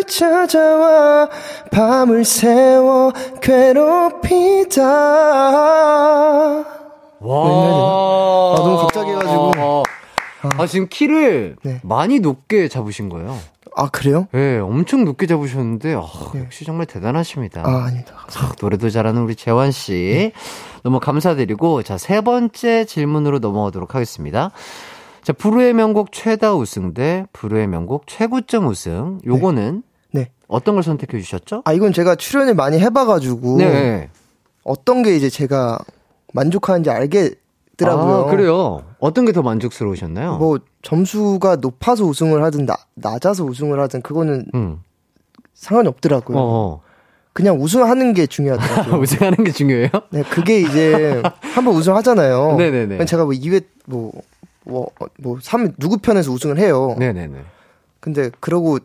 나를 0.04 0.06
찾아와 0.06 1.30
밤을 1.72 2.26
새워 2.26 3.12
괴롭히다. 3.42 4.84
와. 7.20 8.54
아, 8.54 8.56
너무 8.58 8.78
갑자기 8.82 9.10
해가지고. 9.12 9.84
아, 10.58 10.68
지금 10.68 10.88
키를 10.90 11.56
네. 11.64 11.80
많이 11.84 12.20
높게 12.20 12.68
잡으신 12.68 13.10
거예요. 13.10 13.38
아, 13.76 13.90
그래요? 13.90 14.28
네, 14.34 14.60
엄청 14.60 15.04
높게 15.04 15.26
잡으셨는데, 15.26 15.96
아, 15.96 16.04
네. 16.34 16.42
역시 16.42 16.64
정말 16.64 16.86
대단하십니다. 16.86 17.64
아, 17.66 17.86
아니다. 17.86 18.14
아, 18.36 18.52
노래도 18.62 18.90
잘하는 18.90 19.24
우리 19.24 19.36
재환 19.36 19.72
씨. 19.72 20.32
너무 20.84 21.00
감사드리고, 21.00 21.82
자, 21.82 21.98
세 21.98 22.22
번째 22.22 22.86
질문으로 22.86 23.40
넘어가도록 23.40 23.96
하겠습니다. 23.96 24.52
자, 25.24 25.32
불후의 25.32 25.74
명곡 25.74 26.12
최다 26.12 26.54
우승 26.56 26.94
대 26.94 27.26
불후의 27.32 27.68
명곡 27.68 28.08
최고점 28.08 28.68
우승. 28.68 29.20
요거는 29.26 29.84
네. 29.86 29.93
어떤 30.48 30.76
걸 30.76 30.84
선택해 30.84 31.20
주셨죠? 31.20 31.62
아, 31.66 31.74
이건 31.74 31.94
제가 31.94 32.16
출연을 32.16 32.54
많이 32.56 32.80
해봐가지고. 32.80 33.58
네. 33.58 34.10
어떤 34.64 35.04
게 35.04 35.16
이제 35.16 35.30
제가 35.30 35.80
만족하는지 36.34 36.90
알겠더라고요. 36.90 38.16
아, 38.16 38.26
그래요. 38.26 38.84
어떤 39.00 39.26
게 39.26 39.32
더 39.32 39.42
만족스러우셨나요? 39.42 40.38
뭐, 40.38 40.60
점수가 40.82 41.58
높아서 41.58 42.04
우승을 42.06 42.44
하든, 42.44 42.66
나, 42.66 42.76
낮아서 42.96 43.44
우승을 43.44 43.80
하든, 43.82 44.02
그거는 44.02 44.46
음. 44.56 44.82
상관이 45.54 45.88
없더라고요. 45.90 46.38
어. 46.38 46.82
그냥 47.34 47.60
우승하는 47.60 48.14
게 48.14 48.28
중요하더라고요. 48.28 49.02
우승하는 49.02 49.44
게 49.44 49.52
중요해요? 49.52 49.90
네, 50.12 50.24
그게 50.24 50.60
이제, 50.62 51.22
한번 51.56 51.76
우승하잖아요. 51.76 52.56
네네네. 52.58 53.06
제가 53.06 53.26
뭐 53.26 53.34
2회, 53.34 53.64
뭐, 53.86 54.12
뭐, 54.66 54.88
어, 55.00 55.06
뭐, 55.20 55.38
3, 55.42 55.74
누구 55.78 55.98
편에서 55.98 56.32
우승을 56.32 56.58
해요. 56.60 56.96
네네네. 57.00 57.38
근데, 58.00 58.30
그러고, 58.40 58.78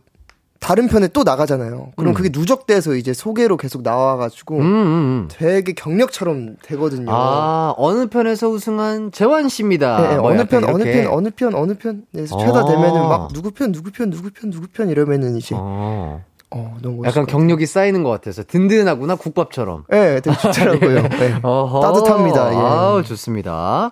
다른 0.60 0.88
편에 0.88 1.08
또 1.08 1.22
나가잖아요. 1.22 1.92
그럼 1.96 2.12
음. 2.12 2.14
그게 2.14 2.30
누적돼서 2.32 2.94
이제 2.96 3.12
소개로 3.12 3.56
계속 3.56 3.82
나와가지고, 3.82 4.56
음, 4.56 4.62
음, 4.62 4.66
음. 4.66 5.28
되게 5.30 5.72
경력처럼 5.72 6.56
되거든요. 6.62 7.06
아, 7.10 7.74
어느 7.76 8.08
편에서 8.08 8.48
우승한 8.48 9.12
재환 9.12 9.48
씨입니다. 9.48 10.00
네, 10.00 10.08
네, 10.08 10.16
뭐 10.16 10.30
어느 10.30 10.44
편, 10.46 10.64
어느. 10.64 10.84
편, 10.84 11.06
어느 11.06 11.30
편, 11.30 11.54
어느 11.54 11.74
편에서 11.74 12.36
어. 12.36 12.38
최다 12.40 12.64
되면은 12.66 13.08
막 13.08 13.32
누구 13.32 13.52
편, 13.52 13.72
누구 13.72 13.90
편, 13.92 14.10
누구 14.10 14.30
편, 14.30 14.50
누구 14.50 14.66
편, 14.66 14.90
이러면은 14.90 15.36
이제 15.36 15.54
어, 15.56 16.24
어. 16.50 16.76
너무 16.82 17.06
약간 17.06 17.26
경력이 17.26 17.66
쌓이는 17.66 18.02
것 18.02 18.10
같아서 18.10 18.42
든든하구나 18.42 19.14
국밥처럼. 19.14 19.84
네, 19.88 20.20
되게 20.20 20.36
좋더라고요. 20.36 21.02
네. 21.20 21.40
따뜻합니다. 21.40 22.52
예. 22.52 22.56
아우, 22.56 23.02
좋습니다. 23.04 23.90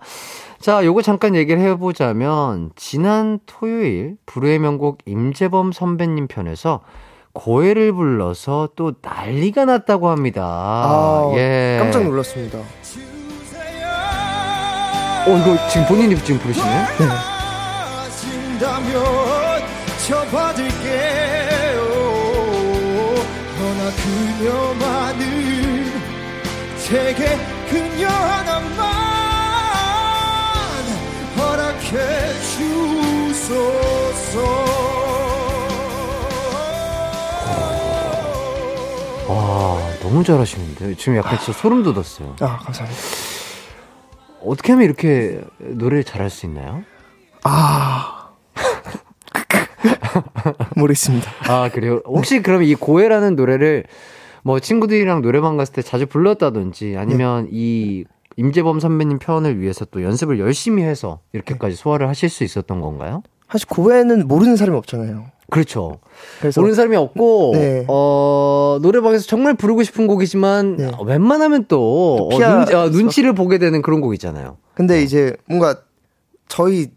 자, 0.61 0.85
요거 0.85 1.03
잠깐 1.03 1.35
얘기를 1.35 1.61
해보자면, 1.61 2.71
지난 2.77 3.39
토요일, 3.47 4.17
불후의 4.27 4.59
명곡 4.59 4.99
임재범 5.07 5.73
선배님 5.73 6.29
편에서 6.29 6.81
고해를 7.33 7.93
불러서 7.93 8.71
또 8.77 8.95
난리가 9.03 9.67
났다고 9.67 10.09
합니다. 10.09 10.43
아, 10.45 11.33
예. 11.37 11.79
깜짝 11.81 12.03
놀랐습니다. 12.05 12.59
어, 15.27 15.37
이거 15.39 15.69
지금 15.69 15.87
본인이 15.87 16.15
지금 16.17 16.39
허나 23.59 23.91
그녀만은 23.97 25.93
제게 26.79 27.37
그녀 27.69 28.09
와, 39.29 39.79
너무 40.01 40.23
잘하시는데. 40.25 40.95
지금 40.97 41.17
약간 41.17 41.39
진짜 41.39 41.53
소름 41.53 41.83
돋았어요. 41.83 42.37
아, 42.41 42.59
감사합니다. 42.59 43.01
어떻게 44.45 44.73
하면 44.73 44.85
이렇게 44.85 45.41
노래를 45.59 46.05
잘할 46.05 46.31
수 46.31 46.47
있나요? 46.47 46.83
아. 47.45 48.31
모르겠습니다. 50.77 51.31
아, 51.49 51.69
그래요? 51.71 52.01
혹시 52.07 52.43
그럼 52.43 52.63
이 52.63 52.75
고해라는 52.75 53.37
노래를 53.37 53.85
뭐 54.43 54.61
친구들이랑 54.61 55.23
노래방 55.23 55.57
갔을 55.57 55.75
때 55.75 55.83
자주 55.83 56.07
불렀다든지 56.07 56.97
아니면 56.97 57.49
이 57.51 58.05
임재범 58.37 58.79
선배님 58.81 59.19
편을 59.19 59.61
위해서 59.61 59.85
또 59.87 60.03
연습을 60.03 60.39
열심히 60.39 60.83
해서 60.85 61.21
이렇게까지 61.33 61.75
소화를 61.75 62.09
하실 62.09 62.29
수 62.29 62.45
있었던 62.45 62.81
건가요? 62.81 63.23
사실 63.51 63.69
고해는 63.69 64.27
모르는 64.29 64.57
사람이 64.57 64.77
없잖아요. 64.79 65.27
그렇죠. 65.51 65.99
그래서 66.41 66.61
모르는 66.61 66.75
사람이 66.75 66.97
없고, 66.97 67.53
네. 67.55 67.85
어, 67.89 68.79
노래방에서 68.83 69.27
정말 69.27 69.55
부르고 69.55 69.85
싶은 69.85 70.09
곡이지만, 70.09 70.77
네. 70.77 70.91
어, 70.97 71.05
웬만하면 71.05 71.67
또, 71.69 72.17
어, 72.33 72.37
피하- 72.37 72.65
눈, 72.65 72.75
어, 72.75 72.89
눈치를 72.89 73.33
보게 73.35 73.59
되는 73.59 73.81
그런 73.83 74.01
곡이잖아요. 74.01 74.57
근데 74.75 75.03
이제 75.03 75.37
뭔가 75.49 75.77
저희 76.49 76.89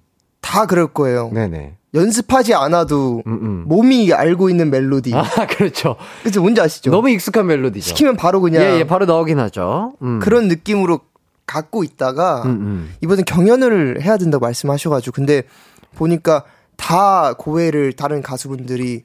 다 0.41 0.65
그럴 0.65 0.87
거예요. 0.87 1.29
네네. 1.33 1.75
연습하지 1.93 2.53
않아도 2.53 3.23
음, 3.25 3.33
음. 3.41 3.63
몸이 3.67 4.13
알고 4.13 4.49
있는 4.49 4.69
멜로디. 4.69 5.13
아, 5.15 5.23
그렇죠. 5.49 5.95
그래서 6.21 6.39
뭔지 6.41 6.61
아시죠? 6.61 6.91
너무 6.91 7.09
익숙한 7.09 7.45
멜로디죠. 7.47 7.83
시키면 7.85 8.15
바로 8.15 8.41
그냥 8.41 8.61
예, 8.63 8.79
예, 8.79 8.83
바로 8.87 9.05
나오긴 9.05 9.39
하죠. 9.39 9.93
음. 10.03 10.19
그런 10.19 10.47
느낌으로 10.47 10.99
갖고 11.47 11.83
있다가 11.83 12.43
음, 12.43 12.49
음. 12.49 12.93
이번엔 13.01 13.25
경연을 13.25 14.03
해야 14.03 14.17
된다고 14.17 14.45
말씀하셔가지고 14.45 15.13
근데 15.15 15.43
보니까 15.95 16.43
다 16.75 17.33
고해를 17.33 17.93
다른 17.93 18.21
가수분들이 18.21 19.03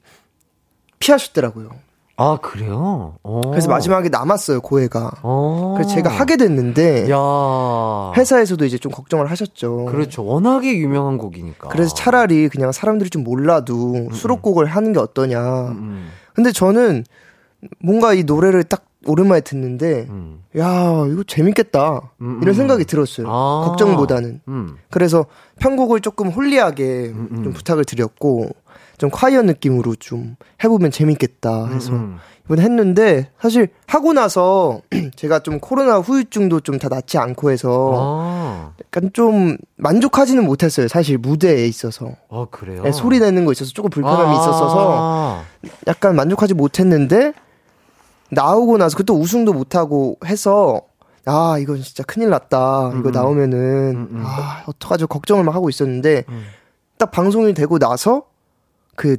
피하셨더라고요. 0.99 1.69
아, 2.17 2.37
그래요? 2.41 3.17
어. 3.23 3.41
그래서 3.49 3.69
마지막에 3.69 4.07
남았어요 4.07 4.61
고해가. 4.61 5.11
어. 5.21 5.73
그래서 5.75 5.93
제가 5.93 6.09
하게 6.09 6.37
됐는데 6.37 7.09
야. 7.11 7.17
회사에서도 8.15 8.63
이제 8.63 8.77
좀 8.77 8.91
걱정을 8.91 9.29
하셨죠. 9.29 9.85
그렇죠. 9.85 10.25
워낙에 10.25 10.77
유명한 10.77 11.17
곡이니까. 11.17 11.67
그래서 11.67 11.93
차라리 11.93 12.47
그냥 12.47 12.71
사람들이 12.71 13.09
좀 13.09 13.23
몰라도 13.25 14.09
수록곡을 14.13 14.65
하는 14.65 14.93
게 14.93 14.99
어떠냐. 14.99 15.41
음, 15.71 16.09
근데 16.33 16.53
저는 16.53 17.03
뭔가 17.79 18.13
이 18.13 18.23
노래를 18.23 18.63
딱 18.63 18.85
오랜만에 19.05 19.41
듣는데 19.41 20.07
음. 20.09 20.43
야 20.57 21.05
이거 21.11 21.23
재밌겠다 21.25 22.01
음, 22.21 22.39
이런 22.41 22.53
음. 22.53 22.57
생각이 22.57 22.85
들었어요. 22.85 23.27
아. 23.29 23.63
걱정보다는. 23.67 24.41
음. 24.47 24.75
그래서 24.89 25.25
편곡을 25.59 26.01
조금 26.01 26.29
홀리하게 26.29 27.11
음, 27.13 27.27
음. 27.31 27.43
좀 27.43 27.53
부탁을 27.53 27.85
드렸고 27.85 28.49
좀 28.97 29.09
콰이어 29.09 29.41
느낌으로 29.43 29.95
좀 29.95 30.35
해보면 30.63 30.91
재밌겠다 30.91 31.67
해서 31.67 31.91
음, 31.91 32.17
이번에 32.45 32.61
했는데 32.61 33.29
사실 33.41 33.67
하고 33.87 34.13
나서 34.13 34.81
제가 35.17 35.39
좀 35.39 35.59
코로나 35.59 35.97
후유증도 35.97 36.61
좀 36.61 36.77
다 36.79 36.87
낫지 36.89 37.17
않고 37.17 37.51
해서 37.51 37.91
아. 37.95 38.71
약간 38.81 39.09
좀 39.13 39.57
만족하지는 39.75 40.45
못했어요 40.45 40.87
사실 40.87 41.17
무대에 41.17 41.65
있어서 41.67 42.11
아, 42.29 42.45
그래요? 42.51 42.83
네, 42.83 42.91
소리 42.93 43.19
내는 43.19 43.43
거 43.45 43.51
있어서 43.51 43.71
조금 43.71 43.89
불편함이 43.89 44.29
아. 44.29 44.33
있었어서 44.33 45.43
약간 45.87 46.15
만족하지 46.15 46.53
못했는데 46.53 47.33
나오고 48.35 48.77
나서 48.77 48.97
그또 48.97 49.15
우승도 49.15 49.53
못하고 49.53 50.17
해서 50.25 50.81
아 51.25 51.57
이건 51.59 51.81
진짜 51.81 52.03
큰일 52.03 52.29
났다 52.29 52.91
이거 52.93 52.97
음, 52.97 53.05
음. 53.07 53.11
나오면은 53.11 53.57
음, 53.95 54.07
음. 54.11 54.23
아 54.23 54.63
어떡하죠 54.67 55.07
걱정을 55.07 55.43
막 55.43 55.55
하고 55.55 55.69
있었는데 55.69 56.23
음. 56.29 56.45
딱 56.97 57.11
방송이 57.11 57.53
되고 57.53 57.79
나서 57.79 58.27
그 58.95 59.17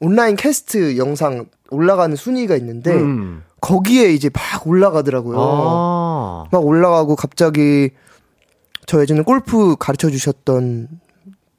온라인 0.00 0.36
캐스트 0.36 0.96
영상 0.96 1.46
올라가는 1.70 2.14
순위가 2.14 2.56
있는데 2.56 2.94
음. 2.94 3.42
거기에 3.60 4.12
이제 4.12 4.30
막 4.32 4.66
올라가더라고요 4.66 5.36
아. 5.38 6.44
막 6.50 6.64
올라가고 6.64 7.16
갑자기 7.16 7.90
저 8.86 9.00
예전에 9.00 9.22
골프 9.22 9.76
가르쳐 9.76 10.08
주셨던 10.08 10.88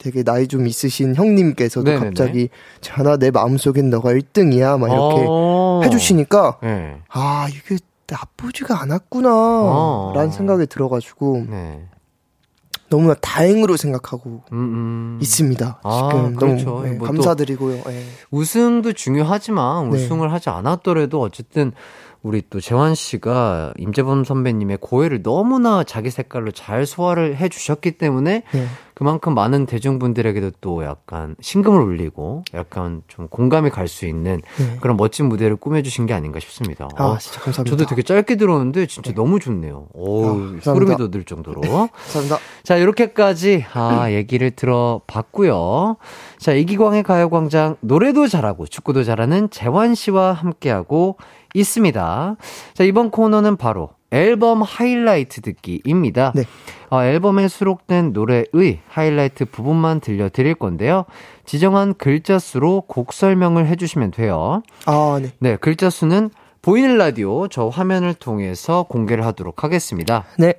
되게 0.02 0.24
나이 0.24 0.48
좀 0.48 0.66
있으신 0.66 1.14
형님께서도 1.16 1.86
네네네. 1.86 2.06
갑자기 2.06 2.50
자나 2.82 3.18
내 3.18 3.30
마음속엔 3.30 3.92
너가 3.92 4.10
1등이야 4.10 4.80
막 4.80 4.88
이렇게 4.88 5.26
어. 5.28 5.82
해주시니까 5.84 6.58
네. 6.64 6.98
아 7.08 7.48
이게 7.50 7.78
나쁘지가 8.10 8.82
않았구나 8.82 9.30
어. 9.32 10.12
라는 10.16 10.32
생각이 10.32 10.66
들어가지고 10.66 11.46
네. 11.48 11.88
너무나 12.90 13.14
다행으로 13.14 13.78
생각하고 13.78 14.42
음, 14.52 14.58
음. 14.58 15.20
있습니다 15.22 15.82
아, 15.84 16.10
지금 16.12 16.36
그렇죠. 16.36 16.66
너무 16.66 16.84
네, 16.84 16.90
뭐또 16.94 17.14
감사드리고요 17.14 17.84
예. 17.88 18.04
우승도 18.32 18.94
중요하지만 18.94 19.92
네. 19.92 19.96
우승을 19.96 20.34
하지 20.34 20.50
않았더라도 20.50 21.22
어쨌든 21.22 21.74
우리 22.24 22.44
또 22.50 22.60
재환 22.60 22.96
씨가 22.96 23.74
임재범 23.78 24.24
선배님의 24.24 24.78
고해를 24.82 25.24
너무나 25.24 25.84
자기 25.84 26.10
색깔로 26.10 26.52
잘 26.52 26.86
소화를 26.86 27.38
해 27.38 27.50
주셨기 27.50 27.92
때문에 27.92 28.44
네. 28.52 28.68
그만큼 29.02 29.34
많은 29.34 29.66
대중분들에게도 29.66 30.52
또 30.62 30.84
약간 30.84 31.36
신금을 31.42 31.82
울리고 31.82 32.44
약간 32.54 33.02
좀 33.08 33.28
공감이 33.28 33.72
갈 33.72 33.88
수 33.88 34.06
있는 34.06 34.42
네. 34.60 34.78
그런 34.80 34.96
멋진 34.96 35.26
무대를 35.26 35.56
꾸며주신 35.56 36.06
게 36.06 36.14
아닌가 36.14 36.40
싶습니다. 36.40 36.88
아 36.96 37.04
어, 37.06 37.18
진짜 37.18 37.42
감사합니다 37.42 37.76
저도 37.76 37.90
되게 37.90 38.04
짧게 38.04 38.36
들었는데 38.36 38.86
진짜 38.86 39.12
너무 39.16 39.40
좋네요. 39.40 39.88
오, 39.94 40.28
아. 40.28 40.60
소름이 40.62 40.98
돋을 40.98 41.24
정도로. 41.24 41.62
감사합니다 41.62 42.38
자, 42.62 42.78
이렇게까지, 42.78 43.66
아, 43.74 44.12
얘기를 44.12 44.52
들어봤고요. 44.52 45.98
자, 46.38 46.54
이기광의 46.54 47.02
가요광장, 47.02 47.78
노래도 47.80 48.28
잘하고, 48.28 48.68
축구도 48.68 49.04
잘하는 49.04 49.50
재환 49.50 49.96
씨와 49.96 50.34
함께하고 50.34 51.18
있습니다. 51.56 52.36
자, 52.76 52.84
이번 52.84 53.10
코너는 53.10 53.58
바로, 53.58 53.90
앨범 54.12 54.62
하이라이트 54.62 55.42
듣기입니다. 55.42 56.34
네. 56.36 56.44
어, 56.90 57.02
앨범에 57.04 57.48
수록된 57.48 58.12
노래의 58.14 58.80
하이라이트 58.90 59.46
부분만 59.46 60.02
들려드릴 60.02 60.56
건데요. 60.56 61.06
지정한 61.46 61.94
글자 61.96 62.38
수로 62.38 62.82
곡 62.82 63.14
설명을 63.14 63.68
해주시면 63.68 64.12
돼요. 64.12 64.62
아, 64.86 65.20
네. 65.22 65.30
네, 65.40 65.56
글자 65.56 65.90
수는 65.90 66.30
보이는 66.62 66.98
라디오 66.98 67.48
저 67.48 67.68
화면을 67.70 68.14
통해서 68.14 68.84
공개를 68.84 69.26
하도록 69.26 69.64
하겠습니다. 69.64 70.26
네. 70.38 70.54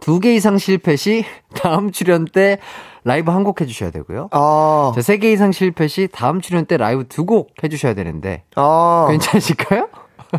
두 0.00 0.18
개 0.18 0.34
이상 0.34 0.58
실패 0.58 0.96
시 0.96 1.24
다음 1.54 1.92
출연 1.92 2.24
때 2.24 2.58
라이브 3.04 3.30
한 3.30 3.44
곡 3.44 3.60
해주셔야 3.60 3.90
되고요. 3.92 4.28
아, 4.32 4.92
자, 4.94 5.02
세 5.02 5.18
개 5.18 5.30
이상 5.30 5.52
실패 5.52 5.86
시 5.86 6.08
다음 6.10 6.40
출연 6.40 6.66
때 6.66 6.76
라이브 6.76 7.06
두 7.06 7.26
곡 7.26 7.50
해주셔야 7.62 7.94
되는데 7.94 8.42
아. 8.56 9.06
괜찮으실까요? 9.10 9.88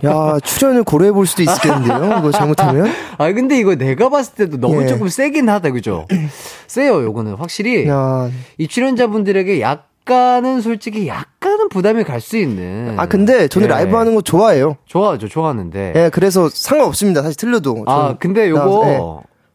야, 0.03 0.37
출연을 0.43 0.83
고려해 0.83 1.11
볼 1.11 1.25
수도 1.27 1.43
있겠는데요? 1.43 2.17
이거 2.19 2.31
잘못하면? 2.31 2.87
아 3.17 3.31
근데 3.31 3.57
이거 3.57 3.75
내가 3.75 4.09
봤을 4.09 4.33
때도 4.35 4.57
너무 4.57 4.83
예. 4.83 4.87
조금 4.87 5.07
세긴 5.07 5.47
하다 5.49 5.71
그죠? 5.71 6.05
세요 6.67 7.03
요거는 7.03 7.35
확실히 7.35 7.87
야. 7.87 8.29
이 8.57 8.67
출연자분들에게 8.67 9.61
약간은 9.61 10.61
솔직히 10.61 11.07
약간은 11.07 11.69
부담이 11.69 12.03
갈 12.03 12.21
수 12.21 12.37
있는 12.37 12.95
아, 12.97 13.05
근데 13.07 13.47
저는 13.47 13.67
예. 13.67 13.71
라이브 13.71 13.95
하는 13.95 14.15
거 14.15 14.21
좋아해요. 14.21 14.77
좋아하죠 14.85 15.27
좋아하는데 15.27 15.93
예, 15.95 16.09
그래서 16.11 16.49
상관없습니다. 16.49 17.21
사실 17.21 17.37
틀려도. 17.37 17.83
아 17.87 18.15
근데 18.19 18.41
나- 18.41 18.49
요거 18.49 18.83
예. 18.87 18.99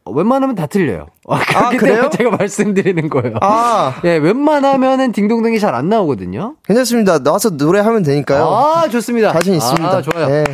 웬만하면 0.05 0.55
다 0.57 0.67
틀려요. 0.67 1.07
아, 1.29 1.39
그렇기 1.41 1.77
그래요? 1.77 1.95
때문에 2.11 2.17
제가 2.17 2.31
말씀드리는 2.37 3.09
거예요. 3.11 3.37
아, 3.43 4.01
예, 4.05 4.17
웬만하면은 4.17 5.13
딩동댕이 5.13 5.59
잘 5.61 5.75
안 5.75 5.89
나오거든요. 5.89 6.57
괜찮습니다. 6.65 7.19
나와서 7.21 7.51
노래하면 7.51 8.03
되니까요. 8.03 8.45
아, 8.49 8.89
좋습니다. 8.89 9.33
자신 9.33 9.55
있습니다. 9.55 9.89
아, 9.89 10.03
좋아요. 10.03 10.31
예. 10.31 10.45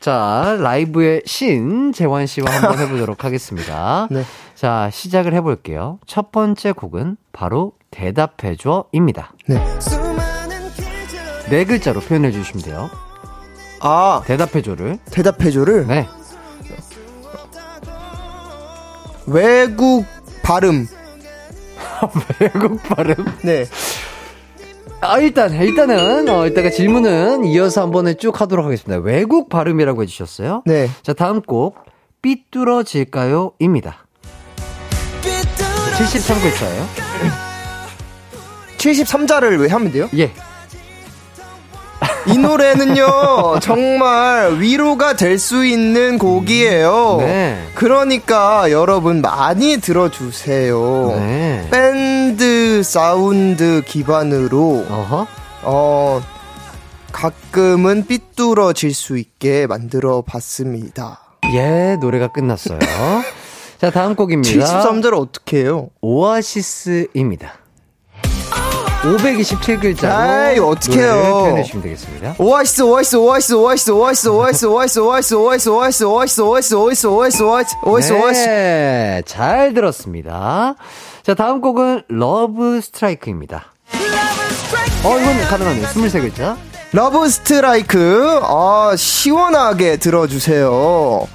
자, 0.00 0.56
라이브의 0.60 1.22
신 1.26 1.92
재환 1.92 2.26
씨와 2.26 2.50
한번 2.50 2.78
해보도록 2.78 3.24
하겠습니다. 3.24 4.06
네. 4.10 4.22
자, 4.54 4.88
시작을 4.92 5.34
해볼게요. 5.34 5.98
첫 6.06 6.30
번째 6.32 6.72
곡은 6.72 7.16
바로 7.32 7.72
대답해줘입니다. 7.90 9.32
네. 9.48 9.62
네 11.50 11.64
글자로 11.64 12.00
표현해 12.00 12.30
주시면 12.32 12.64
돼요. 12.64 12.90
아, 13.80 14.22
대답해줘를. 14.26 14.98
대답해줘를 15.10 15.86
네. 15.86 16.08
외국 19.26 20.04
발음. 20.42 20.86
외국 22.40 22.82
발음. 22.82 23.14
네. 23.42 23.66
아, 25.00 25.18
일단, 25.18 25.52
일단은, 25.52 26.28
어, 26.28 26.46
이따가 26.46 26.70
질문은 26.70 27.44
이어서 27.44 27.82
한번 27.82 28.16
쭉 28.18 28.40
하도록 28.40 28.64
하겠습니다. 28.64 29.02
외국 29.04 29.50
발음이라고 29.50 30.02
해주셨어요. 30.02 30.62
네. 30.64 30.88
자, 31.02 31.12
다음 31.12 31.42
곡, 31.42 31.76
삐뚤어질까요? 32.22 33.52
입니다. 33.58 34.06
73글자예요. 35.98 36.86
73자를 38.78 39.60
왜 39.60 39.68
하면 39.68 39.92
돼요? 39.92 40.08
예. 40.16 40.32
이 42.26 42.38
노래는요, 42.38 43.60
정말 43.60 44.58
위로가 44.58 45.14
될 45.14 45.38
수 45.38 45.64
있는 45.66 46.16
곡이에요. 46.18 47.16
네. 47.20 47.58
그러니까 47.74 48.70
여러분 48.70 49.20
많이 49.20 49.76
들어주세요. 49.78 51.12
네. 51.16 51.68
밴드 51.70 52.82
사운드 52.82 53.82
기반으로, 53.86 54.86
어허. 54.88 55.26
어, 55.62 56.22
가끔은 57.12 58.06
삐뚤어질 58.06 58.94
수 58.94 59.18
있게 59.18 59.66
만들어 59.66 60.22
봤습니다. 60.22 61.20
예, 61.54 61.96
노래가 62.00 62.28
끝났어요. 62.28 62.78
자, 63.80 63.90
다음 63.90 64.14
곡입니다. 64.14 64.64
73자를 64.64 65.18
어떻게 65.20 65.58
해요? 65.58 65.88
오아시스입니다. 66.00 67.52
527글자로 69.04 70.10
아이, 70.10 70.58
어떡해요. 70.58 71.12
표현해 71.14 71.62
주시면 71.62 71.82
되겠습니다. 71.82 72.34
오아시스, 72.38 72.82
오아시스, 72.82 73.16
오아시스, 73.16 73.54
오아시스, 73.54 73.90
오아시스, 73.90 74.28
오아시스, 74.28 74.66
오아시스, 74.66 74.98
오아시스, 74.98 75.34
오아시스, 75.34 75.34
오아시스, 75.34 76.04
오아시스, 76.04 76.04
오아시스, 76.04 76.74
오아시스, 76.74 77.06
오아시스, 77.06 77.06
오아시스, 77.06 77.76
오아시스, 77.84 78.12
오아시스. 78.14 78.44
네, 78.48 79.22
잘 79.26 79.74
들었습니다. 79.74 80.74
자, 81.22 81.34
다음 81.34 81.60
곡은 81.60 82.04
Love 82.08 82.80
Strike입니다. 82.80 83.66
어, 85.04 85.18
이건 85.18 85.40
가능하네요. 85.48 85.86
23글자. 85.88 86.56
Love 86.92 87.28
Strike, 87.28 88.40
아, 88.42 88.94
시원하게 88.96 89.98
들어주세요. 89.98 91.28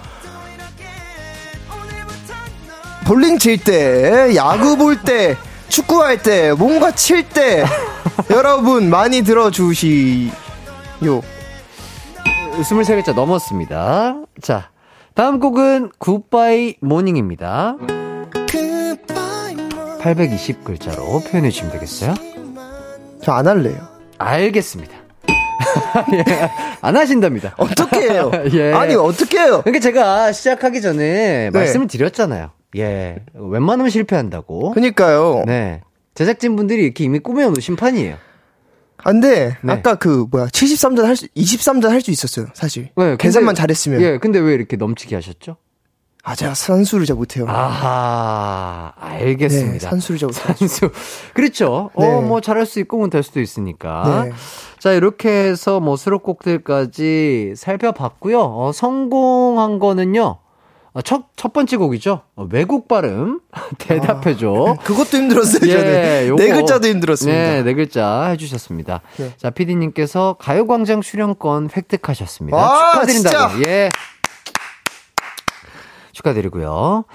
볼링 3.05 3.37
칠 3.37 3.57
때, 3.63 4.35
야구 4.35 4.75
볼 4.77 5.01
때, 5.01 5.35
축구할 5.69 6.21
때, 6.21 6.51
뭔가 6.53 6.91
칠 6.91 7.27
때, 7.27 7.63
여러분 8.31 8.89
많이 8.89 9.21
들어주시요. 9.21 10.31
23글자 12.59 13.13
넘었습니다. 13.13 14.21
자, 14.41 14.69
다음 15.13 15.39
곡은 15.39 15.91
Goodbye 15.99 16.75
Morning입니다. 16.81 17.75
820글자로 20.01 21.29
표현해 21.29 21.49
주시면 21.49 21.73
되겠어요? 21.73 22.13
저 23.21 23.33
안 23.33 23.47
할래요. 23.47 23.77
알겠습니다. 24.17 24.93
예, 26.13 26.23
안 26.81 26.95
하신답니다. 26.97 27.53
어떻게 27.57 28.09
해요? 28.09 28.31
예. 28.53 28.73
아니, 28.73 28.95
어떻게 28.95 29.39
해요? 29.39 29.61
그러니까 29.63 29.81
제가 29.81 30.31
시작하기 30.31 30.81
전에 30.81 31.49
네. 31.49 31.49
말씀을 31.51 31.87
드렸잖아요. 31.87 32.51
예. 32.77 33.17
웬만하면 33.33 33.89
실패한다고. 33.89 34.71
그니까요. 34.71 35.43
네. 35.45 35.81
제작진분들이 36.15 36.83
이렇게 36.83 37.03
이미 37.03 37.19
꾸며놓은 37.19 37.59
심판이에요. 37.59 38.17
안 38.97 39.21
돼. 39.21 39.57
네. 39.63 39.73
아까 39.73 39.95
그, 39.95 40.25
뭐야, 40.29 40.47
73전 40.47 41.03
할 41.03 41.15
수, 41.15 41.27
23전 41.29 41.87
할 41.89 42.01
수 42.01 42.11
있었어요, 42.11 42.47
사실. 42.53 42.83
네, 42.83 42.91
근데- 42.95 43.17
계산만 43.17 43.55
잘했으면. 43.55 44.01
예, 44.01 44.17
근데 44.17 44.39
왜 44.39 44.53
이렇게 44.53 44.75
넘치게 44.75 45.15
하셨죠? 45.15 45.55
아, 46.23 46.35
제가 46.35 46.53
산수를 46.53 47.05
잘 47.05 47.15
못해요. 47.15 47.45
아하, 47.47 48.91
네, 48.99 49.07
알겠습니다. 49.23 49.89
산수를 49.89 50.19
잘 50.19 50.27
못해요. 50.27 50.53
산수. 50.57 50.91
그렇죠. 51.33 51.91
네. 51.97 52.05
어, 52.05 52.21
뭐 52.21 52.41
잘할 52.41 52.65
수 52.65 52.79
있고 52.81 52.97
못할 52.97 53.23
수도 53.23 53.39
있으니까. 53.39 54.25
네. 54.25 54.31
자, 54.79 54.91
이렇게 54.91 55.29
해서 55.29 55.79
뭐 55.79 55.95
수록곡들까지 55.95 57.53
살펴봤고요. 57.55 58.39
어, 58.41 58.71
성공한 58.73 59.79
거는요. 59.79 60.39
어, 60.93 61.01
첫, 61.01 61.25
첫 61.35 61.53
번째 61.53 61.77
곡이죠. 61.77 62.21
어, 62.35 62.47
외국 62.51 62.87
발음. 62.87 63.39
대답해줘. 63.77 64.77
그것도 64.83 65.17
힘들었어요, 65.17 65.69
예, 65.69 66.27
저는. 66.27 66.35
네 66.35 66.51
글자도 66.51 66.87
힘들었습니다. 66.87 67.39
네, 67.39 67.63
네 67.63 67.73
글자 67.73 68.25
해주셨습니다. 68.29 69.01
네. 69.17 69.33
자, 69.37 69.49
피디님께서 69.49 70.37
가요광장 70.39 71.01
출연권 71.01 71.69
획득하셨습니다. 71.75 72.57
와, 72.57 72.93
축하드린다고. 72.93 73.53
진짜. 73.53 73.69
예. 73.69 73.89
축하드리고요. 76.13 77.05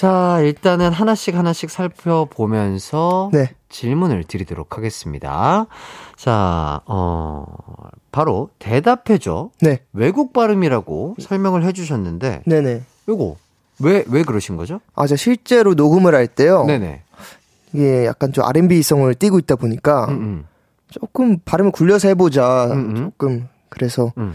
자, 0.00 0.40
일단은 0.40 0.92
하나씩 0.92 1.34
하나씩 1.34 1.68
살펴보면서 1.68 3.28
네. 3.34 3.50
질문을 3.68 4.24
드리도록 4.24 4.78
하겠습니다. 4.78 5.66
자, 6.16 6.80
어, 6.86 7.44
바로 8.10 8.48
대답해줘. 8.58 9.50
네. 9.60 9.80
외국 9.92 10.32
발음이라고 10.32 11.16
설명을 11.20 11.64
해주셨는데, 11.64 12.44
네네. 12.46 12.82
요거, 13.10 13.36
왜, 13.80 14.02
왜 14.08 14.22
그러신 14.22 14.56
거죠? 14.56 14.80
아, 14.94 15.06
저 15.06 15.16
실제로 15.16 15.74
녹음을 15.74 16.14
할 16.14 16.28
때요. 16.28 16.64
네네. 16.64 17.02
이게 17.74 18.06
약간 18.06 18.32
좀 18.32 18.44
R&B성을 18.46 19.14
띠고 19.16 19.38
있다 19.40 19.56
보니까 19.56 20.06
음, 20.06 20.14
음, 20.14 20.46
조금 20.88 21.36
발음을 21.44 21.72
굴려서 21.72 22.08
해보자. 22.08 22.68
음, 22.72 22.72
음. 22.72 22.96
조금. 22.96 23.48
그래서 23.68 24.14
음. 24.16 24.32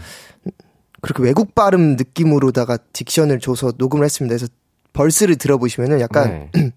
그렇게 1.00 1.24
외국 1.24 1.56
발음 1.56 1.96
느낌으로다가 1.96 2.78
딕션을 2.92 3.42
줘서 3.42 3.72
녹음을 3.76 4.04
했습니다. 4.04 4.36
그래서 4.36 4.46
벌스를 4.96 5.36
들어보시면은 5.36 6.00
약간 6.00 6.48
네. 6.52 6.72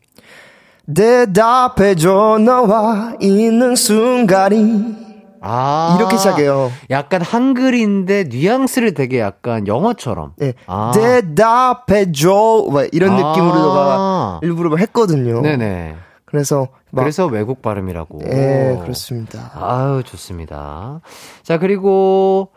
대답해줘 0.93 2.39
너와 2.43 3.15
있는 3.19 3.75
순간이 3.75 5.09
아. 5.41 5.95
이렇게 5.97 6.17
시작해요. 6.17 6.71
약간 6.89 7.21
한글인데 7.21 8.25
뉘앙스를 8.25 8.93
되게 8.93 9.19
약간 9.19 9.67
영어처럼. 9.67 10.33
네. 10.37 10.53
아. 10.67 10.91
대답해줘 10.93 12.67
막 12.71 12.87
이런 12.91 13.11
아. 13.11 13.15
느낌으로다가 13.15 14.39
일부러 14.43 14.69
막 14.69 14.79
했거든요. 14.79 15.41
네네. 15.41 15.95
그래서 16.25 16.67
막 16.91 17.03
그래서 17.03 17.25
외국 17.25 17.61
발음이라고. 17.61 18.19
예, 18.25 18.77
그렇습니다. 18.81 19.51
아유, 19.55 20.03
좋습니다. 20.03 21.01
자, 21.41 21.57
그리고 21.57 22.49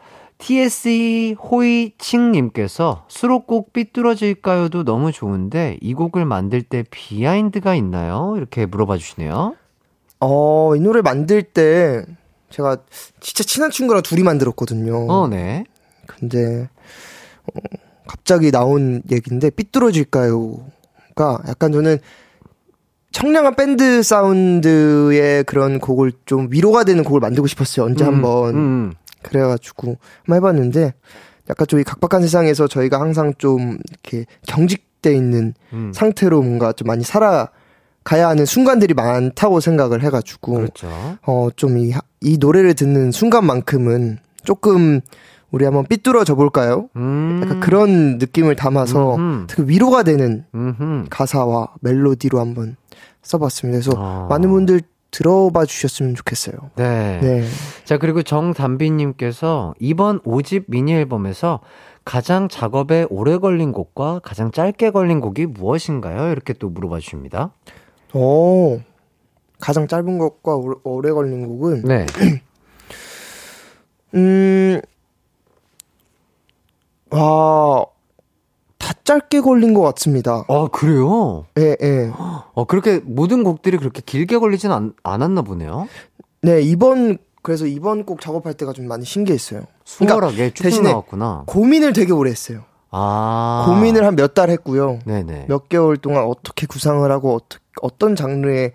TSE 0.42 1.34
호이칭님께서 1.34 3.04
수록곡 3.06 3.72
삐뚤어질까요도 3.72 4.82
너무 4.82 5.12
좋은데 5.12 5.78
이 5.80 5.94
곡을 5.94 6.24
만들 6.24 6.62
때 6.62 6.82
비하인드가 6.90 7.76
있나요? 7.76 8.34
이렇게 8.36 8.66
물어봐 8.66 8.98
주시네요. 8.98 9.54
어, 10.18 10.74
이 10.74 10.80
노래 10.80 11.00
만들 11.00 11.44
때 11.44 12.04
제가 12.50 12.78
진짜 13.20 13.44
친한 13.44 13.70
친구랑 13.70 14.02
둘이 14.02 14.24
만들었거든요. 14.24 15.06
어, 15.08 15.28
네. 15.28 15.64
근데 16.06 16.68
어, 17.54 17.60
갑자기 18.08 18.50
나온 18.50 19.00
얘기인데 19.12 19.48
삐뚤어질까요가 19.50 21.42
약간 21.46 21.70
저는 21.70 21.98
청량한 23.12 23.54
밴드 23.54 24.02
사운드의 24.02 25.44
그런 25.44 25.78
곡을 25.78 26.12
좀 26.24 26.48
위로가 26.50 26.82
되는 26.82 27.04
곡을 27.04 27.20
만들고 27.20 27.46
싶었어요. 27.46 27.86
언제 27.86 28.04
음, 28.04 28.14
한번 28.14 28.54
음. 28.56 28.92
그래가지고 29.22 29.96
한번 30.24 30.36
해봤는데 30.36 30.94
약간 31.50 31.66
좀이 31.66 31.84
각박한 31.84 32.22
세상에서 32.22 32.68
저희가 32.68 33.00
항상 33.00 33.34
좀 33.38 33.78
이렇게 33.90 34.26
경직돼 34.46 35.14
있는 35.14 35.54
음. 35.72 35.92
상태로 35.94 36.42
뭔가 36.42 36.72
좀 36.72 36.86
많이 36.86 37.04
살아 37.04 37.48
가야 38.04 38.28
하는 38.28 38.44
순간들이 38.44 38.94
많다고 38.94 39.60
생각을 39.60 40.02
해가지고 40.02 40.54
그렇죠. 40.54 40.88
어좀이 41.22 41.92
이 42.20 42.38
노래를 42.38 42.74
듣는 42.74 43.12
순간만큼은 43.12 44.18
조금 44.44 45.00
우리 45.52 45.64
한번 45.66 45.86
삐뚤어져 45.86 46.34
볼까요? 46.34 46.88
음. 46.96 47.40
약간 47.44 47.60
그런 47.60 48.18
느낌을 48.18 48.56
담아서 48.56 49.16
음흠. 49.16 49.46
되게 49.48 49.62
위로가 49.66 50.02
되는 50.02 50.44
음흠. 50.54 51.06
가사와 51.10 51.74
멜로디로 51.80 52.40
한번 52.40 52.76
써봤습니다. 53.22 53.78
그래서 53.78 53.92
아. 53.96 54.26
많은 54.30 54.50
분들 54.50 54.80
들어봐 55.12 55.66
주셨으면 55.66 56.16
좋겠어요. 56.16 56.56
네. 56.74 57.20
네. 57.20 57.44
자, 57.84 57.98
그리고 57.98 58.22
정담비님께서 58.22 59.74
이번 59.78 60.20
5집 60.22 60.64
미니 60.66 60.94
앨범에서 60.94 61.60
가장 62.04 62.48
작업에 62.48 63.06
오래 63.10 63.38
걸린 63.38 63.70
곡과 63.70 64.20
가장 64.24 64.50
짧게 64.50 64.90
걸린 64.90 65.20
곡이 65.20 65.46
무엇인가요? 65.46 66.32
이렇게 66.32 66.52
또 66.54 66.68
물어봐 66.68 66.98
주십니다. 66.98 67.52
오, 68.14 68.80
가장 69.60 69.86
짧은 69.86 70.18
오래, 70.42 70.76
오래 70.82 71.12
걸린 71.12 71.46
곡은 71.46 71.82
네. 71.84 72.06
음, 74.14 74.80
와, 77.10 77.84
다 78.82 78.92
짧게 79.04 79.40
걸린 79.42 79.74
것 79.74 79.80
같습니다. 79.82 80.44
아, 80.48 80.68
그래요? 80.72 81.46
예, 81.58 81.76
예. 81.80 82.10
어, 82.12 82.64
그렇게 82.64 82.98
모든 83.04 83.44
곡들이 83.44 83.78
그렇게 83.78 84.02
길게 84.04 84.38
걸리진 84.38 84.72
않, 84.72 84.92
않았나 85.04 85.42
보네요. 85.42 85.86
네, 86.42 86.60
이번, 86.62 87.18
그래서 87.42 87.66
이번 87.66 88.04
곡 88.04 88.20
작업할 88.20 88.54
때가 88.54 88.72
좀 88.72 88.88
많이 88.88 89.04
신기했어요. 89.04 89.62
수월하게 89.84 90.50
쭉쭉 90.50 90.64
대신에 90.64 90.90
나왔구나. 90.90 91.44
고민을 91.46 91.92
되게 91.92 92.12
오래 92.12 92.30
했어요. 92.30 92.62
아. 92.90 93.64
고민을 93.68 94.04
한 94.04 94.16
몇 94.16 94.34
달 94.34 94.50
했고요. 94.50 94.98
네네. 95.06 95.46
몇 95.48 95.68
개월 95.68 95.96
동안 95.96 96.24
어떻게 96.24 96.66
구상을 96.66 97.08
하고 97.10 97.36
어떠, 97.36 97.58
어떤 97.82 98.16
장르의 98.16 98.72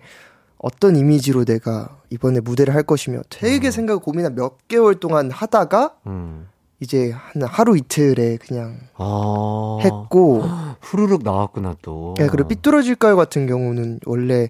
어떤 0.56 0.96
이미지로 0.96 1.44
내가 1.44 1.98
이번에 2.10 2.40
무대를 2.40 2.74
할 2.74 2.82
것이며 2.82 3.20
되게 3.28 3.70
생각 3.70 4.02
고민한 4.02 4.34
몇 4.34 4.66
개월 4.68 4.94
동안 4.96 5.30
하다가 5.30 5.92
음. 6.06 6.48
이제 6.80 7.12
한 7.12 7.42
하루 7.42 7.76
이틀에 7.76 8.36
그냥 8.36 8.78
아. 8.96 9.78
했고 9.82 10.42
후루룩 10.80 11.22
나왔구나 11.22 11.76
또. 11.82 12.14
예, 12.20 12.26
그리고 12.26 12.48
삐뚤어질까요 12.48 13.16
같은 13.16 13.46
경우는 13.46 14.00
원래 14.06 14.48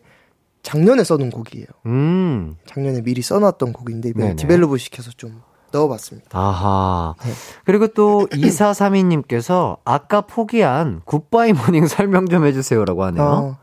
작년에 0.63 1.05
써놓은 1.05 1.31
곡이에요. 1.31 1.67
음. 1.87 2.57
작년에 2.67 3.03
미리 3.03 3.23
써놨던 3.23 3.73
곡인데 3.73 4.11
이번에. 4.11 4.37
develop을 4.37 4.79
시켜서 4.79 5.11
좀 5.17 5.41
넣어봤습니다. 5.73 6.39
아하. 6.39 7.15
네. 7.23 7.33
그리고 7.65 7.87
또 7.89 8.27
2432님께서 8.31 9.79
아까 9.85 10.23
포기한 10.23 11.01
Goodbye 11.05 11.53
Morning 11.53 11.87
설명 11.89 12.27
좀 12.27 12.45
해주세요라고 12.45 13.05
하네요. 13.05 13.25
어, 13.25 13.59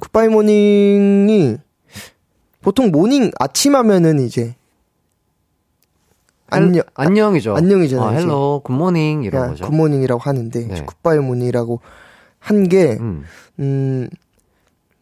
Goodbye 0.00 0.28
Morning이 0.28 1.56
보통 2.60 2.90
morning 2.90 3.30
아침 3.38 3.74
하면은 3.76 4.20
이제 4.20 4.56
안녕 6.50 6.82
안녕이죠. 6.94 7.56
안녕이잖아요, 7.56 8.08
아. 8.08 8.12
hello, 8.12 8.60
good 8.64 8.85
morning 8.85 9.22
이런 9.24 9.30
그냥 9.40 9.50
거죠. 9.50 9.64
good 9.66 9.80
morning이라고 9.80 10.20
하는데 10.20 10.66
네. 10.66 10.82
Goodbye 10.84 11.18
Morning이라고 11.18 11.80
한 12.38 12.68
게 12.68 12.98
음. 13.00 13.24
음, 13.60 14.08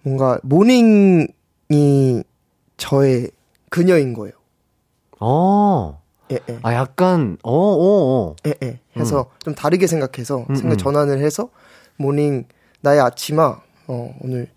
뭔가 0.03 0.39
morning이 0.45 1.27
저의 2.77 3.31
그녀인 3.69 4.13
거예요. 4.15 4.33
어. 5.21 6.01
예, 6.31 6.39
예. 6.49 6.59
아, 6.63 6.73
약간, 6.75 7.37
어, 7.43 7.53
어, 7.53 8.31
어. 8.31 8.37
예, 8.47 8.55
예. 8.63 8.81
해서 8.97 9.27
좀 9.45 9.55
다르게 9.55 9.87
생각해서 9.87 10.47
음, 10.49 10.55
생각 10.55 10.75
음. 10.75 10.79
전환을 10.79 11.19
해서 11.19 11.49
morning 11.97 12.45
나의 12.81 13.01
아침아 13.01 13.61
어, 13.89 14.15
오늘 14.21 14.49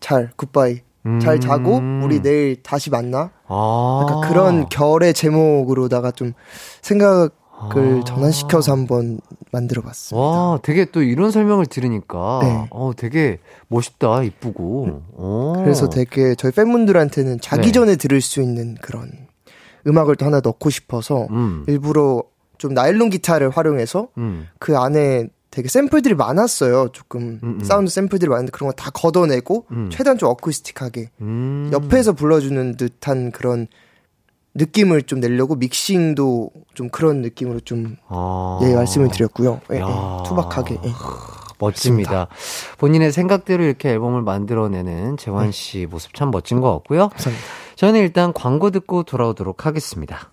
잘 0.00 0.30
goodbye 0.36 0.80
잘 1.20 1.38
자고 1.38 1.78
음. 1.78 2.02
우리 2.02 2.20
내일 2.22 2.62
다시 2.62 2.90
만나. 2.90 3.30
아. 3.46 4.00
약간 4.02 4.28
그런 4.28 4.68
결의 4.68 5.12
제목으로다가 5.12 6.10
좀 6.10 6.32
생각을 6.80 7.30
아. 7.56 7.68
전환시켜서 8.06 8.72
한번 8.72 9.20
만들어 9.52 9.82
봤습니다. 9.82 10.26
와, 10.26 10.58
되게 10.62 10.86
또 10.86 11.02
이런 11.02 11.30
설명을 11.30 11.66
들으니까, 11.66 12.40
네. 12.42 12.68
어, 12.70 12.92
되게 12.96 13.38
멋있다, 13.68 14.22
이쁘고. 14.22 15.02
어. 15.12 15.52
그래서 15.58 15.88
되게 15.88 16.34
저희 16.34 16.52
팬분들한테는 16.52 17.40
자기 17.40 17.66
네. 17.66 17.72
전에 17.72 17.96
들을 17.96 18.20
수 18.20 18.40
있는 18.40 18.74
그런 18.80 19.10
음악을 19.86 20.16
또 20.16 20.24
하나 20.26 20.40
넣고 20.40 20.70
싶어서 20.70 21.26
음, 21.30 21.64
일부러 21.68 22.22
좀 22.56 22.72
나일론 22.72 23.10
기타를 23.10 23.50
활용해서 23.50 24.08
음, 24.16 24.48
그 24.58 24.78
안에 24.78 25.28
되게 25.54 25.68
샘플들이 25.68 26.14
많았어요. 26.16 26.88
조금 26.92 27.38
음, 27.44 27.58
음. 27.60 27.64
사운드 27.64 27.88
샘플들이 27.88 28.28
많은데 28.28 28.50
그런 28.50 28.68
거 28.70 28.74
다 28.76 28.90
걷어내고 28.90 29.66
음. 29.70 29.88
최대한 29.92 30.18
좀 30.18 30.28
어쿠스틱하게 30.30 31.10
음. 31.20 31.70
옆에서 31.72 32.12
불러주는 32.12 32.76
듯한 32.76 33.30
그런 33.30 33.68
느낌을 34.56 35.02
좀 35.04 35.20
내려고 35.20 35.54
믹싱도 35.54 36.50
좀 36.74 36.88
그런 36.88 37.22
느낌으로 37.22 37.60
좀 37.60 37.96
아. 38.08 38.58
예, 38.64 38.74
말씀을 38.74 39.08
드렸고요. 39.10 39.60
예, 39.72 39.78
야. 39.78 39.86
예, 39.86 40.28
투박하게. 40.28 40.78
예. 40.84 40.92
멋집니다. 41.60 42.26
본인의 42.78 43.12
생각대로 43.12 43.62
이렇게 43.62 43.90
앨범을 43.90 44.22
만들어내는 44.22 45.16
재환 45.18 45.52
씨 45.52 45.86
모습 45.88 46.14
참 46.14 46.32
멋진 46.32 46.60
것 46.60 46.72
같고요. 46.72 47.10
감사합니다. 47.10 47.46
저는 47.76 48.00
일단 48.00 48.32
광고 48.32 48.70
듣고 48.72 49.04
돌아오도록 49.04 49.66
하겠습니다. 49.66 50.32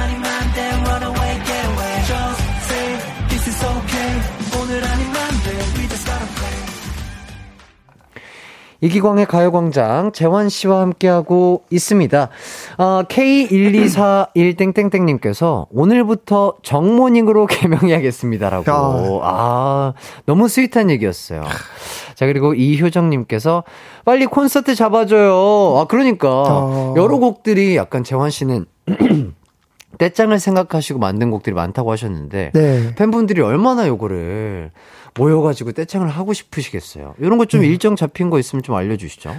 이기광의 8.81 9.27
가요광장 9.27 10.11
재환 10.11 10.49
씨와 10.49 10.81
함께하고 10.81 11.63
있습니다. 11.69 12.29
어, 12.77 13.03
K1241땡땡땡님께서 13.07 15.67
오늘부터 15.71 16.55
정모닝으로 16.63 17.45
개명해야겠습니다라고. 17.47 18.71
야. 18.71 19.21
아, 19.23 19.93
너무 20.25 20.47
스윗한 20.47 20.89
얘기였어요. 20.89 21.43
자, 22.15 22.25
그리고 22.25 22.55
이효정님께서 22.55 23.63
빨리 24.03 24.25
콘서트 24.25 24.73
잡아줘요. 24.75 25.77
아, 25.77 25.85
그러니까 25.85 26.29
어. 26.29 26.95
여러 26.97 27.17
곡들이 27.17 27.75
약간 27.75 28.03
재환 28.03 28.31
씨는 28.31 28.65
떼짱을 29.99 30.39
생각하시고 30.39 30.97
만든 30.99 31.29
곡들이 31.29 31.53
많다고 31.53 31.91
하셨는데 31.91 32.51
네. 32.53 32.95
팬분들이 32.95 33.41
얼마나 33.41 33.87
요거를 33.87 34.71
모여가지고 35.15 35.73
떼창을 35.73 36.07
하고 36.09 36.33
싶으시겠어요. 36.33 37.15
이런 37.19 37.37
거좀 37.37 37.63
일정 37.63 37.95
잡힌 37.95 38.29
거 38.29 38.39
있으면 38.39 38.63
좀 38.63 38.75
알려주시죠. 38.75 39.35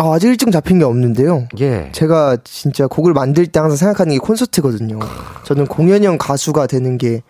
아, 0.00 0.12
아직 0.12 0.28
일정 0.28 0.50
잡힌 0.52 0.78
게 0.78 0.84
없는데요. 0.84 1.48
예. 1.60 1.90
제가 1.92 2.36
진짜 2.44 2.86
곡을 2.86 3.12
만들 3.14 3.46
때 3.48 3.58
항상 3.58 3.76
생각하는 3.76 4.12
게 4.12 4.18
콘서트거든요. 4.18 5.00
저는 5.44 5.66
공연형 5.66 6.18
가수가 6.18 6.68
되는 6.68 6.98
게좀 6.98 7.24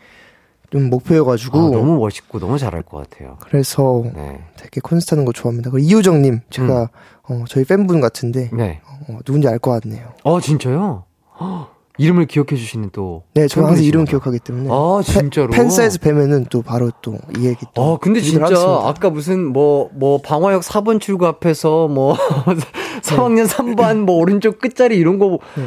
아, 0.75 0.79
목표여가지고. 0.91 1.71
너무 1.71 1.99
멋있고 1.99 2.39
너무 2.39 2.59
잘할 2.59 2.83
것 2.83 3.09
같아요. 3.09 3.39
그래서 3.41 4.05
네. 4.15 4.45
되게 4.59 4.83
콘서트 4.83 5.15
하는 5.15 5.25
거 5.25 5.33
좋아합니다. 5.33 5.71
그리고 5.71 5.87
이효정님, 5.89 6.41
제가, 6.51 6.91
어, 7.23 7.45
저희 7.49 7.65
팬분 7.65 8.01
같은데, 8.03 8.51
네. 8.53 8.81
어, 9.09 9.19
누군지 9.25 9.49
알 9.49 9.59
것 9.59 9.81
같네요. 9.81 10.13
어, 10.25 10.39
진짜요? 10.39 11.05
헉, 11.41 11.71
이름을 11.99 12.27
기억해 12.27 12.57
주시는 12.57 12.91
또. 12.93 13.25
네, 13.35 13.49
저는 13.49 13.69
항상 13.69 13.85
이름. 13.85 14.05
기억하기 14.05 14.39
때문에. 14.39 14.69
아, 14.71 15.03
진짜로? 15.05 15.49
팬, 15.51 15.65
팬사에서 15.65 15.99
뵈면은 15.99 16.47
또 16.49 16.63
바로 16.63 16.91
또 17.03 17.19
이 17.37 17.47
얘기 17.47 17.67
또. 17.75 17.83
어, 17.83 17.99
근데 17.99 18.21
진짜 18.21 18.45
하겠습니다. 18.47 18.89
아까 18.89 19.11
무슨 19.11 19.45
뭐, 19.45 19.91
뭐, 19.95 20.21
방화역 20.23 20.63
4번 20.63 21.01
출구 21.01 21.27
앞에서 21.27 21.89
뭐, 21.89 22.17
3학년 23.03 23.47
3반 23.47 23.99
뭐, 24.05 24.17
오른쪽 24.17 24.61
끝자리 24.61 24.97
이런 24.97 25.19
거 25.19 25.39
네. 25.57 25.65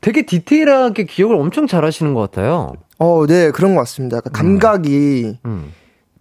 되게 0.00 0.24
디테일하게 0.26 1.04
기억을 1.04 1.36
엄청 1.36 1.66
잘 1.66 1.84
하시는 1.84 2.14
것 2.14 2.20
같아요. 2.22 2.72
어, 2.98 3.26
네, 3.26 3.50
그런 3.50 3.74
것 3.74 3.80
같습니다. 3.82 4.16
약간 4.18 4.32
감각이 4.32 5.38
음. 5.44 5.72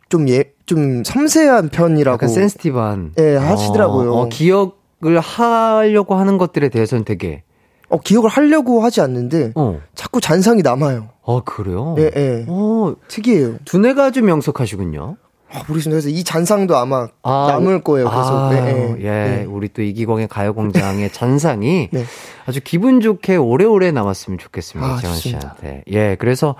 좀 0.09 0.27
예, 0.29 0.51
좀 0.65 1.03
섬세한 1.03 1.69
편이라고. 1.69 2.13
약간 2.15 2.29
센스티브한. 2.29 3.13
예, 3.19 3.35
하시더라고요. 3.35 4.13
어, 4.13 4.21
어, 4.23 4.29
기억 4.29 4.83
을 5.05 5.19
하려고 5.19 6.15
하는 6.15 6.37
것들에 6.39 6.69
대해서는 6.69 7.03
되게 7.03 7.43
어, 7.89 7.99
기억을 7.99 8.29
하려고 8.29 8.81
하지 8.83 9.01
않는데 9.01 9.51
어. 9.55 9.79
자꾸 9.93 10.21
잔상이 10.21 10.61
남아요. 10.61 11.09
아, 11.25 11.41
그래요? 11.45 11.95
예, 11.99 12.11
예. 12.15 12.45
어, 12.47 12.95
특이해요. 13.07 13.57
두뇌가 13.65 14.05
아주 14.05 14.21
명석하시군요. 14.23 15.17
아, 15.51 15.59
모르겠습니다. 15.67 15.91
그래서 16.01 16.09
이 16.09 16.23
잔상도 16.23 16.75
아마 16.75 17.07
아, 17.21 17.47
남을 17.51 17.83
거예요. 17.83 18.09
그래서 18.09 18.47
아, 18.47 18.49
네, 18.53 18.95
예, 18.99 19.09
네, 19.09 19.37
네. 19.37 19.45
우리 19.47 19.69
또 19.69 19.81
이기광의 19.83 20.27
가요공장의 20.27 21.11
잔상이 21.13 21.89
네. 21.91 22.03
아주 22.45 22.59
기분 22.63 22.99
좋게 22.99 23.35
오래오래 23.37 23.91
남았으면 23.91 24.39
좋겠습니다, 24.39 24.93
아, 24.93 24.97
재원. 24.97 25.15
씨한테. 25.15 25.83
예, 25.91 26.15
그래서 26.19 26.55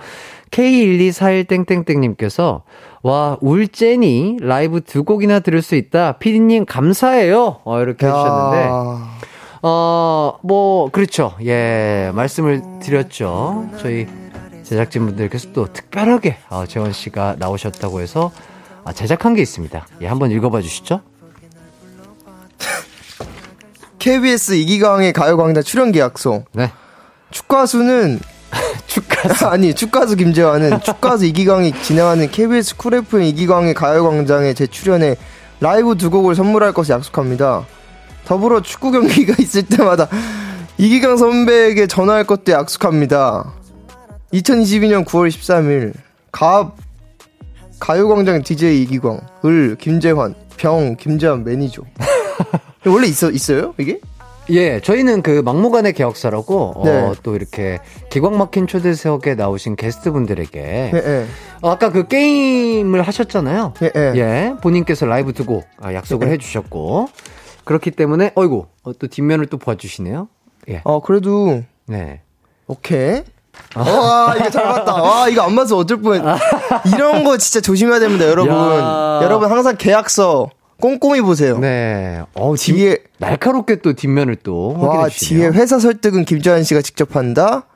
K12411땡땡땡님께서 0.52 2.62
와 3.02 3.36
울제니 3.40 4.38
라이브 4.40 4.80
두 4.80 5.02
곡이나 5.04 5.40
들을 5.40 5.60
수 5.62 5.74
있다. 5.74 6.12
피디님 6.18 6.64
감사해요. 6.66 7.56
어, 7.64 7.80
이렇게 7.80 8.06
해주셨는데. 8.06 8.68
아, 9.66 9.68
어, 9.68 10.38
뭐, 10.42 10.90
그렇죠. 10.92 11.34
예, 11.44 12.12
말씀을 12.14 12.62
드렸죠. 12.80 13.68
저희 13.80 14.06
제작진분들께서 14.62 15.50
또 15.52 15.66
특별하게, 15.72 16.36
어, 16.50 16.66
재원 16.66 16.92
씨가 16.92 17.34
나오셨다고 17.40 18.00
해서, 18.00 18.30
아, 18.84 18.92
제작한 18.92 19.34
게 19.34 19.42
있습니다. 19.42 19.84
예, 20.02 20.06
한번 20.06 20.30
읽어봐 20.30 20.60
주시죠. 20.60 21.00
KBS 23.98 24.52
이기광의 24.52 25.12
가요광장 25.12 25.64
출연 25.64 25.90
계약서. 25.90 26.44
네. 26.52 26.70
축가수는 27.32 28.20
축하수. 28.86 29.46
아니 29.50 29.74
축가수 29.74 30.14
김재환은 30.14 30.80
축가수 30.80 31.24
이기광이 31.24 31.72
진행하는 31.82 32.30
KBS 32.30 32.76
쿨 32.76 32.94
FM 32.94 33.24
이기광의 33.24 33.74
가요광장에 33.74 34.54
제 34.54 34.68
출연에 34.68 35.16
라이브 35.58 35.96
두 35.96 36.08
곡을 36.10 36.36
선물할 36.36 36.72
것을 36.72 36.94
약속합니다. 36.94 37.66
더불어 38.26 38.60
축구 38.60 38.90
경기가 38.90 39.34
있을 39.40 39.62
때마다 39.62 40.08
이기광 40.76 41.16
선배에게 41.16 41.86
전화할 41.86 42.24
것도 42.24 42.52
약속합니다. 42.52 43.54
2022년 44.34 45.06
9월 45.06 45.28
13일 45.28 45.94
가 46.32 46.72
가요광장 47.78 48.42
DJ 48.42 48.82
이기광 48.82 49.20
을 49.44 49.76
김재환 49.78 50.34
병 50.56 50.96
김재환 50.96 51.44
매니저 51.44 51.82
원래 52.86 53.06
있어 53.06 53.30
있어요 53.30 53.74
이게? 53.78 54.00
예, 54.48 54.80
저희는 54.80 55.22
그 55.22 55.42
막무가내 55.44 55.90
계약서라고, 55.90 56.82
네. 56.84 56.90
어, 56.90 57.14
또 57.24 57.34
이렇게 57.34 57.80
기광 58.10 58.38
막힌 58.38 58.68
초대석에 58.68 59.34
나오신 59.34 59.74
게스트분들에게, 59.74 60.60
예, 60.94 60.96
예. 60.96 61.26
어, 61.62 61.70
아까 61.70 61.90
그 61.90 62.06
게임을 62.06 63.02
하셨잖아요. 63.02 63.74
예, 63.82 63.90
예. 63.96 64.12
예, 64.14 64.54
본인께서 64.62 65.04
라이브 65.04 65.32
두고 65.32 65.64
아, 65.80 65.92
약속을 65.92 66.28
예. 66.28 66.32
해주셨고, 66.34 67.08
그렇기 67.66 67.90
때문에, 67.90 68.32
어이구, 68.34 68.66
어, 68.84 68.92
또 68.94 69.06
뒷면을 69.06 69.46
또 69.46 69.58
봐주시네요. 69.58 70.28
예, 70.70 70.80
어 70.84 71.00
그래도 71.00 71.62
네. 71.86 72.22
오케이. 72.66 73.22
와, 73.74 74.34
이거 74.36 74.50
잘 74.50 74.64
봤다. 74.64 74.94
와, 75.02 75.28
이거 75.28 75.42
안 75.42 75.54
봐서 75.56 75.76
어쩔 75.76 76.00
뻔. 76.00 76.22
이런 76.94 77.24
거 77.24 77.36
진짜 77.38 77.60
조심해야 77.60 77.98
됩니다, 78.00 78.26
여러분. 78.26 78.52
야. 78.54 79.20
여러분 79.22 79.50
항상 79.50 79.76
계약서 79.78 80.48
꼼꼼히 80.80 81.20
보세요. 81.22 81.58
네. 81.58 82.22
어, 82.34 82.54
뒷- 82.56 82.72
뒤에 82.74 82.98
날카롭게 83.18 83.76
또 83.76 83.94
뒷면을 83.94 84.36
또 84.42 84.74
와. 84.78 85.08
뒤에 85.08 85.46
회사 85.48 85.78
설득은 85.78 86.24
김재환 86.24 86.62
씨가 86.64 86.82
직접 86.82 87.16
한다. 87.16 87.66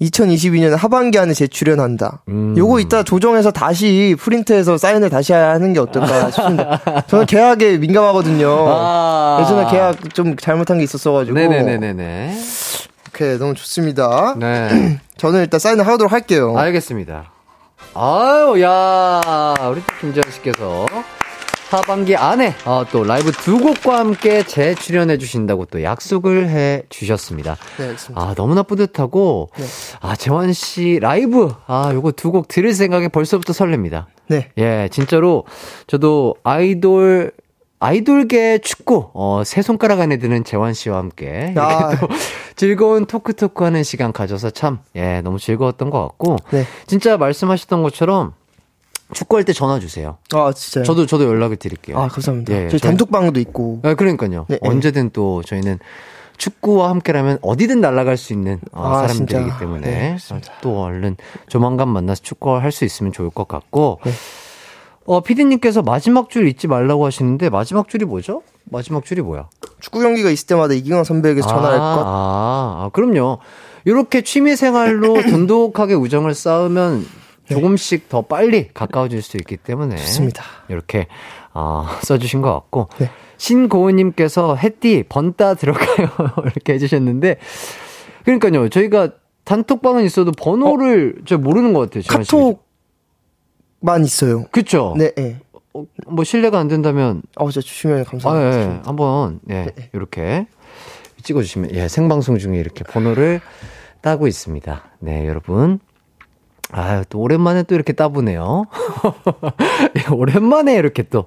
2022년 0.00 0.76
하반기 0.76 1.18
안에 1.18 1.34
재출연한다. 1.34 2.22
음. 2.28 2.54
요거 2.56 2.80
이따 2.80 3.02
조정해서 3.02 3.50
다시 3.50 4.16
프린트해서 4.18 4.78
사인을 4.78 5.10
다시 5.10 5.32
하는 5.32 5.72
게 5.72 5.80
어떨까 5.80 6.30
싶습니다. 6.32 6.80
저는 7.06 7.26
계약에 7.26 7.76
민감하거든요. 7.78 8.48
아. 8.68 9.38
예전에 9.42 9.70
계약 9.70 10.14
좀 10.14 10.36
잘못한 10.36 10.78
게 10.78 10.84
있었어가지고. 10.84 11.36
네네네네네. 11.38 12.38
오케이, 13.10 13.38
너무 13.38 13.54
좋습니다. 13.54 14.34
네. 14.38 14.98
저는 15.18 15.40
일단 15.40 15.60
사인을 15.60 15.86
하도록 15.86 16.10
할게요. 16.10 16.56
알겠습니다. 16.56 17.30
아유, 17.94 18.62
야, 18.62 19.54
우리 19.70 19.80
또 19.80 19.94
김재현 20.00 20.22
씨께서 20.32 20.86
하반기 21.70 22.16
안에 22.16 22.54
어, 22.64 22.84
또 22.90 23.04
라이브 23.04 23.30
두 23.30 23.58
곡과 23.58 23.98
함께 24.00 24.42
재출연해 24.42 25.18
주신다고 25.18 25.66
또 25.66 25.82
약속을 25.84 26.48
해 26.48 26.82
주셨습니다. 26.88 27.56
네, 27.78 27.84
알겠습니다. 27.84 28.20
아, 28.20 28.34
너무나 28.34 28.64
뿌듯하고, 28.64 29.50
네. 29.56 29.64
아, 30.00 30.16
재환 30.16 30.52
씨 30.52 30.98
라이브, 31.00 31.52
아, 31.66 31.92
요거 31.94 32.12
두 32.12 32.30
곡 32.32 32.48
들을 32.48 32.72
생각에 32.74 33.08
벌써부터 33.08 33.52
설렙니다. 33.52 34.06
네. 34.28 34.48
예, 34.58 34.88
진짜로 34.92 35.44
저도 35.86 36.34
아이돌 36.44 37.32
아이돌계 37.82 38.58
축구 38.58 39.10
어, 39.14 39.42
세 39.44 39.62
손가락 39.62 40.00
안에 40.00 40.18
드는 40.18 40.44
재환 40.44 40.74
씨와 40.74 40.98
함께 40.98 41.54
아. 41.56 41.96
또 41.98 42.08
즐거운 42.54 43.06
토크 43.06 43.34
토크 43.34 43.64
하는 43.64 43.82
시간 43.82 44.12
가져서 44.12 44.50
참 44.50 44.80
예, 44.96 45.22
너무 45.22 45.38
즐거웠던 45.38 45.88
것 45.90 46.00
같고 46.02 46.36
네. 46.50 46.66
진짜 46.86 47.16
말씀하셨던 47.16 47.82
것처럼 47.82 48.34
축구할 49.12 49.44
때 49.44 49.52
전화 49.52 49.78
주세요. 49.78 50.18
아, 50.32 50.52
진짜요? 50.52 50.84
저도 50.84 51.06
저도 51.06 51.24
연락을 51.24 51.56
드릴게요. 51.56 51.98
아, 51.98 52.08
감사합니다. 52.08 52.52
예, 52.52 52.68
저희 52.68 52.80
단톡방도 52.80 53.40
있고. 53.40 53.80
아, 53.82 53.94
그러니까요. 53.94 54.46
네, 54.48 54.58
네. 54.62 54.68
언제든 54.68 55.10
또 55.12 55.42
저희는 55.42 55.78
축구와 56.40 56.88
함께라면 56.90 57.38
어디든 57.42 57.80
날아갈 57.80 58.16
수 58.16 58.32
있는 58.32 58.60
어, 58.72 58.86
아, 58.86 59.08
사람들이기 59.08 59.44
진짜. 59.44 59.58
때문에 59.58 59.86
네, 59.86 60.16
어, 60.30 60.40
또 60.62 60.82
얼른 60.82 61.16
조만간 61.48 61.88
만나서 61.88 62.22
축구할 62.22 62.72
수 62.72 62.84
있으면 62.86 63.12
좋을 63.12 63.28
것 63.30 63.46
같고 63.46 64.00
네. 64.04 64.12
어 65.04 65.20
피디님께서 65.20 65.82
마지막 65.82 66.30
줄 66.30 66.48
잊지 66.48 66.66
말라고 66.66 67.04
하시는데 67.04 67.50
마지막 67.50 67.88
줄이 67.88 68.04
뭐죠? 68.06 68.42
마지막 68.64 69.04
줄이 69.04 69.20
뭐야? 69.20 69.48
축구 69.80 70.00
경기가 70.00 70.30
있을 70.30 70.46
때마다 70.46 70.72
이기광 70.74 71.04
선배에게 71.04 71.42
전화할 71.42 71.74
아, 71.74 71.78
것. 71.78 72.02
아, 72.06 72.84
아, 72.84 72.90
그럼요. 72.92 73.38
이렇게 73.84 74.22
취미 74.22 74.56
생활로 74.56 75.20
돈독하게 75.22 75.94
우정을 75.94 76.34
쌓으면 76.34 77.04
조금씩 77.54 78.08
더 78.08 78.22
빨리 78.22 78.68
가까워질 78.72 79.22
수 79.22 79.36
있기 79.36 79.56
때문에 79.56 79.96
좋습니다. 79.96 80.44
이렇게 80.68 81.06
어, 81.52 81.86
써주신 82.02 82.42
것 82.42 82.52
같고 82.52 82.88
네. 82.98 83.10
신고은님께서 83.36 84.56
햇띠 84.56 85.04
번따 85.08 85.54
들어가요 85.54 86.08
이렇게 86.44 86.74
해주셨는데 86.74 87.36
그러니까요 88.24 88.68
저희가 88.68 89.10
단톡방은 89.44 90.04
있어도 90.04 90.32
번호를 90.32 91.22
저 91.26 91.38
모르는 91.38 91.72
것 91.72 91.90
같아요. 91.90 92.02
카톡만 92.06 94.04
있어요. 94.04 94.44
그쵸? 94.50 94.94
네, 94.96 95.10
예. 95.18 95.40
어, 95.72 95.84
뭐 96.06 96.24
신뢰가 96.24 96.58
안 96.58 96.68
된다면 96.68 97.22
어, 97.36 97.50
진짜 97.50 97.64
주시면 97.64 98.00
아, 98.00 98.04
감사합니다. 98.04 98.60
예, 98.60 98.80
한번 98.84 99.40
예, 99.50 99.66
이렇게 99.92 100.46
찍어주시면 101.22 101.74
예 101.74 101.88
생방송 101.88 102.38
중에 102.38 102.58
이렇게 102.58 102.84
번호를 102.84 103.40
따고 104.00 104.26
있습니다. 104.26 104.82
네 105.00 105.26
여러분. 105.26 105.80
아유 106.72 107.02
또 107.08 107.20
오랜만에 107.20 107.62
또 107.64 107.74
이렇게 107.74 107.92
따보네요. 107.92 108.66
예, 109.96 110.14
오랜만에 110.14 110.74
이렇게 110.74 111.02
또 111.02 111.24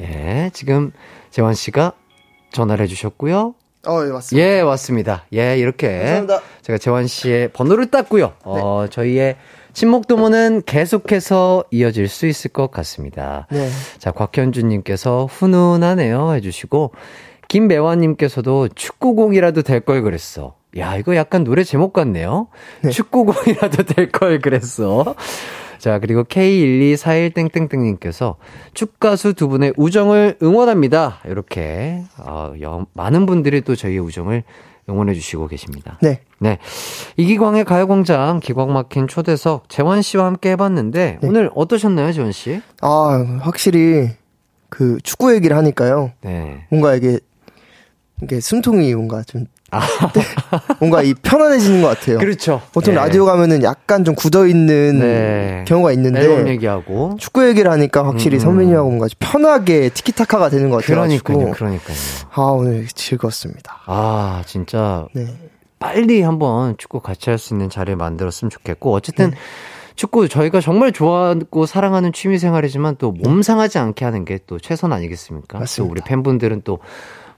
예, 0.00 0.50
지금 0.52 0.92
재환 1.30 1.54
씨가 1.54 1.92
전화를 2.52 2.84
해주셨고요. 2.84 3.54
어, 3.86 4.00
예, 4.06 4.10
맞습니다. 4.10 4.46
예, 4.48 4.60
왔습니다. 4.60 5.24
예, 5.34 5.58
이렇게 5.58 5.98
감사합니다. 5.98 6.40
제가 6.62 6.78
재환 6.78 7.06
씨의 7.06 7.48
번호를 7.52 7.90
땄고요. 7.90 8.32
어, 8.44 8.86
저희의 8.88 9.36
친목 9.74 10.06
도모는 10.06 10.62
계속해서 10.64 11.64
이어질 11.70 12.08
수 12.08 12.26
있을 12.26 12.50
것 12.52 12.70
같습니다. 12.70 13.46
네. 13.50 13.68
자, 13.98 14.12
곽현주님께서 14.12 15.26
훈훈하네요 15.26 16.32
해주시고, 16.34 16.92
김매화님께서도 17.48 18.68
축구공이라도 18.74 19.62
될 19.62 19.80
걸 19.80 20.02
그랬어. 20.02 20.54
야, 20.78 20.96
이거 20.96 21.14
약간 21.16 21.44
노래 21.44 21.62
제목 21.64 21.92
같네요. 21.92 22.48
축구공이라도 22.90 23.82
될 23.94 24.10
걸 24.10 24.40
그랬어. 24.40 25.14
자, 25.78 25.98
그리고 25.98 26.24
K12411땡땡땡님께서 26.24 28.36
축가수 28.74 29.34
두 29.34 29.48
분의 29.48 29.74
우정을 29.76 30.38
응원합니다. 30.42 31.20
이렇게, 31.26 32.02
어, 32.18 32.54
여- 32.62 32.86
많은 32.94 33.26
분들이 33.26 33.60
또 33.60 33.76
저희의 33.76 33.98
우정을 34.00 34.42
응원해 34.88 35.14
주시고 35.14 35.46
계십니다. 35.48 35.98
네. 36.02 36.20
네. 36.38 36.58
이기광의 37.16 37.64
가요광장 37.64 38.40
기광 38.40 38.72
막힌 38.72 39.08
초대석 39.08 39.68
재환 39.70 40.02
씨와 40.02 40.26
함께 40.26 40.50
해봤는데 40.50 41.18
네. 41.22 41.28
오늘 41.28 41.50
어떠셨나요, 41.54 42.12
재환 42.12 42.32
씨? 42.32 42.60
아, 42.82 43.38
확실히 43.40 44.10
그 44.68 44.98
축구 45.02 45.34
얘기를 45.34 45.56
하니까요. 45.56 46.12
네. 46.22 46.66
뭔가 46.70 46.94
이게 46.96 47.18
이게 48.22 48.40
숨통이 48.40 48.94
뭔가 48.94 49.22
좀 49.22 49.46
네. 49.80 50.22
뭔가 50.80 51.02
이 51.02 51.14
편안해지는 51.14 51.82
것 51.82 51.88
같아요. 51.88 52.18
그렇죠. 52.18 52.60
보통 52.72 52.94
네. 52.94 53.00
라디오 53.00 53.24
가면은 53.24 53.62
약간 53.62 54.04
좀 54.04 54.14
굳어 54.14 54.46
있는 54.46 54.98
네. 55.00 55.64
경우가 55.66 55.92
있는데 55.92 56.20
앨범 56.20 56.48
얘기하고. 56.48 57.16
축구 57.18 57.46
얘기를 57.48 57.70
하니까 57.70 58.04
확실히 58.06 58.36
음, 58.36 58.38
음. 58.38 58.40
선배님하고 58.40 58.88
뭔가 58.88 59.06
편하게 59.18 59.88
티키타카가 59.88 60.48
되는 60.50 60.70
것 60.70 60.84
같아가지고 60.84 61.24
그러니까요, 61.24 61.50
그러니까요. 61.52 61.96
아 62.32 62.42
오늘 62.42 62.86
즐거웠습니다. 62.86 63.82
아, 63.86 64.42
진짜 64.46 65.06
네. 65.14 65.26
빨리 65.78 66.22
한번 66.22 66.76
축구 66.78 67.00
같이 67.00 67.30
할 67.30 67.38
수 67.38 67.52
있는 67.54 67.68
자리를 67.68 67.96
만들었으면 67.96 68.50
좋겠고 68.50 68.92
어쨌든 68.94 69.30
네. 69.30 69.36
축구 69.96 70.28
저희가 70.28 70.60
정말 70.60 70.90
좋아하고 70.92 71.66
사랑하는 71.66 72.12
취미 72.12 72.38
생활이지만 72.38 72.96
또 72.96 73.12
몸 73.12 73.42
상하지 73.42 73.78
않게 73.78 74.04
하는 74.04 74.24
게 74.24 74.38
또 74.46 74.58
최선 74.58 74.92
아니겠습니까? 74.92 75.58
또 75.58 75.60
맞습니다. 75.60 75.92
우리 75.92 76.00
팬분들은 76.04 76.62
또 76.64 76.78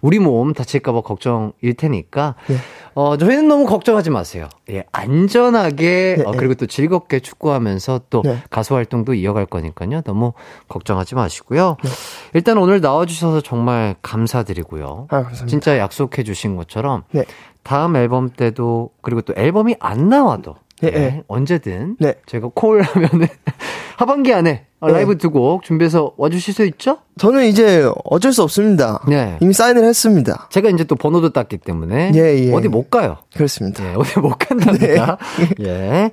우리 0.07 0.20
몸 0.20 0.53
다칠까봐 0.53 1.01
걱정일 1.01 1.74
테니까, 1.77 2.37
네. 2.47 2.57
어, 2.95 3.16
저희는 3.16 3.49
너무 3.49 3.66
걱정하지 3.66 4.11
마세요. 4.11 4.49
예, 4.70 4.85
안전하게, 4.93 6.15
네, 6.19 6.24
어, 6.24 6.31
네. 6.31 6.39
그리고 6.39 6.55
또 6.55 6.66
즐겁게 6.66 7.19
축구하면서 7.19 8.03
또 8.09 8.23
네. 8.23 8.39
가수 8.49 8.77
활동도 8.77 9.15
이어갈 9.15 9.47
거니까요. 9.47 10.03
너무 10.03 10.33
걱정하지 10.69 11.16
마시고요. 11.16 11.77
네. 11.83 11.91
일단 12.35 12.57
오늘 12.57 12.81
나와주셔서 12.81 13.41
정말 13.41 13.97
감사드리고요. 14.01 15.09
아, 15.11 15.16
감사합니다. 15.16 15.47
진짜 15.47 15.77
약속해 15.77 16.23
주신 16.23 16.55
것처럼, 16.55 17.03
네. 17.11 17.24
다음 17.65 17.97
앨범 17.97 18.31
때도, 18.31 18.91
그리고 19.03 19.23
또 19.23 19.35
앨범이 19.37 19.74
안 19.81 20.09
나와도, 20.09 20.55
네, 20.82 20.90
네, 20.90 20.98
네. 20.98 21.23
언제든 21.28 21.97
네. 21.98 22.15
제가 22.27 22.51
콜 22.55 22.82
하면은 22.82 23.28
하반기 23.97 24.35
안에 24.35 24.66
어, 24.81 24.89
네. 24.89 24.93
라이브 24.93 25.16
두 25.16 25.31
곡 25.31 25.62
준비해서 25.62 26.12
와주실 26.19 26.53
수 26.53 26.65
있죠? 26.66 26.98
저는 27.19 27.47
이제 27.47 27.89
어쩔 28.05 28.32
수 28.35 28.43
없습니다. 28.43 29.01
네. 29.09 29.39
이미 29.40 29.55
사인을 29.55 29.82
했습니다. 29.85 30.48
제가 30.51 30.69
이제 30.69 30.85
또 30.85 30.97
번호도 30.97 31.31
땄기 31.32 31.57
때문에 31.59 32.12
예, 32.15 32.20
예. 32.48 32.53
어디 32.53 32.69
못 32.69 32.90
가요. 32.90 33.16
그렇습니다. 33.35 33.89
예, 33.90 33.94
어디 33.94 34.20
못 34.20 34.36
간답니다. 34.39 35.16
예. 35.61 36.11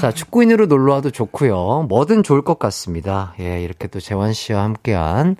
자, 0.00 0.12
축구인으로 0.12 0.66
놀러 0.66 0.92
와도 0.94 1.10
좋고요. 1.10 1.86
뭐든 1.88 2.22
좋을 2.22 2.42
것 2.42 2.60
같습니다. 2.60 3.34
예, 3.40 3.60
이렇게 3.62 3.88
또 3.88 3.98
재환 3.98 4.32
씨와 4.32 4.62
함께한 4.62 5.36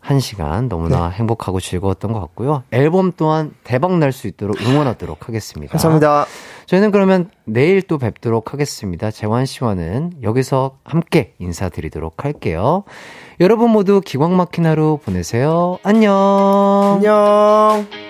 한 0.00 0.20
시간 0.20 0.68
너무나 0.68 1.08
행복하고 1.08 1.60
즐거웠던 1.60 2.12
것 2.12 2.20
같고요. 2.20 2.62
앨범 2.70 3.12
또한 3.16 3.52
대박 3.64 3.98
날 3.98 4.12
수 4.12 4.26
있도록 4.28 4.58
응원하도록 4.62 5.28
하겠습니다. 5.28 5.72
감사합니다. 5.72 6.26
저희는 6.66 6.90
그러면 6.90 7.30
내일 7.44 7.82
또 7.82 7.98
뵙도록 7.98 8.52
하겠습니다. 8.52 9.10
재환 9.10 9.46
씨와는 9.46 10.14
여기서 10.22 10.78
함께 10.84 11.34
인사드리도록 11.38 12.24
할게요. 12.24 12.84
여러분 13.40 13.70
모두 13.70 14.00
기광 14.04 14.36
막힌 14.36 14.66
하루 14.66 14.98
보내세요. 15.04 15.78
안녕. 15.82 16.96
안녕. 16.96 18.05